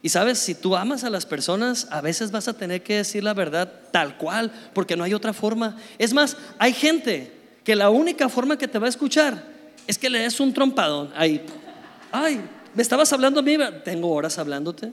Y 0.01 0.11
sabes, 0.11 0.39
si 0.39 0.55
tú 0.55 0.77
amas 0.77 1.03
a 1.03 1.11
las 1.11 1.27
personas, 1.27 1.89
a 1.91 2.01
veces 2.01 2.31
vas 2.31 2.47
a 2.47 2.55
tener 2.55 2.83
que 2.83 2.97
decir 2.97 3.25
la 3.25 3.35
verdad 3.35 3.73
tal 3.91 4.17
cual, 4.17 4.53
porque 4.73 4.97
no 4.97 5.05
hay 5.05 5.13
otra 5.13 5.33
forma. 5.33 5.77
Es 5.99 6.15
más, 6.15 6.37
hay 6.59 6.73
gente 6.73 7.33
que 7.65 7.75
la 7.75 7.91
única 7.91 8.29
forma 8.29 8.57
que 8.57 8.69
te 8.69 8.79
va 8.79 8.87
a 8.87 8.91
escuchar 8.91 9.45
es 9.87 9.99
que 9.99 10.09
le 10.09 10.21
des 10.21 10.39
un 10.39 10.55
trompadón. 10.55 11.11
Ahí, 11.17 11.45
ay, 12.13 12.41
me 12.75 12.83
estabas 12.83 13.13
hablando 13.13 13.41
a 13.41 13.43
mí, 13.43 13.57
tengo 13.85 14.11
horas 14.13 14.39
hablándote 14.39 14.93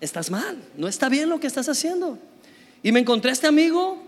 estás 0.00 0.30
mal, 0.30 0.56
no 0.76 0.88
está 0.88 1.08
bien 1.08 1.28
lo 1.28 1.40
que 1.40 1.46
estás 1.46 1.68
haciendo. 1.68 2.18
Y 2.82 2.92
me 2.92 3.00
encontré 3.00 3.30
a 3.30 3.32
este 3.32 3.46
amigo 3.46 3.98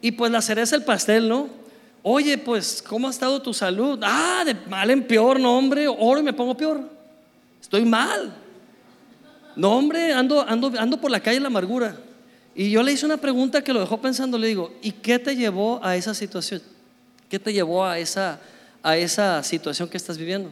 y 0.00 0.12
pues 0.12 0.30
la 0.30 0.40
cereza 0.40 0.76
el 0.76 0.84
pastel, 0.84 1.28
¿no? 1.28 1.48
Oye, 2.02 2.38
pues, 2.38 2.82
¿cómo 2.86 3.08
ha 3.08 3.10
estado 3.10 3.42
tu 3.42 3.52
salud? 3.52 3.98
Ah, 4.02 4.42
de 4.44 4.54
mal 4.68 4.90
en 4.90 5.06
peor, 5.06 5.38
no, 5.38 5.58
hombre, 5.58 5.86
oro 5.86 6.20
y 6.20 6.22
me 6.22 6.32
pongo 6.32 6.56
peor. 6.56 6.88
Estoy 7.60 7.84
mal. 7.84 8.34
No, 9.54 9.76
hombre, 9.76 10.12
ando, 10.12 10.40
ando, 10.48 10.72
ando 10.78 10.98
por 10.98 11.10
la 11.10 11.20
calle 11.20 11.40
la 11.40 11.48
amargura. 11.48 11.98
Y 12.54 12.70
yo 12.70 12.82
le 12.82 12.92
hice 12.92 13.04
una 13.04 13.18
pregunta 13.18 13.62
que 13.62 13.72
lo 13.72 13.80
dejó 13.80 14.00
pensando, 14.00 14.38
le 14.38 14.46
digo, 14.46 14.72
¿y 14.80 14.92
qué 14.92 15.18
te 15.18 15.36
llevó 15.36 15.84
a 15.84 15.96
esa 15.96 16.14
situación? 16.14 16.62
¿Qué 17.28 17.38
te 17.38 17.52
llevó 17.52 17.84
a 17.84 17.98
esa, 17.98 18.40
a 18.82 18.96
esa 18.96 19.42
situación 19.42 19.88
que 19.88 19.98
estás 19.98 20.16
viviendo? 20.16 20.50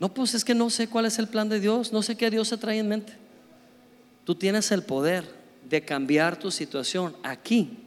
No, 0.00 0.12
pues 0.12 0.34
es 0.34 0.44
que 0.44 0.54
no 0.54 0.70
sé 0.70 0.88
cuál 0.88 1.04
es 1.04 1.18
el 1.18 1.28
plan 1.28 1.48
de 1.48 1.60
Dios, 1.60 1.92
no 1.92 2.02
sé 2.02 2.16
qué 2.16 2.30
Dios 2.30 2.48
se 2.48 2.56
trae 2.56 2.78
en 2.78 2.88
mente. 2.88 3.12
Tú 4.24 4.34
tienes 4.34 4.70
el 4.72 4.82
poder 4.82 5.37
de 5.68 5.82
cambiar 5.82 6.38
tu 6.38 6.50
situación 6.50 7.14
aquí 7.22 7.78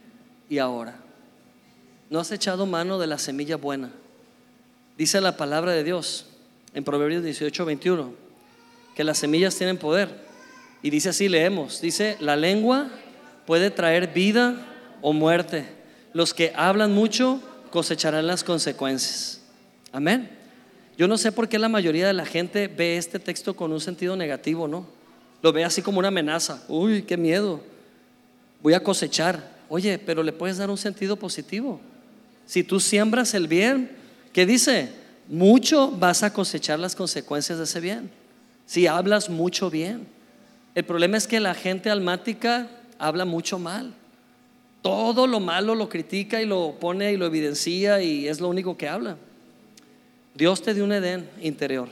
y 0.48 0.58
ahora. 0.58 0.96
No 2.10 2.20
has 2.20 2.30
echado 2.30 2.66
mano 2.66 2.98
de 2.98 3.06
la 3.06 3.18
semilla 3.18 3.56
buena. 3.56 3.90
Dice 4.98 5.20
la 5.20 5.36
palabra 5.36 5.72
de 5.72 5.82
Dios 5.82 6.26
en 6.74 6.84
Proverbios 6.84 7.24
18, 7.24 7.64
21, 7.64 8.12
que 8.94 9.04
las 9.04 9.18
semillas 9.18 9.56
tienen 9.56 9.78
poder. 9.78 10.10
Y 10.82 10.90
dice 10.90 11.08
así, 11.10 11.28
leemos, 11.28 11.80
dice, 11.80 12.16
la 12.20 12.36
lengua 12.36 12.90
puede 13.46 13.70
traer 13.70 14.08
vida 14.12 14.56
o 15.00 15.12
muerte. 15.12 15.66
Los 16.12 16.34
que 16.34 16.52
hablan 16.54 16.92
mucho 16.92 17.40
cosecharán 17.70 18.26
las 18.26 18.44
consecuencias. 18.44 19.40
Amén. 19.92 20.30
Yo 20.98 21.08
no 21.08 21.16
sé 21.16 21.32
por 21.32 21.48
qué 21.48 21.58
la 21.58 21.68
mayoría 21.68 22.06
de 22.06 22.12
la 22.12 22.26
gente 22.26 22.68
ve 22.68 22.98
este 22.98 23.18
texto 23.18 23.54
con 23.54 23.72
un 23.72 23.80
sentido 23.80 24.14
negativo, 24.16 24.68
¿no? 24.68 24.86
Lo 25.40 25.52
ve 25.52 25.64
así 25.64 25.82
como 25.82 25.98
una 25.98 26.08
amenaza. 26.08 26.62
Uy, 26.68 27.02
qué 27.02 27.16
miedo. 27.16 27.71
Voy 28.62 28.74
a 28.74 28.82
cosechar. 28.82 29.52
Oye, 29.68 29.98
pero 29.98 30.22
le 30.22 30.32
puedes 30.32 30.58
dar 30.58 30.70
un 30.70 30.78
sentido 30.78 31.16
positivo. 31.16 31.80
Si 32.46 32.62
tú 32.62 32.80
siembras 32.80 33.34
el 33.34 33.48
bien, 33.48 33.90
¿qué 34.32 34.46
dice? 34.46 34.90
Mucho 35.28 35.90
vas 35.90 36.22
a 36.22 36.32
cosechar 36.32 36.78
las 36.78 36.94
consecuencias 36.94 37.58
de 37.58 37.64
ese 37.64 37.80
bien. 37.80 38.10
Si 38.66 38.86
hablas 38.86 39.30
mucho 39.30 39.70
bien. 39.70 40.06
El 40.74 40.84
problema 40.84 41.16
es 41.16 41.26
que 41.26 41.40
la 41.40 41.54
gente 41.54 41.90
almática 41.90 42.68
habla 42.98 43.24
mucho 43.24 43.58
mal. 43.58 43.94
Todo 44.80 45.26
lo 45.26 45.38
malo 45.38 45.74
lo 45.74 45.88
critica 45.88 46.42
y 46.42 46.46
lo 46.46 46.76
pone 46.80 47.12
y 47.12 47.16
lo 47.16 47.26
evidencia 47.26 48.02
y 48.02 48.26
es 48.26 48.40
lo 48.40 48.48
único 48.48 48.76
que 48.76 48.88
habla. 48.88 49.16
Dios 50.34 50.62
te 50.62 50.74
dio 50.74 50.84
un 50.84 50.92
Edén 50.92 51.28
interior. 51.40 51.88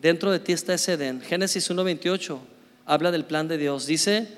Dentro 0.00 0.30
de 0.30 0.38
ti 0.38 0.52
está 0.52 0.74
ese 0.74 0.92
Edén. 0.92 1.20
Génesis 1.20 1.70
1.28 1.70 2.38
habla 2.86 3.10
del 3.10 3.24
plan 3.24 3.48
de 3.48 3.58
Dios. 3.58 3.86
Dice, 3.86 4.28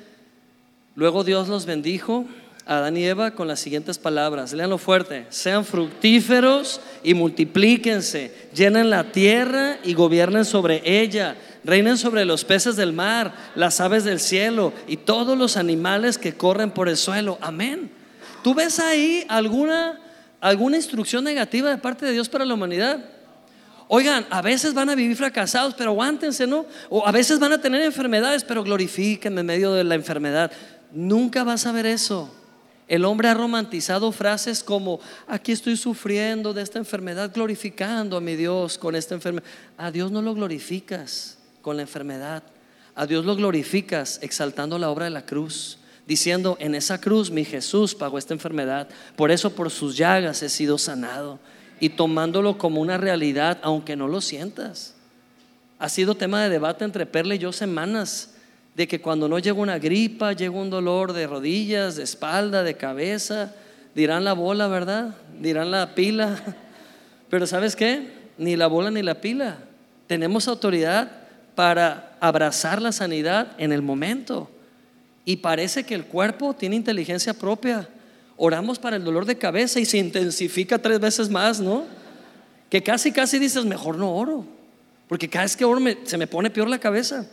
Luego 0.94 1.24
Dios 1.24 1.48
los 1.48 1.66
bendijo 1.66 2.26
a 2.66 2.78
Adán 2.78 2.96
y 2.96 3.04
Eva 3.04 3.32
con 3.32 3.48
las 3.48 3.60
siguientes 3.60 3.98
palabras. 3.98 4.52
Leanlo 4.52 4.78
fuerte. 4.78 5.26
Sean 5.30 5.64
fructíferos 5.64 6.80
y 7.02 7.14
multiplíquense. 7.14 8.48
Llenen 8.54 8.90
la 8.90 9.12
tierra 9.12 9.78
y 9.84 9.94
gobiernen 9.94 10.44
sobre 10.44 10.82
ella. 10.84 11.36
Reinen 11.64 11.98
sobre 11.98 12.24
los 12.24 12.44
peces 12.44 12.76
del 12.76 12.92
mar, 12.92 13.34
las 13.54 13.80
aves 13.80 14.04
del 14.04 14.18
cielo 14.18 14.72
y 14.86 14.96
todos 14.96 15.36
los 15.36 15.56
animales 15.56 16.18
que 16.18 16.34
corren 16.34 16.70
por 16.70 16.88
el 16.88 16.96
suelo. 16.96 17.38
Amén. 17.40 17.90
¿Tú 18.42 18.54
ves 18.54 18.78
ahí 18.80 19.24
alguna, 19.28 20.00
alguna 20.40 20.76
instrucción 20.76 21.22
negativa 21.24 21.70
de 21.70 21.78
parte 21.78 22.06
de 22.06 22.12
Dios 22.12 22.28
para 22.28 22.44
la 22.44 22.54
humanidad? 22.54 23.04
Oigan, 23.88 24.24
a 24.30 24.40
veces 24.40 24.72
van 24.72 24.88
a 24.88 24.94
vivir 24.94 25.16
fracasados, 25.16 25.74
pero 25.74 25.90
aguántense, 25.90 26.46
¿no? 26.46 26.64
O 26.88 27.06
a 27.06 27.10
veces 27.10 27.40
van 27.40 27.52
a 27.52 27.60
tener 27.60 27.82
enfermedades, 27.82 28.44
pero 28.44 28.62
glorifiquen 28.62 29.36
en 29.36 29.44
medio 29.44 29.72
de 29.72 29.82
la 29.82 29.96
enfermedad. 29.96 30.52
Nunca 30.92 31.44
vas 31.44 31.66
a 31.66 31.72
ver 31.72 31.86
eso. 31.86 32.30
El 32.90 33.04
hombre 33.04 33.28
ha 33.28 33.34
romantizado 33.34 34.10
frases 34.10 34.64
como, 34.64 34.98
aquí 35.28 35.52
estoy 35.52 35.76
sufriendo 35.76 36.52
de 36.52 36.62
esta 36.62 36.80
enfermedad, 36.80 37.30
glorificando 37.32 38.16
a 38.16 38.20
mi 38.20 38.34
Dios 38.34 38.78
con 38.78 38.96
esta 38.96 39.14
enfermedad. 39.14 39.46
A 39.78 39.92
Dios 39.92 40.10
no 40.10 40.22
lo 40.22 40.34
glorificas 40.34 41.38
con 41.62 41.76
la 41.76 41.82
enfermedad. 41.82 42.42
A 42.96 43.06
Dios 43.06 43.24
lo 43.24 43.36
glorificas 43.36 44.18
exaltando 44.22 44.76
la 44.76 44.90
obra 44.90 45.04
de 45.04 45.12
la 45.12 45.24
cruz, 45.24 45.78
diciendo, 46.08 46.56
en 46.58 46.74
esa 46.74 47.00
cruz 47.00 47.30
mi 47.30 47.44
Jesús 47.44 47.94
pagó 47.94 48.18
esta 48.18 48.34
enfermedad. 48.34 48.88
Por 49.14 49.30
eso 49.30 49.54
por 49.54 49.70
sus 49.70 49.96
llagas 49.96 50.42
he 50.42 50.48
sido 50.48 50.76
sanado. 50.76 51.38
Y 51.78 51.90
tomándolo 51.90 52.58
como 52.58 52.80
una 52.80 52.98
realidad, 52.98 53.60
aunque 53.62 53.94
no 53.94 54.08
lo 54.08 54.20
sientas. 54.20 54.94
Ha 55.78 55.88
sido 55.88 56.16
tema 56.16 56.42
de 56.42 56.50
debate 56.50 56.84
entre 56.84 57.06
Perla 57.06 57.36
y 57.36 57.38
yo 57.38 57.52
semanas 57.52 58.30
de 58.80 58.88
que 58.88 59.02
cuando 59.02 59.28
no 59.28 59.38
llega 59.38 59.60
una 59.60 59.78
gripa, 59.78 60.32
llega 60.32 60.56
un 60.56 60.70
dolor 60.70 61.12
de 61.12 61.26
rodillas, 61.26 61.96
de 61.96 62.02
espalda, 62.02 62.62
de 62.62 62.78
cabeza, 62.78 63.54
dirán 63.94 64.24
la 64.24 64.32
bola, 64.32 64.68
¿verdad? 64.68 65.16
Dirán 65.38 65.70
la 65.70 65.94
pila. 65.94 66.42
Pero 67.28 67.46
¿sabes 67.46 67.76
qué? 67.76 68.08
Ni 68.38 68.56
la 68.56 68.68
bola 68.68 68.90
ni 68.90 69.02
la 69.02 69.20
pila. 69.20 69.58
Tenemos 70.06 70.48
autoridad 70.48 71.10
para 71.54 72.16
abrazar 72.20 72.80
la 72.80 72.90
sanidad 72.90 73.48
en 73.58 73.70
el 73.70 73.82
momento. 73.82 74.50
Y 75.26 75.36
parece 75.36 75.84
que 75.84 75.94
el 75.94 76.06
cuerpo 76.06 76.54
tiene 76.54 76.76
inteligencia 76.76 77.34
propia. 77.34 77.86
Oramos 78.38 78.78
para 78.78 78.96
el 78.96 79.04
dolor 79.04 79.26
de 79.26 79.36
cabeza 79.36 79.78
y 79.78 79.84
se 79.84 79.98
intensifica 79.98 80.78
tres 80.78 80.98
veces 81.00 81.28
más, 81.28 81.60
¿no? 81.60 81.84
Que 82.70 82.82
casi, 82.82 83.12
casi 83.12 83.38
dices, 83.38 83.66
mejor 83.66 83.98
no 83.98 84.10
oro. 84.10 84.46
Porque 85.06 85.28
cada 85.28 85.44
vez 85.44 85.54
que 85.54 85.66
oro 85.66 85.82
se 86.04 86.16
me 86.16 86.26
pone 86.26 86.48
peor 86.48 86.70
la 86.70 86.78
cabeza 86.78 87.28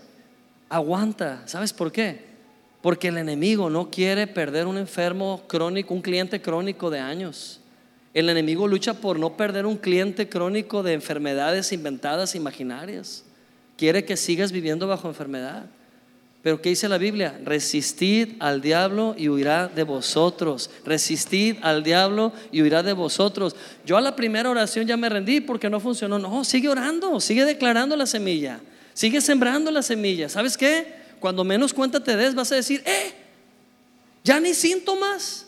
aguanta. 0.69 1.43
¿Sabes 1.45 1.73
por 1.73 1.91
qué? 1.91 2.25
Porque 2.81 3.09
el 3.09 3.17
enemigo 3.17 3.69
no 3.69 3.89
quiere 3.89 4.27
perder 4.27 4.67
un 4.67 4.77
enfermo 4.77 5.43
crónico, 5.47 5.93
un 5.93 6.01
cliente 6.01 6.41
crónico 6.41 6.89
de 6.89 6.99
años. 6.99 7.59
El 8.13 8.29
enemigo 8.29 8.67
lucha 8.67 8.95
por 8.95 9.19
no 9.19 9.37
perder 9.37 9.65
un 9.65 9.77
cliente 9.77 10.29
crónico 10.29 10.83
de 10.83 10.93
enfermedades 10.93 11.71
inventadas, 11.71 12.35
imaginarias. 12.35 13.23
Quiere 13.77 14.05
que 14.05 14.17
sigas 14.17 14.51
viviendo 14.51 14.87
bajo 14.87 15.07
enfermedad. 15.07 15.65
Pero 16.41 16.61
¿qué 16.61 16.69
dice 16.69 16.87
la 16.87 16.97
Biblia? 16.97 17.39
Resistid 17.43 18.35
al 18.39 18.61
diablo 18.61 19.15
y 19.17 19.27
huirá 19.27 19.67
de 19.67 19.83
vosotros. 19.83 20.69
Resistid 20.85 21.57
al 21.61 21.83
diablo 21.83 22.31
y 22.51 22.61
huirá 22.61 22.83
de 22.83 22.93
vosotros. 22.93 23.55
Yo 23.85 23.97
a 23.97 24.01
la 24.01 24.15
primera 24.15 24.49
oración 24.49 24.87
ya 24.87 24.97
me 24.97 25.09
rendí 25.09 25.41
porque 25.41 25.69
no 25.69 25.79
funcionó. 25.79 26.17
No, 26.19 26.43
sigue 26.43 26.69
orando, 26.69 27.19
sigue 27.19 27.43
declarando 27.43 27.95
la 27.95 28.05
semilla. 28.05 28.61
Sigue 28.97 29.21
sembrando 29.21 29.69
la 29.69 29.83
semilla. 29.83 30.27
¿Sabes 30.27 30.57
qué? 30.57 30.91
Cuando 31.19 31.43
menos 31.43 31.71
cuenta 31.71 32.03
te 32.03 32.17
des, 32.17 32.33
vas 32.33 32.51
a 32.51 32.55
decir, 32.55 32.81
eh, 32.83 33.13
ya 34.23 34.39
ni 34.39 34.55
síntomas. 34.55 35.45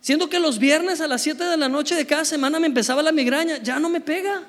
Siendo 0.00 0.28
que 0.28 0.38
los 0.38 0.60
viernes 0.60 1.00
a 1.00 1.08
las 1.08 1.20
7 1.22 1.42
de 1.42 1.56
la 1.56 1.68
noche 1.68 1.96
de 1.96 2.06
cada 2.06 2.24
semana 2.24 2.60
me 2.60 2.68
empezaba 2.68 3.02
la 3.02 3.10
migraña, 3.10 3.60
ya 3.60 3.80
no 3.80 3.88
me 3.88 4.00
pega. 4.00 4.44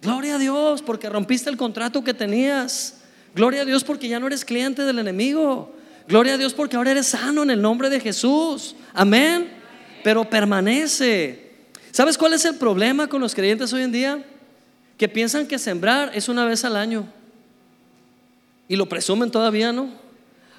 Gloria 0.00 0.36
a 0.36 0.38
Dios 0.38 0.80
porque 0.80 1.10
rompiste 1.10 1.50
el 1.50 1.58
contrato 1.58 2.02
que 2.02 2.14
tenías. 2.14 2.94
Gloria 3.34 3.60
a 3.60 3.64
Dios 3.66 3.84
porque 3.84 4.08
ya 4.08 4.18
no 4.18 4.26
eres 4.26 4.46
cliente 4.46 4.86
del 4.86 4.98
enemigo. 4.98 5.76
Gloria 6.08 6.32
a 6.32 6.38
Dios 6.38 6.54
porque 6.54 6.76
ahora 6.76 6.92
eres 6.92 7.08
sano 7.08 7.42
en 7.42 7.50
el 7.50 7.60
nombre 7.60 7.90
de 7.90 8.00
Jesús. 8.00 8.74
Amén. 8.94 9.50
Pero 10.02 10.24
permanece. 10.30 11.50
¿Sabes 11.90 12.16
cuál 12.16 12.32
es 12.32 12.46
el 12.46 12.54
problema 12.54 13.06
con 13.06 13.20
los 13.20 13.34
creyentes 13.34 13.70
hoy 13.74 13.82
en 13.82 13.92
día? 13.92 14.24
Que 14.96 15.10
piensan 15.10 15.46
que 15.46 15.58
sembrar 15.58 16.12
es 16.14 16.30
una 16.30 16.46
vez 16.46 16.64
al 16.64 16.74
año. 16.74 17.12
Y 18.68 18.76
lo 18.76 18.88
presumen 18.88 19.30
todavía, 19.30 19.72
¿no? 19.72 19.90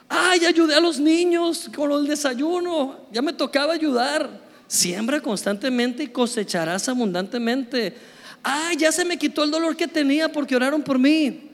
Ay, 0.10 0.45
ayudé 0.45 0.76
a 0.76 0.80
los 0.80 0.99
niños 0.99 1.70
con 1.76 1.91
el 1.91 2.08
desayuno. 2.08 3.08
Ya 3.12 3.22
me 3.22 3.34
tocaba 3.34 3.74
ayudar. 3.74 4.30
Siembra 4.68 5.20
constantemente 5.22 6.03
y 6.03 6.08
cosecharás 6.08 6.88
abundantemente. 6.88 7.95
Ay, 8.43 8.78
ya 8.78 8.91
se 8.91 9.03
me 9.03 9.18
quitó 9.18 9.43
el 9.43 9.51
dolor 9.51 9.76
que 9.76 9.88
tenía 9.88 10.32
porque 10.32 10.55
oraron 10.55 10.82
por 10.82 10.97
mí. 10.97 11.51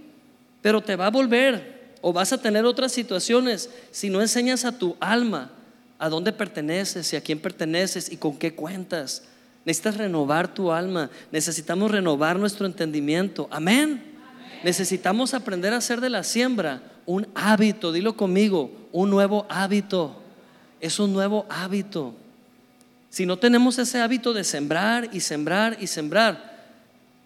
Pero 0.61 0.81
te 0.81 0.95
va 0.95 1.07
a 1.07 1.11
volver 1.11 1.93
o 2.01 2.13
vas 2.13 2.33
a 2.33 2.37
tener 2.37 2.65
otras 2.65 2.91
situaciones 2.91 3.69
si 3.91 4.09
no 4.09 4.21
enseñas 4.21 4.65
a 4.65 4.77
tu 4.77 4.95
alma 4.99 5.51
a 5.97 6.09
dónde 6.09 6.33
perteneces 6.33 7.13
y 7.13 7.15
a 7.15 7.21
quién 7.21 7.39
perteneces 7.39 8.11
y 8.11 8.17
con 8.17 8.37
qué 8.37 8.53
cuentas. 8.53 9.23
Necesitas 9.63 9.95
renovar 9.95 10.53
tu 10.53 10.71
alma. 10.71 11.09
Necesitamos 11.31 11.91
renovar 11.91 12.37
nuestro 12.37 12.65
entendimiento. 12.65 13.47
Amén. 13.49 14.12
Necesitamos 14.63 15.33
aprender 15.33 15.73
a 15.73 15.77
hacer 15.77 15.99
de 15.99 16.09
la 16.09 16.23
siembra 16.23 16.81
un 17.05 17.27
hábito, 17.35 17.91
dilo 17.91 18.15
conmigo, 18.15 18.71
un 18.91 19.09
nuevo 19.09 19.45
hábito. 19.49 20.15
Es 20.79 20.99
un 20.99 21.13
nuevo 21.13 21.45
hábito. 21.49 22.15
Si 23.09 23.25
no 23.25 23.37
tenemos 23.37 23.77
ese 23.77 24.01
hábito 24.01 24.33
de 24.33 24.43
sembrar 24.43 25.09
y 25.11 25.19
sembrar 25.19 25.77
y 25.79 25.87
sembrar, 25.87 26.53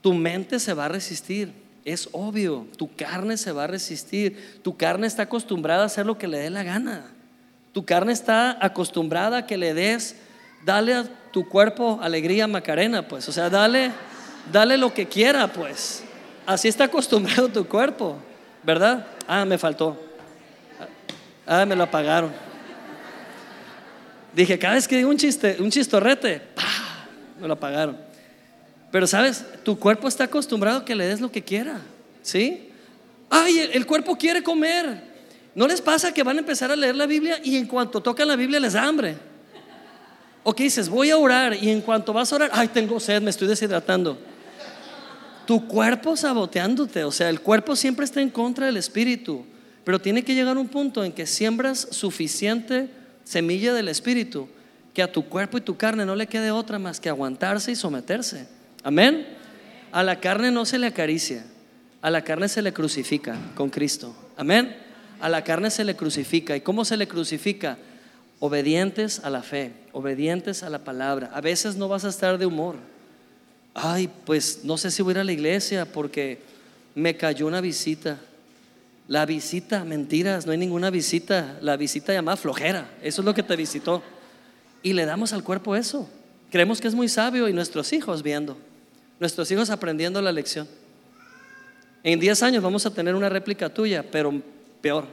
tu 0.01 0.13
mente 0.13 0.59
se 0.59 0.73
va 0.73 0.85
a 0.85 0.89
resistir. 0.89 1.53
Es 1.85 2.09
obvio, 2.11 2.67
tu 2.75 2.93
carne 2.93 3.37
se 3.37 3.51
va 3.51 3.63
a 3.63 3.67
resistir. 3.67 4.59
Tu 4.63 4.75
carne 4.75 5.07
está 5.07 5.23
acostumbrada 5.23 5.83
a 5.83 5.85
hacer 5.85 6.05
lo 6.05 6.17
que 6.17 6.27
le 6.27 6.39
dé 6.39 6.49
la 6.49 6.63
gana. 6.63 7.05
Tu 7.71 7.85
carne 7.85 8.11
está 8.11 8.57
acostumbrada 8.59 9.37
a 9.37 9.45
que 9.45 9.57
le 9.57 9.73
des, 9.73 10.15
dale 10.65 10.93
a 10.93 11.05
tu 11.31 11.47
cuerpo 11.47 11.99
alegría 12.01 12.47
Macarena, 12.47 13.07
pues. 13.07 13.29
O 13.29 13.31
sea, 13.31 13.49
dale, 13.49 13.91
dale 14.51 14.77
lo 14.77 14.93
que 14.93 15.07
quiera, 15.07 15.53
pues. 15.53 16.03
Así 16.47 16.69
está 16.69 16.85
acostumbrado 16.85 17.49
tu 17.49 17.67
cuerpo, 17.67 18.15
¿verdad? 18.63 19.05
Ah, 19.27 19.43
me 19.43 19.57
faltó. 19.57 20.01
Ah, 21.45 21.65
me 21.65 21.75
lo 21.75 21.83
apagaron. 21.83 22.31
Dije, 24.33 24.57
cada 24.57 24.75
vez 24.75 24.87
que 24.87 24.95
digo 24.95 25.09
un 25.09 25.17
chiste, 25.17 25.57
un 25.59 25.69
chistorrete, 25.69 26.41
me 27.41 27.49
lo 27.49 27.55
apagaron. 27.55 27.97
Pero 28.93 29.05
sabes, 29.07 29.43
tu 29.65 29.77
cuerpo 29.77 30.07
está 30.07 30.23
acostumbrado 30.23 30.77
a 30.77 30.85
que 30.85 30.95
le 30.95 31.05
des 31.07 31.19
lo 31.19 31.29
que 31.29 31.43
quiera, 31.43 31.81
¿sí? 32.21 32.69
Ay, 33.29 33.69
el, 33.73 33.85
cuerpo 33.85 34.15
quiere 34.15 34.41
comer. 34.41 35.03
¿No 35.53 35.67
les 35.67 35.81
pasa 35.81 36.13
que 36.13 36.23
van 36.23 36.37
a 36.37 36.39
empezar 36.39 36.71
a 36.71 36.77
leer 36.77 36.95
la 36.95 37.07
Biblia 37.07 37.41
y 37.43 37.57
en 37.57 37.65
cuanto 37.65 37.99
tocan 37.99 38.25
la 38.25 38.37
Biblia 38.37 38.61
les 38.61 38.71
da 38.71 38.83
hambre? 38.83 39.17
O 40.45 40.55
que 40.55 40.63
dices, 40.63 40.87
voy 40.87 41.09
a 41.09 41.17
orar 41.17 41.61
y 41.61 41.69
en 41.71 41.81
cuanto 41.81 42.13
vas 42.13 42.31
a 42.31 42.37
orar, 42.37 42.51
ay, 42.53 42.69
tengo 42.69 43.01
sed, 43.01 43.21
me 43.21 43.31
estoy 43.31 43.49
deshidratando 43.49 44.17
tu 45.47 45.67
cuerpo 45.67 46.15
saboteándote. 46.15 47.03
O 47.05 47.11
sea, 47.11 47.29
el 47.29 47.41
cuerpo 47.41 47.75
siempre 47.75 48.05
está 48.05 48.21
en 48.21 48.29
contra 48.29 48.67
del 48.67 48.77
espíritu. 48.77 49.45
Pero 49.83 49.99
tiene 49.99 50.23
que 50.23 50.35
llegar 50.35 50.57
un 50.57 50.67
punto 50.67 51.03
en 51.03 51.13
que 51.13 51.25
siembras 51.25 51.87
suficiente 51.91 52.89
semilla 53.23 53.73
del 53.73 53.87
espíritu 53.87 54.47
que 54.93 55.01
a 55.01 55.11
tu 55.11 55.25
cuerpo 55.25 55.57
y 55.57 55.61
tu 55.61 55.77
carne 55.77 56.05
no 56.05 56.15
le 56.15 56.27
quede 56.27 56.51
otra 56.51 56.79
más 56.79 56.99
que 56.99 57.07
aguantarse 57.07 57.71
y 57.71 57.75
someterse. 57.75 58.47
Amén. 58.83 59.27
A 59.91 60.03
la 60.03 60.19
carne 60.19 60.51
no 60.51 60.65
se 60.65 60.79
le 60.79 60.87
acaricia, 60.87 61.45
a 62.01 62.09
la 62.09 62.23
carne 62.23 62.49
se 62.49 62.61
le 62.61 62.73
crucifica 62.73 63.37
con 63.55 63.69
Cristo. 63.69 64.15
Amén. 64.35 64.75
A 65.21 65.29
la 65.29 65.43
carne 65.43 65.69
se 65.69 65.83
le 65.83 65.95
crucifica. 65.95 66.55
¿Y 66.55 66.61
cómo 66.61 66.83
se 66.83 66.97
le 66.97 67.07
crucifica? 67.07 67.77
Obedientes 68.39 69.19
a 69.23 69.29
la 69.29 69.43
fe, 69.43 69.71
obedientes 69.93 70.63
a 70.63 70.69
la 70.69 70.83
palabra. 70.83 71.31
A 71.33 71.41
veces 71.41 71.75
no 71.75 71.87
vas 71.87 72.03
a 72.03 72.09
estar 72.09 72.37
de 72.37 72.45
humor 72.45 72.75
ay, 73.77 74.09
pues 74.25 74.61
no 74.63 74.77
sé 74.77 74.89
si 74.91 75.03
voy 75.03 75.11
a 75.11 75.13
ir 75.13 75.19
a 75.19 75.23
la 75.23 75.31
iglesia 75.31 75.85
porque 75.85 76.39
me 76.95 77.15
cayó 77.15 77.47
una 77.47 77.61
visita. 77.61 78.19
La 79.07 79.25
visita, 79.25 79.85
mentiras, 79.85 80.45
no 80.45 80.51
hay 80.51 80.57
ninguna 80.57 80.89
visita. 80.89 81.57
La 81.61 81.77
visita 81.77 82.11
llamada 82.11 82.37
flojera, 82.37 82.89
eso 83.01 83.21
es 83.21 83.25
lo 83.25 83.33
que 83.33 83.43
te 83.43 83.55
visitó. 83.55 84.01
Y 84.81 84.93
le 84.93 85.05
damos 85.05 85.31
al 85.31 85.43
cuerpo 85.43 85.75
eso. 85.75 86.09
Creemos 86.51 86.81
que 86.81 86.87
es 86.87 86.95
muy 86.95 87.07
sabio 87.07 87.47
y 87.47 87.53
nuestros 87.53 87.93
hijos 87.93 88.23
viendo, 88.23 88.57
nuestros 89.19 89.49
hijos 89.51 89.69
aprendiendo 89.69 90.21
la 90.21 90.31
lección. 90.31 90.67
En 92.03 92.19
10 92.19 92.43
años 92.43 92.63
vamos 92.63 92.85
a 92.85 92.93
tener 92.93 93.15
una 93.15 93.29
réplica 93.29 93.69
tuya, 93.69 94.03
pero 94.09 94.41
peor. 94.81 95.05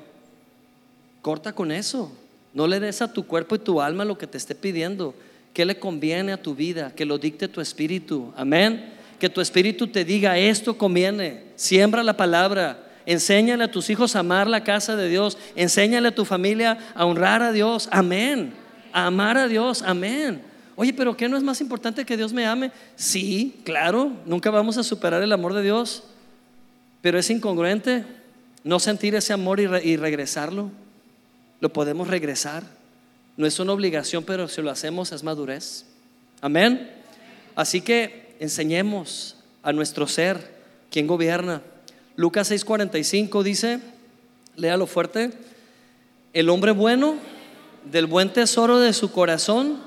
Corta 1.23 1.53
con 1.53 1.71
eso. 1.71 2.12
No 2.53 2.67
le 2.67 2.79
des 2.81 3.03
a 3.03 3.12
tu 3.12 3.27
cuerpo 3.27 3.57
y 3.57 3.59
tu 3.59 3.81
alma 3.81 4.05
lo 4.05 4.17
que 4.17 4.27
te 4.27 4.39
esté 4.39 4.55
pidiendo. 4.55 5.15
¿Qué 5.55 5.65
le 5.65 5.79
conviene 5.79 6.33
a 6.33 6.43
tu 6.43 6.55
vida? 6.55 6.93
Que 6.95 7.05
lo 7.05 7.17
dicte 7.17 7.47
tu 7.47 7.61
espíritu. 7.61 8.35
Amén. 8.37 8.93
Que 9.21 9.31
tu 9.31 9.41
espíritu 9.41 9.87
te 9.87 10.05
diga, 10.05 10.37
esto 10.37 10.77
conviene. 10.77 11.45
Siembra 11.55 12.03
la 12.03 12.17
palabra. 12.17 12.81
Enséñale 13.07 13.63
a 13.63 13.71
tus 13.71 13.89
hijos 13.89 14.17
a 14.17 14.19
amar 14.19 14.49
la 14.49 14.65
casa 14.65 14.97
de 14.97 15.09
Dios. 15.09 15.39
Enséñale 15.55 16.09
a 16.09 16.15
tu 16.15 16.25
familia 16.25 16.77
a 16.97 17.07
honrar 17.07 17.41
a 17.41 17.53
Dios. 17.53 17.89
Amén. 17.93 18.53
A 18.93 19.07
amar 19.07 19.39
a 19.39 19.47
Dios. 19.47 19.83
Amén. 19.83 20.43
Oye, 20.75 20.93
pero 20.93 21.17
¿qué 21.17 21.29
no 21.29 21.37
es 21.37 21.45
más 21.45 21.61
importante 21.61 22.05
que 22.05 22.17
Dios 22.17 22.33
me 22.33 22.45
ame? 22.45 22.73
Sí, 22.97 23.61
claro. 23.65 24.11
Nunca 24.27 24.51
vamos 24.51 24.77
a 24.77 24.83
superar 24.83 25.23
el 25.23 25.33
amor 25.33 25.55
de 25.55 25.63
Dios. 25.63 26.03
Pero 27.01 27.17
es 27.17 27.31
incongruente 27.31 28.05
no 28.65 28.81
sentir 28.81 29.15
ese 29.15 29.33
amor 29.33 29.61
y, 29.61 29.67
y 29.89 29.97
regresarlo. 29.97 30.73
Lo 31.61 31.73
podemos 31.73 32.09
regresar. 32.09 32.65
No 33.37 33.47
es 33.47 33.59
una 33.59 33.72
obligación, 33.72 34.24
pero 34.24 34.49
si 34.49 34.62
lo 34.62 34.70
hacemos 34.70 35.12
es 35.12 35.22
madurez. 35.22 35.87
Amén. 36.41 36.91
Así 37.57 37.80
que 37.80 38.37
enseñemos 38.41 39.37
a 39.62 39.72
nuestro 39.72 40.07
ser 40.07 40.55
quién 40.91 41.07
gobierna. 41.07 41.62
Lucas 42.16 42.51
6:45 42.51 43.43
dice, 43.43 43.80
léalo 44.57 44.87
fuerte, 44.87 45.32
el 46.32 46.49
hombre 46.49 46.72
bueno 46.72 47.16
del 47.91 48.07
buen 48.07 48.32
tesoro 48.32 48.78
de 48.78 48.93
su 48.93 49.11
corazón 49.11 49.78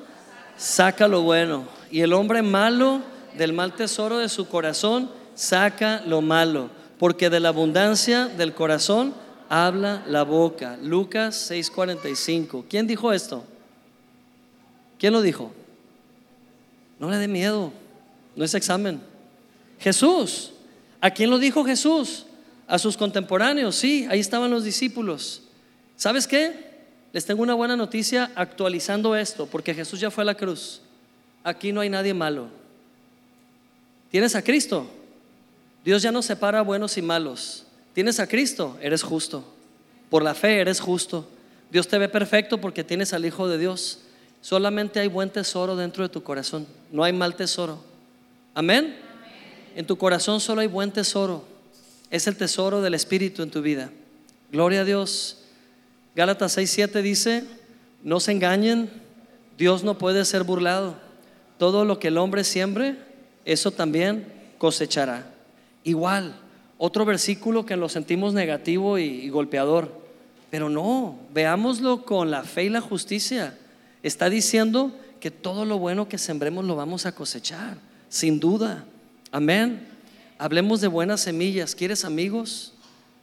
saca 0.58 1.08
lo 1.08 1.22
bueno 1.22 1.68
y 1.92 2.02
el 2.02 2.14
hombre 2.14 2.42
malo 2.42 3.02
del 3.38 3.54
mal 3.54 3.74
tesoro 3.74 4.18
de 4.18 4.30
su 4.30 4.48
corazón 4.48 5.10
saca 5.36 6.02
lo 6.06 6.22
malo, 6.22 6.70
porque 6.98 7.30
de 7.30 7.40
la 7.40 7.50
abundancia 7.50 8.28
del 8.28 8.54
corazón 8.54 9.14
habla 9.50 10.04
la 10.08 10.24
boca. 10.24 10.78
Lucas 10.82 11.50
6:45. 11.50 12.66
¿Quién 12.70 12.88
dijo 12.88 13.12
esto? 13.14 13.44
¿Quién 15.00 15.14
lo 15.14 15.22
dijo? 15.22 15.52
No 17.00 17.10
le 17.10 17.18
dé 17.18 17.28
miedo, 17.28 17.72
no 18.36 18.44
es 18.44 18.54
examen. 18.54 19.02
Jesús. 19.80 20.54
¿A 21.00 21.12
quién 21.12 21.30
lo 21.30 21.38
dijo 21.38 21.64
Jesús? 21.64 22.26
A 22.68 22.80
sus 22.80 22.98
contemporáneos, 22.98 23.76
sí, 23.76 24.08
ahí 24.10 24.20
estaban 24.20 24.50
los 24.50 24.64
discípulos. 24.64 25.44
¿Sabes 25.96 26.28
qué? 26.28 26.68
Les 27.14 27.26
tengo 27.26 27.44
una 27.44 27.54
buena 27.54 27.76
noticia 27.76 28.32
actualizando 28.36 29.16
esto, 29.16 29.46
porque 29.46 29.74
Jesús 29.74 30.00
ya 30.00 30.12
fue 30.12 30.24
a 30.24 30.26
la 30.26 30.36
cruz. 30.36 30.82
Aquí 31.44 31.72
no 31.72 31.82
hay 31.82 31.90
nadie 31.90 32.14
malo. 32.14 32.50
Tienes 34.10 34.36
a 34.36 34.44
Cristo. 34.44 34.90
Dios 35.86 36.02
ya 36.02 36.12
no 36.12 36.22
separa 36.22 36.62
buenos 36.62 36.98
y 36.98 37.02
malos. 37.02 37.67
Tienes 37.98 38.20
a 38.20 38.28
Cristo, 38.28 38.78
eres 38.80 39.02
justo. 39.02 39.44
Por 40.12 40.22
la 40.22 40.36
fe 40.36 40.60
eres 40.60 40.80
justo. 40.80 41.28
Dios 41.72 41.88
te 41.88 41.98
ve 41.98 42.08
perfecto 42.08 42.62
porque 42.62 42.84
tienes 42.84 43.12
al 43.12 43.26
Hijo 43.26 43.48
de 43.48 43.58
Dios. 43.58 44.02
Solamente 44.40 45.00
hay 45.00 45.08
buen 45.08 45.32
tesoro 45.32 45.76
dentro 45.76 46.04
de 46.04 46.10
tu 46.10 46.22
corazón. 46.22 46.68
No 46.92 47.04
hay 47.04 47.12
mal 47.12 47.36
tesoro. 47.36 47.80
Amén. 48.54 48.96
En 49.76 49.88
tu 49.88 49.98
corazón 49.98 50.40
solo 50.40 50.62
hay 50.62 50.68
buen 50.68 50.92
tesoro. 50.92 51.44
Es 52.12 52.28
el 52.28 52.38
tesoro 52.38 52.84
del 52.84 52.94
Espíritu 52.94 53.42
en 53.42 53.50
tu 53.50 53.64
vida. 53.64 53.90
Gloria 54.52 54.82
a 54.82 54.86
Dios. 54.86 55.40
Gálatas 56.16 56.56
6:7 56.56 57.02
dice, 57.02 57.46
no 58.04 58.20
se 58.20 58.32
engañen, 58.32 58.92
Dios 59.58 59.84
no 59.84 59.98
puede 59.98 60.24
ser 60.26 60.44
burlado. 60.44 60.98
Todo 61.58 61.84
lo 61.84 61.98
que 61.98 62.10
el 62.10 62.20
hombre 62.20 62.44
siembre, 62.44 62.96
eso 63.44 63.72
también 63.72 64.32
cosechará. 64.60 65.34
Igual, 65.84 66.36
otro 66.78 67.06
versículo 67.06 67.66
que 67.66 67.76
lo 67.76 67.90
sentimos 67.90 68.34
negativo 68.34 68.98
y, 68.98 69.30
golpeador. 69.30 69.92
Pero 70.50 70.70
no, 70.70 71.20
veámoslo 71.34 72.06
con 72.06 72.32
la 72.32 72.44
fe 72.44 72.66
y 72.66 72.70
la 72.70 72.82
justicia. 72.82 73.58
Está 74.04 74.30
diciendo 74.30 74.92
que 75.20 75.32
todo 75.32 75.66
lo 75.66 75.80
bueno 75.80 76.08
que 76.08 76.18
sembremos 76.18 76.64
lo 76.66 76.76
vamos 76.76 77.06
a 77.06 77.12
cosechar, 77.14 77.78
sin 78.10 78.40
duda. 78.40 78.86
Amén. 79.32 79.88
Hablemos 80.38 80.80
de 80.80 80.88
buenas 80.88 81.22
semillas. 81.22 81.76
¿Quieres 81.76 82.06
amigos? 82.06 82.74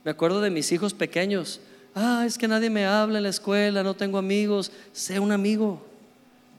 Me 0.05 0.11
acuerdo 0.11 0.41
de 0.41 0.51
mis 0.51 0.71
hijos 0.73 0.93
pequeños. 0.93 1.61
Ah, 1.95 2.25
es 2.27 2.37
que 2.37 2.49
nadie 2.49 2.69
me 2.69 2.85
habla 2.85 3.19
en 3.19 3.23
la 3.23 3.31
escuela, 3.31 3.83
no 3.83 3.95
tengo 3.95 4.19
amigos. 4.19 4.73
Sé 4.93 5.21
un 5.21 5.31
amigo. 5.31 5.81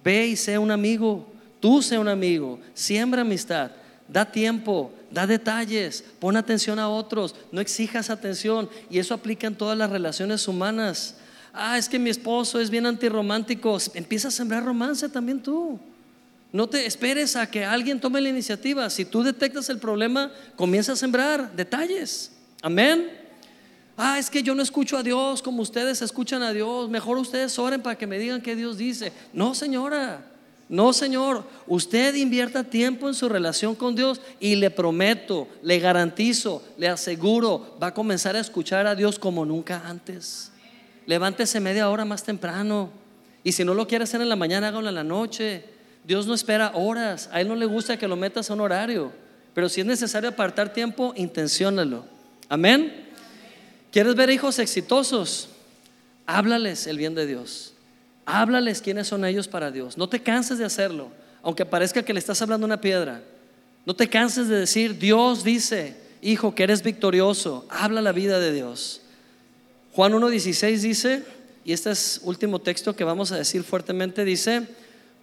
Ve 0.04 0.28
y 0.28 0.36
sé 0.36 0.58
un 0.58 0.72
amigo. 0.72 1.28
Tú 1.60 1.82
sé 1.82 2.00
un 2.00 2.08
amigo. 2.08 2.60
Siembra 2.74 3.22
amistad. 3.22 3.72
Da 4.08 4.24
tiempo, 4.24 4.92
da 5.16 5.26
detalles, 5.26 6.04
pon 6.20 6.36
atención 6.36 6.78
a 6.78 6.90
otros, 6.90 7.36
no 7.54 7.62
exijas 7.62 8.10
atención. 8.10 8.70
Y 8.90 9.00
eso 9.00 9.14
aplica 9.14 9.48
en 9.48 9.56
todas 9.56 9.78
las 9.78 9.90
relaciones 9.90 10.46
humanas. 10.46 11.16
Ah, 11.54 11.78
es 11.78 11.88
que 11.88 11.98
mi 11.98 12.10
esposo 12.10 12.60
es 12.60 12.70
bien 12.70 12.86
antirromántico. 12.86 13.78
Empieza 13.94 14.28
a 14.28 14.32
sembrar 14.32 14.66
romance 14.66 15.08
también 15.08 15.42
tú. 15.42 15.80
No 16.52 16.68
te 16.68 16.86
esperes 16.86 17.38
a 17.38 17.50
que 17.50 17.64
alguien 17.64 18.02
tome 18.02 18.20
la 18.20 18.28
iniciativa. 18.28 18.90
Si 18.90 19.06
tú 19.06 19.24
detectas 19.24 19.70
el 19.70 19.78
problema, 19.78 20.34
comienza 20.58 20.92
a 20.92 20.96
sembrar 20.98 21.56
detalles. 21.56 22.34
Amén. 22.62 23.10
Ah, 23.96 24.20
es 24.20 24.30
que 24.30 24.44
yo 24.44 24.54
no 24.54 24.62
escucho 24.62 24.98
a 24.98 25.04
Dios 25.04 25.42
como 25.42 25.62
ustedes 25.62 26.02
escuchan 26.02 26.44
a 26.44 26.52
Dios. 26.52 26.90
Mejor 26.90 27.18
ustedes 27.18 27.58
oren 27.58 27.82
para 27.82 27.98
que 27.98 28.06
me 28.06 28.20
digan 28.20 28.42
qué 28.42 28.54
Dios 28.54 28.78
dice. 28.78 29.14
No, 29.32 29.56
señora. 29.56 30.35
No, 30.68 30.94
Señor, 30.94 31.44
usted 31.68 32.16
invierta 32.16 32.64
tiempo 32.64 33.08
en 33.08 33.14
su 33.14 33.30
relación 33.30 33.76
con 33.76 33.96
Dios 33.96 34.20
y 34.40 34.56
le 34.56 34.72
prometo, 34.72 35.48
le 35.62 35.78
garantizo, 35.80 36.64
le 36.78 36.88
aseguro, 36.88 37.78
va 37.82 37.88
a 37.88 37.94
comenzar 37.94 38.36
a 38.36 38.40
escuchar 38.40 38.88
a 38.88 38.96
Dios 38.96 39.20
como 39.20 39.46
nunca 39.46 39.84
antes. 39.86 40.52
Levántese 41.06 41.60
media 41.60 41.90
hora 41.90 42.04
más 42.04 42.24
temprano. 42.24 42.90
Y 43.44 43.52
si 43.52 43.64
no 43.64 43.76
lo 43.76 43.88
quiere 43.88 44.06
hacer 44.06 44.22
en 44.22 44.30
la 44.30 44.36
mañana, 44.36 44.70
hágalo 44.70 44.90
en 44.90 44.96
la 44.96 45.04
noche. 45.04 45.64
Dios 46.04 46.26
no 46.26 46.34
espera 46.34 46.72
horas. 46.74 47.30
A 47.32 47.42
Él 47.42 47.48
no 47.48 47.56
le 47.56 47.68
gusta 47.68 47.98
que 47.98 48.08
lo 48.08 48.16
metas 48.16 48.50
a 48.50 48.56
un 48.56 48.62
horario. 48.62 49.12
Pero 49.54 49.70
si 49.70 49.82
es 49.82 49.88
necesario 49.88 50.30
apartar 50.30 50.74
tiempo, 50.74 51.14
intenciónalo. 51.16 52.06
Amén. 52.50 53.06
¿Quieres 53.92 54.16
ver 54.16 54.32
hijos 54.32 54.58
exitosos? 54.58 55.50
Háblales 56.26 56.88
el 56.88 56.98
bien 56.98 57.14
de 57.14 57.28
Dios. 57.28 57.75
Háblales 58.26 58.82
quiénes 58.82 59.08
son 59.08 59.24
ellos 59.24 59.48
para 59.48 59.72
Dios. 59.72 59.98
No 59.98 60.10
te 60.10 60.22
canses 60.22 60.58
de 60.58 60.66
hacerlo, 60.66 61.10
aunque 61.44 61.66
parezca 61.66 62.04
que 62.04 62.14
le 62.14 62.20
estás 62.20 62.42
hablando 62.42 62.66
una 62.66 62.82
piedra. 62.82 63.22
No 63.86 63.96
te 63.96 64.10
canses 64.10 64.48
de 64.48 64.58
decir, 64.58 64.98
Dios 64.98 65.44
dice, 65.44 65.96
hijo, 66.22 66.56
que 66.56 66.64
eres 66.64 66.82
victorioso. 66.82 67.66
Habla 67.70 68.02
la 68.02 68.12
vida 68.12 68.40
de 68.40 68.52
Dios. 68.52 69.02
Juan 69.94 70.14
1.16 70.14 70.80
dice, 70.80 71.24
y 71.64 71.72
este 71.72 71.92
es 71.92 72.20
último 72.24 72.60
texto 72.60 72.96
que 72.96 73.04
vamos 73.04 73.32
a 73.32 73.38
decir 73.38 73.64
fuertemente, 73.64 74.26
dice, 74.26 74.68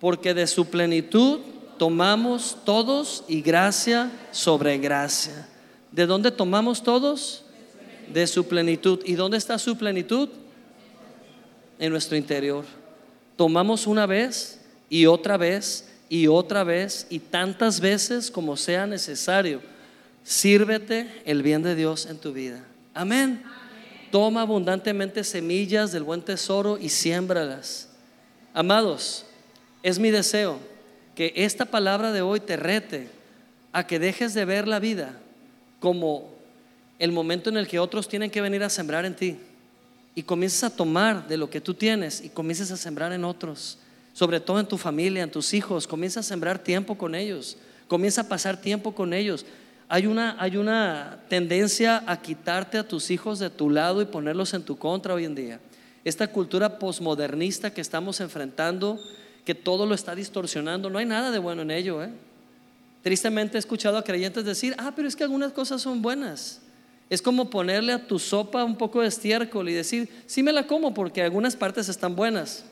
porque 0.00 0.32
de 0.32 0.46
su 0.46 0.66
plenitud 0.66 1.40
tomamos 1.78 2.58
todos 2.64 3.24
y 3.26 3.42
gracia 3.42 4.12
sobre 4.30 4.78
gracia. 4.78 5.48
¿De 5.90 6.06
dónde 6.06 6.30
tomamos 6.30 6.84
todos? 6.84 7.42
De 8.12 8.28
su 8.28 8.46
plenitud. 8.46 9.00
¿Y 9.04 9.14
dónde 9.14 9.38
está 9.38 9.58
su 9.58 9.76
plenitud? 9.76 10.28
En 11.80 11.90
nuestro 11.90 12.16
interior 12.16 12.64
tomamos 13.36 13.86
una 13.86 14.06
vez 14.06 14.60
y 14.88 15.06
otra 15.06 15.36
vez 15.36 15.88
y 16.08 16.26
otra 16.26 16.64
vez 16.64 17.06
y 17.10 17.18
tantas 17.18 17.80
veces 17.80 18.30
como 18.30 18.56
sea 18.56 18.86
necesario. 18.86 19.60
Sírvete 20.24 21.22
el 21.24 21.42
bien 21.42 21.62
de 21.62 21.74
Dios 21.74 22.06
en 22.06 22.18
tu 22.18 22.32
vida. 22.32 22.64
Amén. 22.94 23.42
Toma 24.10 24.42
abundantemente 24.42 25.24
semillas 25.24 25.90
del 25.92 26.02
buen 26.02 26.20
tesoro 26.20 26.78
y 26.78 26.90
siémbralas. 26.90 27.88
Amados, 28.52 29.24
es 29.82 29.98
mi 29.98 30.10
deseo 30.10 30.58
que 31.14 31.32
esta 31.34 31.64
palabra 31.64 32.12
de 32.12 32.20
hoy 32.20 32.40
te 32.40 32.56
rete 32.56 33.08
a 33.72 33.86
que 33.86 33.98
dejes 33.98 34.34
de 34.34 34.44
ver 34.44 34.68
la 34.68 34.78
vida 34.78 35.18
como 35.80 36.30
el 36.98 37.10
momento 37.10 37.50
en 37.50 37.56
el 37.56 37.66
que 37.66 37.78
otros 37.78 38.08
tienen 38.08 38.30
que 38.30 38.42
venir 38.42 38.62
a 38.62 38.70
sembrar 38.70 39.04
en 39.04 39.16
ti 39.16 39.38
y 40.14 40.22
comiences 40.22 40.64
a 40.64 40.70
tomar 40.70 41.26
de 41.26 41.36
lo 41.36 41.48
que 41.48 41.60
tú 41.60 41.74
tienes 41.74 42.20
y 42.22 42.28
comiences 42.28 42.70
a 42.70 42.76
sembrar 42.76 43.12
en 43.12 43.24
otros, 43.24 43.78
sobre 44.12 44.40
todo 44.40 44.60
en 44.60 44.66
tu 44.66 44.76
familia, 44.76 45.22
en 45.22 45.30
tus 45.30 45.54
hijos, 45.54 45.86
comienza 45.86 46.20
a 46.20 46.22
sembrar 46.22 46.58
tiempo 46.58 46.98
con 46.98 47.14
ellos, 47.14 47.56
comienza 47.88 48.22
a 48.22 48.28
pasar 48.28 48.60
tiempo 48.60 48.94
con 48.94 49.14
ellos. 49.14 49.46
Hay 49.88 50.06
una, 50.06 50.36
hay 50.38 50.56
una 50.56 51.20
tendencia 51.28 52.02
a 52.06 52.20
quitarte 52.20 52.78
a 52.78 52.88
tus 52.88 53.10
hijos 53.10 53.38
de 53.38 53.50
tu 53.50 53.68
lado 53.68 54.00
y 54.00 54.06
ponerlos 54.06 54.54
en 54.54 54.62
tu 54.62 54.78
contra 54.78 55.14
hoy 55.14 55.24
en 55.24 55.34
día. 55.34 55.60
Esta 56.04 56.28
cultura 56.28 56.78
posmodernista 56.78 57.72
que 57.72 57.80
estamos 57.80 58.20
enfrentando, 58.20 58.98
que 59.44 59.54
todo 59.54 59.84
lo 59.86 59.94
está 59.94 60.14
distorsionando, 60.14 60.88
no 60.88 60.98
hay 60.98 61.04
nada 61.04 61.30
de 61.30 61.38
bueno 61.38 61.60
en 61.62 61.70
ello. 61.70 62.02
¿eh? 62.02 62.10
Tristemente 63.02 63.56
he 63.56 63.60
escuchado 63.60 63.98
a 63.98 64.04
creyentes 64.04 64.44
decir, 64.44 64.74
ah, 64.78 64.92
pero 64.96 65.06
es 65.06 65.14
que 65.14 65.24
algunas 65.24 65.52
cosas 65.52 65.82
son 65.82 66.00
buenas. 66.00 66.61
Es 67.12 67.20
como 67.20 67.50
ponerle 67.50 67.92
a 67.92 68.06
tu 68.06 68.18
sopa 68.18 68.64
un 68.64 68.74
poco 68.74 69.02
de 69.02 69.08
estiércol 69.08 69.68
y 69.68 69.74
decir, 69.74 70.08
sí 70.24 70.42
me 70.42 70.50
la 70.50 70.66
como 70.66 70.94
porque 70.94 71.20
algunas 71.20 71.54
partes 71.54 71.90
están 71.90 72.16
buenas. 72.16 72.64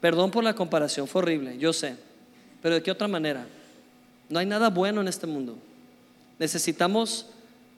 Perdón 0.00 0.30
por 0.30 0.42
la 0.42 0.54
comparación, 0.54 1.06
fue 1.06 1.20
horrible, 1.20 1.58
yo 1.58 1.74
sé. 1.74 1.96
Pero 2.62 2.76
¿de 2.76 2.82
qué 2.82 2.90
otra 2.90 3.08
manera? 3.08 3.46
No 4.30 4.38
hay 4.38 4.46
nada 4.46 4.70
bueno 4.70 5.02
en 5.02 5.08
este 5.08 5.26
mundo. 5.26 5.58
Necesitamos 6.38 7.26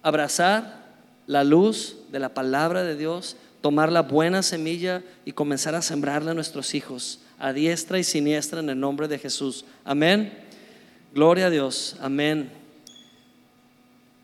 abrazar 0.01 0.85
la 1.27 1.43
luz 1.43 1.97
de 2.13 2.21
la 2.21 2.29
palabra 2.29 2.85
de 2.85 2.95
Dios, 2.95 3.37
tomar 3.63 3.91
la 3.91 4.03
buena 4.03 4.45
semilla 4.45 5.03
y 5.25 5.33
comenzar 5.33 5.75
a 5.75 5.83
sembrarla 5.83 6.31
a 6.31 6.35
nuestros 6.35 6.73
hijos, 6.73 7.19
a 7.41 7.53
diestra 7.53 7.99
y 7.99 8.05
siniestra 8.05 8.61
en 8.61 8.71
el 8.71 8.79
nombre 8.79 9.09
de 9.09 9.19
Jesús. 9.19 9.65
Amén. 9.85 10.33
Gloria 11.13 11.47
a 11.47 11.51
Dios. 11.51 11.97
Amén. 12.01 12.64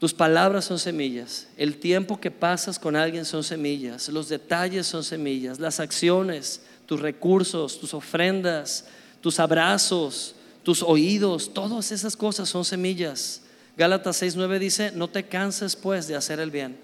Tus 0.00 0.14
palabras 0.14 0.64
son 0.64 0.78
semillas. 0.78 1.46
El 1.58 1.76
tiempo 1.76 2.18
que 2.18 2.30
pasas 2.30 2.78
con 2.78 2.96
alguien 2.96 3.26
son 3.26 3.44
semillas. 3.44 4.08
Los 4.08 4.30
detalles 4.30 4.86
son 4.86 5.04
semillas. 5.04 5.60
Las 5.60 5.78
acciones, 5.78 6.62
tus 6.86 7.00
recursos, 7.00 7.78
tus 7.78 7.92
ofrendas, 7.92 8.86
tus 9.20 9.38
abrazos, 9.38 10.34
tus 10.62 10.82
oídos, 10.82 11.52
todas 11.52 11.92
esas 11.92 12.16
cosas 12.16 12.48
son 12.48 12.64
semillas. 12.64 13.42
Gálatas 13.76 14.22
6:9 14.22 14.58
dice, 14.58 14.90
no 14.92 15.08
te 15.08 15.24
canses 15.24 15.76
pues 15.76 16.08
de 16.08 16.16
hacer 16.16 16.40
el 16.40 16.50
bien, 16.50 16.78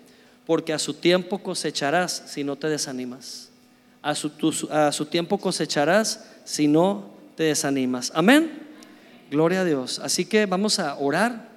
porque 0.47 0.75
a 0.75 0.79
su 0.79 0.93
tiempo 0.93 1.39
cosecharás 1.39 2.23
si 2.27 2.45
no 2.45 2.57
te 2.57 2.69
desanimas. 2.69 3.49
A 4.03 4.15
su, 4.15 4.31
a 4.71 4.93
su 4.93 5.07
tiempo 5.07 5.39
cosecharás 5.39 6.23
si 6.45 6.69
no 6.69 7.11
te 7.35 7.45
desanimas. 7.45 8.13
Amén. 8.15 8.63
Gloria 9.31 9.63
a 9.63 9.65
Dios. 9.65 10.01
Así 10.01 10.27
que 10.27 10.45
vamos 10.45 10.79
a 10.79 10.97
orar. 10.97 11.56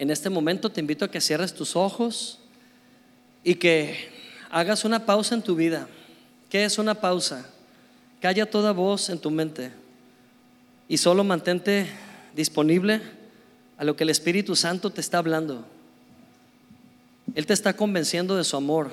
En 0.00 0.10
este 0.10 0.30
momento 0.30 0.72
te 0.72 0.80
invito 0.80 1.04
a 1.04 1.10
que 1.10 1.20
cierres 1.20 1.52
tus 1.52 1.76
ojos 1.76 2.38
y 3.44 3.56
que 3.56 4.08
hagas 4.50 4.86
una 4.86 5.04
pausa 5.04 5.34
en 5.34 5.42
tu 5.42 5.54
vida. 5.54 5.88
¿Qué 6.48 6.64
es 6.64 6.78
una 6.78 6.94
pausa? 6.94 7.46
Calla 8.18 8.50
toda 8.50 8.72
voz 8.72 9.10
en 9.10 9.18
tu 9.18 9.30
mente 9.30 9.70
y 10.88 10.96
solo 10.96 11.22
mantente 11.22 11.86
disponible 12.34 13.02
a 13.76 13.84
lo 13.84 13.94
que 13.94 14.04
el 14.04 14.08
Espíritu 14.08 14.56
Santo 14.56 14.88
te 14.88 15.02
está 15.02 15.18
hablando. 15.18 15.66
Él 17.34 17.44
te 17.44 17.52
está 17.52 17.74
convenciendo 17.76 18.38
de 18.38 18.44
su 18.44 18.56
amor, 18.56 18.90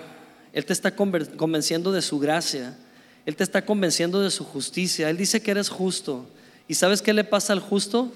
Él 0.51 0.65
te 0.65 0.73
está 0.73 0.93
convenciendo 0.93 1.93
de 1.93 2.01
su 2.01 2.19
gracia, 2.19 2.77
Él 3.25 3.37
te 3.37 3.45
está 3.45 3.63
convenciendo 3.63 4.19
de 4.19 4.29
su 4.29 4.43
justicia. 4.43 5.09
Él 5.09 5.15
dice 5.15 5.41
que 5.41 5.51
eres 5.51 5.69
justo. 5.69 6.25
¿Y 6.67 6.73
sabes 6.73 7.01
qué 7.01 7.13
le 7.13 7.23
pasa 7.23 7.53
al 7.53 7.61
justo? 7.61 8.11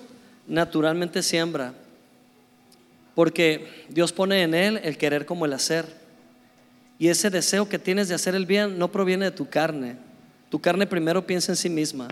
Naturalmente 0.46 1.24
siembra, 1.24 1.74
porque 3.16 3.86
Dios 3.90 4.14
pone 4.14 4.44
en 4.44 4.54
él 4.54 4.80
el 4.84 4.98
querer 4.98 5.26
como 5.26 5.46
el 5.46 5.54
hacer. 5.54 5.86
Y 6.98 7.08
ese 7.08 7.30
deseo 7.30 7.68
que 7.68 7.80
tienes 7.80 8.08
de 8.08 8.16
hacer 8.16 8.36
el 8.36 8.46
bien 8.46 8.78
no 8.78 8.92
proviene 8.92 9.26
de 9.26 9.32
tu 9.32 9.50
carne. 9.50 9.98
Tu 10.50 10.60
carne 10.60 10.86
primero 10.86 11.26
piensa 11.26 11.52
en 11.52 11.56
sí 11.56 11.70
misma. 11.70 12.08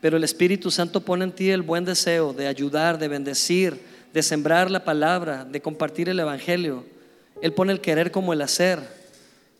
Pero 0.00 0.16
el 0.16 0.24
Espíritu 0.24 0.70
Santo 0.70 1.00
pone 1.00 1.24
en 1.24 1.32
ti 1.32 1.50
el 1.50 1.62
buen 1.62 1.84
deseo 1.84 2.32
de 2.32 2.46
ayudar, 2.46 2.98
de 2.98 3.08
bendecir, 3.08 3.80
de 4.12 4.22
sembrar 4.22 4.70
la 4.70 4.84
palabra, 4.84 5.44
de 5.44 5.60
compartir 5.60 6.08
el 6.08 6.20
Evangelio. 6.20 6.84
Él 7.40 7.52
pone 7.52 7.72
el 7.72 7.80
querer 7.80 8.10
como 8.10 8.32
el 8.32 8.42
hacer. 8.42 8.80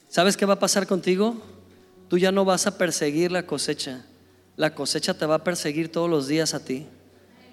¿Sabes 0.08 0.36
qué 0.36 0.46
va 0.46 0.54
a 0.54 0.58
pasar 0.58 0.86
contigo? 0.86 1.42
Tú 2.08 2.18
ya 2.18 2.32
no 2.32 2.44
vas 2.44 2.66
a 2.66 2.78
perseguir 2.78 3.32
la 3.32 3.44
cosecha. 3.44 4.04
La 4.56 4.74
cosecha 4.74 5.14
te 5.14 5.26
va 5.26 5.36
a 5.36 5.44
perseguir 5.44 5.90
todos 5.90 6.08
los 6.08 6.28
días 6.28 6.54
a 6.54 6.64
ti. 6.64 6.86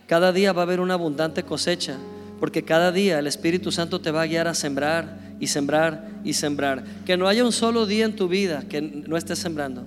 Cada 0.07 0.32
día 0.32 0.53
va 0.53 0.61
a 0.61 0.65
haber 0.65 0.80
una 0.80 0.93
abundante 0.93 1.43
cosecha, 1.43 1.97
porque 2.40 2.64
cada 2.64 2.92
día 2.92 3.20
el 3.20 3.28
Espíritu 3.28 3.72
Santo 3.72 4.02
te 4.02 4.12
va 4.12 4.24
a 4.24 4.28
guiar 4.28 4.48
a 4.48 4.54
sembrar 4.54 5.20
y 5.40 5.48
sembrar 5.48 6.10
y 6.24 6.34
sembrar. 6.34 6.84
Que 7.06 7.18
no 7.18 7.28
haya 7.28 7.46
un 7.46 7.52
solo 7.52 7.86
día 7.86 8.06
en 8.06 8.16
tu 8.16 8.28
vida 8.28 8.64
que 8.68 8.82
no 8.82 9.18
estés 9.18 9.40
sembrando. 9.40 9.86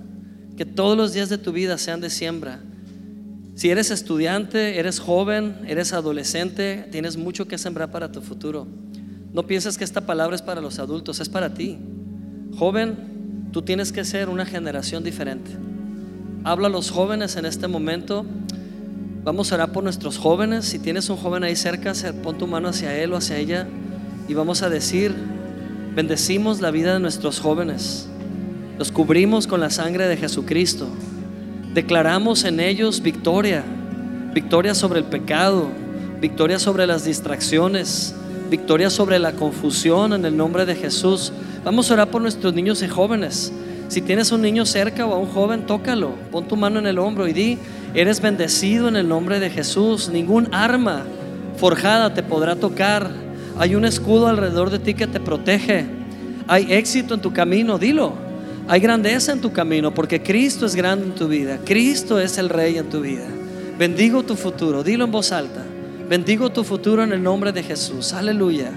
Que 0.57 0.65
todos 0.65 0.97
los 0.97 1.13
días 1.13 1.29
de 1.29 1.37
tu 1.37 1.51
vida 1.51 1.77
sean 1.77 2.01
de 2.01 2.09
siembra 2.09 2.59
si 3.59 3.69
eres 3.69 3.91
estudiante, 3.91 4.79
eres 4.79 5.01
joven, 5.01 5.57
eres 5.67 5.91
adolescente, 5.91 6.87
tienes 6.93 7.17
mucho 7.17 7.45
que 7.45 7.57
sembrar 7.57 7.91
para 7.91 8.09
tu 8.09 8.21
futuro. 8.21 8.65
No 9.33 9.47
pienses 9.47 9.77
que 9.77 9.83
esta 9.83 10.05
palabra 10.05 10.33
es 10.33 10.41
para 10.41 10.61
los 10.61 10.79
adultos, 10.79 11.19
es 11.19 11.27
para 11.27 11.53
ti. 11.53 11.77
Joven, 12.57 13.49
tú 13.51 13.61
tienes 13.61 13.91
que 13.91 14.05
ser 14.05 14.29
una 14.29 14.45
generación 14.45 15.03
diferente. 15.03 15.51
Habla 16.45 16.67
a 16.67 16.71
los 16.71 16.89
jóvenes 16.89 17.35
en 17.35 17.45
este 17.45 17.67
momento. 17.67 18.25
Vamos 19.23 19.51
a 19.51 19.55
orar 19.55 19.71
por 19.71 19.83
nuestros 19.83 20.17
jóvenes. 20.17 20.65
Si 20.65 20.79
tienes 20.79 21.09
un 21.09 21.17
joven 21.17 21.43
ahí 21.43 21.55
cerca, 21.55 21.93
pon 22.23 22.37
tu 22.37 22.47
mano 22.47 22.69
hacia 22.69 22.95
él 22.97 23.11
o 23.11 23.17
hacia 23.17 23.37
ella 23.37 23.67
y 24.29 24.33
vamos 24.33 24.61
a 24.61 24.69
decir, 24.69 25.13
bendecimos 25.93 26.61
la 26.61 26.71
vida 26.71 26.93
de 26.93 26.99
nuestros 26.99 27.39
jóvenes. 27.39 28.07
Los 28.77 28.91
cubrimos 28.91 29.45
con 29.45 29.59
la 29.59 29.69
sangre 29.69 30.07
de 30.07 30.15
Jesucristo. 30.15 30.87
Declaramos 31.73 32.45
en 32.45 32.61
ellos 32.61 33.01
victoria, 33.01 33.63
victoria 34.33 34.73
sobre 34.73 34.99
el 34.99 35.05
pecado, 35.05 35.67
victoria 36.21 36.57
sobre 36.57 36.87
las 36.87 37.03
distracciones, 37.03 38.15
victoria 38.49 38.89
sobre 38.89 39.19
la 39.19 39.33
confusión 39.33 40.13
en 40.13 40.23
el 40.23 40.37
nombre 40.37 40.65
de 40.65 40.75
Jesús. 40.75 41.33
Vamos 41.65 41.91
a 41.91 41.95
orar 41.95 42.09
por 42.09 42.21
nuestros 42.21 42.53
niños 42.53 42.81
y 42.83 42.87
jóvenes. 42.87 43.51
Si 43.89 44.01
tienes 44.01 44.31
un 44.31 44.43
niño 44.43 44.67
cerca 44.67 45.07
o 45.07 45.13
a 45.13 45.17
un 45.17 45.27
joven, 45.27 45.65
tócalo, 45.65 46.11
pon 46.31 46.47
tu 46.47 46.55
mano 46.55 46.77
en 46.77 46.85
el 46.85 46.99
hombro 46.99 47.27
y 47.27 47.33
di, 47.33 47.57
eres 47.95 48.21
bendecido 48.21 48.87
en 48.87 48.95
el 48.95 49.09
nombre 49.09 49.39
de 49.39 49.49
Jesús. 49.49 50.09
Ningún 50.09 50.47
arma 50.53 51.05
forjada 51.57 52.13
te 52.13 52.21
podrá 52.21 52.55
tocar. 52.55 53.09
Hay 53.57 53.73
un 53.73 53.85
escudo 53.85 54.27
alrededor 54.27 54.69
de 54.69 54.77
ti 54.77 54.93
que 54.93 55.07
te 55.07 55.19
protege. 55.19 55.85
Hay 56.47 56.71
éxito 56.71 57.15
en 57.15 57.21
tu 57.21 57.33
camino, 57.33 57.79
dilo. 57.79 58.13
Hay 58.67 58.79
grandeza 58.79 59.31
en 59.31 59.41
tu 59.41 59.51
camino 59.51 59.91
porque 59.91 60.21
Cristo 60.21 60.67
es 60.67 60.75
grande 60.75 61.05
en 61.05 61.15
tu 61.15 61.27
vida. 61.27 61.57
Cristo 61.65 62.19
es 62.19 62.37
el 62.37 62.49
rey 62.49 62.77
en 62.77 62.89
tu 62.91 63.01
vida. 63.01 63.25
Bendigo 63.79 64.21
tu 64.21 64.35
futuro. 64.35 64.83
Dilo 64.83 65.05
en 65.05 65.11
voz 65.11 65.31
alta. 65.31 65.63
Bendigo 66.07 66.51
tu 66.51 66.63
futuro 66.63 67.03
en 67.03 67.11
el 67.11 67.23
nombre 67.23 67.51
de 67.51 67.63
Jesús. 67.63 68.13
Aleluya. 68.13 68.69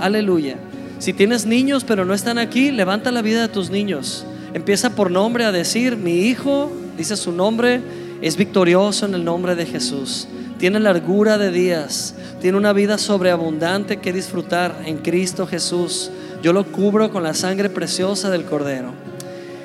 Aleluya. 0.00 0.56
Si 0.98 1.12
tienes 1.12 1.46
niños 1.46 1.84
pero 1.84 2.04
no 2.04 2.14
están 2.14 2.38
aquí, 2.38 2.72
levanta 2.72 3.12
la 3.12 3.22
vida 3.22 3.42
de 3.42 3.48
tus 3.48 3.70
niños. 3.70 4.26
Empieza 4.56 4.88
por 4.88 5.10
nombre 5.10 5.44
a 5.44 5.52
decir, 5.52 5.98
mi 5.98 6.20
hijo, 6.20 6.72
dice 6.96 7.18
su 7.18 7.30
nombre, 7.30 7.82
es 8.22 8.38
victorioso 8.38 9.04
en 9.04 9.12
el 9.12 9.22
nombre 9.22 9.54
de 9.54 9.66
Jesús. 9.66 10.28
Tiene 10.56 10.80
largura 10.80 11.36
de 11.36 11.50
días. 11.50 12.14
Tiene 12.40 12.56
una 12.56 12.72
vida 12.72 12.96
sobreabundante 12.96 13.98
que 13.98 14.14
disfrutar 14.14 14.74
en 14.86 14.96
Cristo 14.96 15.46
Jesús. 15.46 16.10
Yo 16.42 16.54
lo 16.54 16.64
cubro 16.64 17.10
con 17.10 17.22
la 17.22 17.34
sangre 17.34 17.68
preciosa 17.68 18.30
del 18.30 18.46
Cordero. 18.46 18.92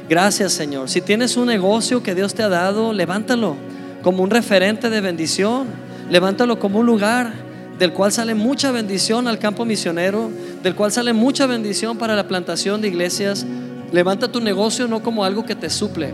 Gracias 0.09 0.51
Señor. 0.51 0.89
Si 0.89 0.99
tienes 0.99 1.37
un 1.37 1.47
negocio 1.47 2.03
que 2.03 2.13
Dios 2.13 2.33
te 2.33 2.43
ha 2.43 2.49
dado, 2.49 2.91
levántalo 2.91 3.55
como 4.01 4.23
un 4.23 4.29
referente 4.29 4.89
de 4.89 4.99
bendición. 4.99 5.67
Levántalo 6.09 6.59
como 6.59 6.79
un 6.79 6.85
lugar 6.85 7.31
del 7.79 7.93
cual 7.93 8.11
sale 8.11 8.35
mucha 8.35 8.71
bendición 8.71 9.29
al 9.29 9.39
campo 9.39 9.63
misionero, 9.63 10.29
del 10.61 10.75
cual 10.75 10.91
sale 10.91 11.13
mucha 11.13 11.45
bendición 11.45 11.97
para 11.97 12.13
la 12.13 12.27
plantación 12.27 12.81
de 12.81 12.89
iglesias. 12.89 13.45
Levanta 13.91 14.31
tu 14.31 14.39
negocio 14.39 14.87
no 14.87 15.03
como 15.03 15.23
algo 15.23 15.45
que 15.45 15.55
te 15.55 15.69
suple, 15.69 16.13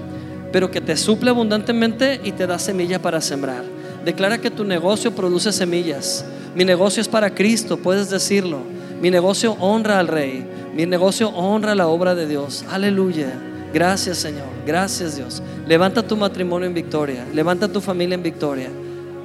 pero 0.52 0.72
que 0.72 0.82
te 0.82 0.98
suple 0.98 1.30
abundantemente 1.30 2.20
y 2.24 2.32
te 2.32 2.48
da 2.48 2.58
semilla 2.60 3.02
para 3.02 3.22
sembrar. 3.22 3.64
Declara 4.04 4.40
que 4.40 4.52
tu 4.52 4.64
negocio 4.64 5.14
produce 5.14 5.52
semillas. 5.52 6.26
Mi 6.56 6.66
negocio 6.66 7.02
es 7.02 7.08
para 7.08 7.34
Cristo, 7.36 7.78
puedes 7.78 8.10
decirlo. 8.10 8.60
Mi 9.02 9.12
negocio 9.12 9.54
honra 9.60 10.00
al 10.00 10.08
Rey. 10.08 10.46
Mi 10.74 10.86
negocio 10.86 11.30
honra 11.30 11.76
la 11.76 11.88
obra 11.88 12.16
de 12.16 12.28
Dios. 12.28 12.66
Aleluya. 12.72 13.32
Gracias 13.74 14.18
Señor, 14.18 14.48
gracias 14.66 15.18
Dios. 15.18 15.44
Levanta 15.68 16.02
tu 16.02 16.16
matrimonio 16.16 16.68
en 16.68 16.74
victoria, 16.74 17.26
levanta 17.34 17.68
tu 17.68 17.82
familia 17.82 18.16
en 18.16 18.24
victoria. 18.24 18.70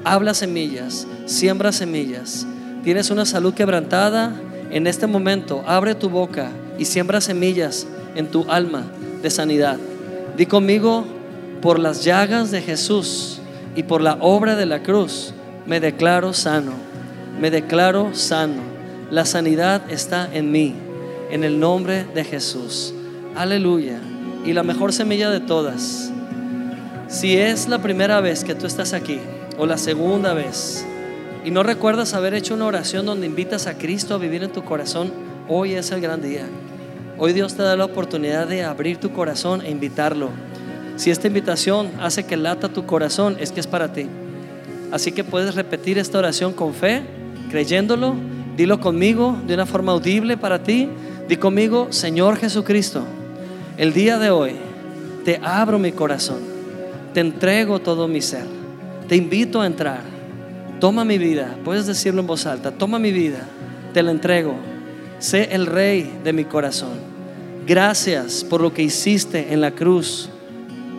Habla 0.04 0.34
semillas, 0.34 1.06
siembra 1.26 1.70
semillas. 1.72 2.46
Tienes 2.82 3.10
una 3.10 3.24
salud 3.24 3.54
quebrantada, 3.54 4.34
en 4.70 4.86
este 4.86 5.06
momento 5.06 5.62
abre 5.66 5.94
tu 5.94 6.10
boca 6.10 6.50
y 6.78 6.84
siembra 6.84 7.20
semillas 7.20 7.86
en 8.14 8.28
tu 8.28 8.50
alma 8.50 8.84
de 9.22 9.30
sanidad. 9.30 9.78
Di 10.36 10.46
conmigo, 10.46 11.04
por 11.60 11.78
las 11.78 12.04
llagas 12.04 12.50
de 12.50 12.60
Jesús 12.60 13.40
y 13.76 13.84
por 13.84 14.00
la 14.02 14.18
obra 14.20 14.56
de 14.56 14.66
la 14.66 14.82
cruz, 14.82 15.32
me 15.66 15.80
declaro 15.80 16.32
sano, 16.32 16.72
me 17.40 17.50
declaro 17.50 18.14
sano. 18.14 18.72
La 19.10 19.24
sanidad 19.24 19.82
está 19.90 20.28
en 20.32 20.50
mí, 20.50 20.74
en 21.30 21.44
el 21.44 21.60
nombre 21.60 22.06
de 22.14 22.24
Jesús. 22.24 22.94
Aleluya 23.34 24.00
y 24.44 24.52
la 24.52 24.62
mejor 24.62 24.92
semilla 24.92 25.30
de 25.30 25.40
todas. 25.40 26.10
Si 27.08 27.36
es 27.36 27.68
la 27.68 27.80
primera 27.80 28.20
vez 28.20 28.44
que 28.44 28.54
tú 28.54 28.66
estás 28.66 28.92
aquí 28.92 29.18
o 29.58 29.66
la 29.66 29.78
segunda 29.78 30.34
vez 30.34 30.84
y 31.44 31.50
no 31.50 31.62
recuerdas 31.62 32.14
haber 32.14 32.34
hecho 32.34 32.54
una 32.54 32.66
oración 32.66 33.06
donde 33.06 33.26
invitas 33.26 33.66
a 33.66 33.76
Cristo 33.76 34.14
a 34.14 34.18
vivir 34.18 34.42
en 34.42 34.50
tu 34.50 34.64
corazón, 34.64 35.12
hoy 35.48 35.74
es 35.74 35.90
el 35.90 36.00
gran 36.00 36.22
día. 36.22 36.46
Hoy 37.18 37.32
Dios 37.32 37.54
te 37.54 37.62
da 37.62 37.76
la 37.76 37.84
oportunidad 37.84 38.46
de 38.46 38.64
abrir 38.64 38.98
tu 38.98 39.12
corazón 39.12 39.62
e 39.62 39.70
invitarlo. 39.70 40.30
Si 40.96 41.10
esta 41.10 41.26
invitación 41.26 41.90
hace 42.00 42.24
que 42.24 42.36
lata 42.36 42.68
tu 42.68 42.86
corazón, 42.86 43.36
es 43.38 43.52
que 43.52 43.60
es 43.60 43.66
para 43.66 43.92
ti. 43.92 44.06
Así 44.90 45.12
que 45.12 45.24
puedes 45.24 45.54
repetir 45.54 45.98
esta 45.98 46.18
oración 46.18 46.52
con 46.52 46.74
fe, 46.74 47.02
creyéndolo. 47.50 48.14
Dilo 48.56 48.80
conmigo 48.80 49.38
de 49.46 49.54
una 49.54 49.66
forma 49.66 49.92
audible 49.92 50.36
para 50.36 50.62
ti. 50.62 50.88
Di 51.28 51.36
conmigo, 51.36 51.88
Señor 51.90 52.36
Jesucristo 52.36 53.04
el 53.78 53.94
día 53.94 54.18
de 54.18 54.30
hoy 54.30 54.52
te 55.24 55.40
abro 55.42 55.78
mi 55.78 55.92
corazón, 55.92 56.40
te 57.14 57.20
entrego 57.20 57.78
todo 57.78 58.06
mi 58.06 58.20
ser, 58.20 58.44
te 59.08 59.16
invito 59.16 59.60
a 59.60 59.66
entrar. 59.66 60.00
Toma 60.78 61.04
mi 61.04 61.16
vida, 61.16 61.56
puedes 61.64 61.86
decirlo 61.86 62.20
en 62.20 62.26
voz 62.26 62.44
alta, 62.44 62.72
toma 62.72 62.98
mi 62.98 63.12
vida, 63.12 63.46
te 63.94 64.02
la 64.02 64.10
entrego. 64.10 64.54
Sé 65.22 65.50
el 65.52 65.66
rey 65.66 66.18
de 66.24 66.32
mi 66.32 66.44
corazón. 66.44 66.98
Gracias 67.64 68.42
por 68.42 68.60
lo 68.60 68.74
que 68.74 68.82
hiciste 68.82 69.52
en 69.52 69.60
la 69.60 69.70
cruz, 69.70 70.28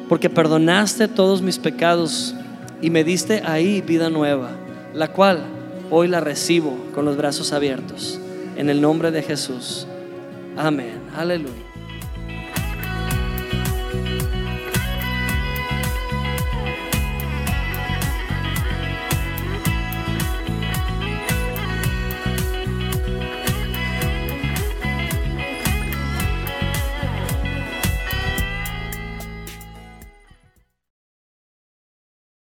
porque 0.08 0.30
perdonaste 0.30 1.10
todos 1.10 1.42
mis 1.42 1.60
pecados 1.60 2.34
y 2.82 2.90
me 2.90 3.04
diste 3.04 3.44
ahí 3.46 3.82
vida 3.82 4.10
nueva, 4.10 4.52
la 4.94 5.10
cual 5.10 5.44
hoy 5.92 6.08
la 6.08 6.22
recibo 6.22 6.78
con 6.96 7.04
los 7.04 7.18
brazos 7.18 7.52
abiertos. 7.52 8.18
en 8.56 8.70
el 8.70 8.80
nombre 8.80 9.12
de 9.12 9.24
Jesús. 9.24 9.88
Amén. 10.56 11.02
Aleluya. 11.18 11.63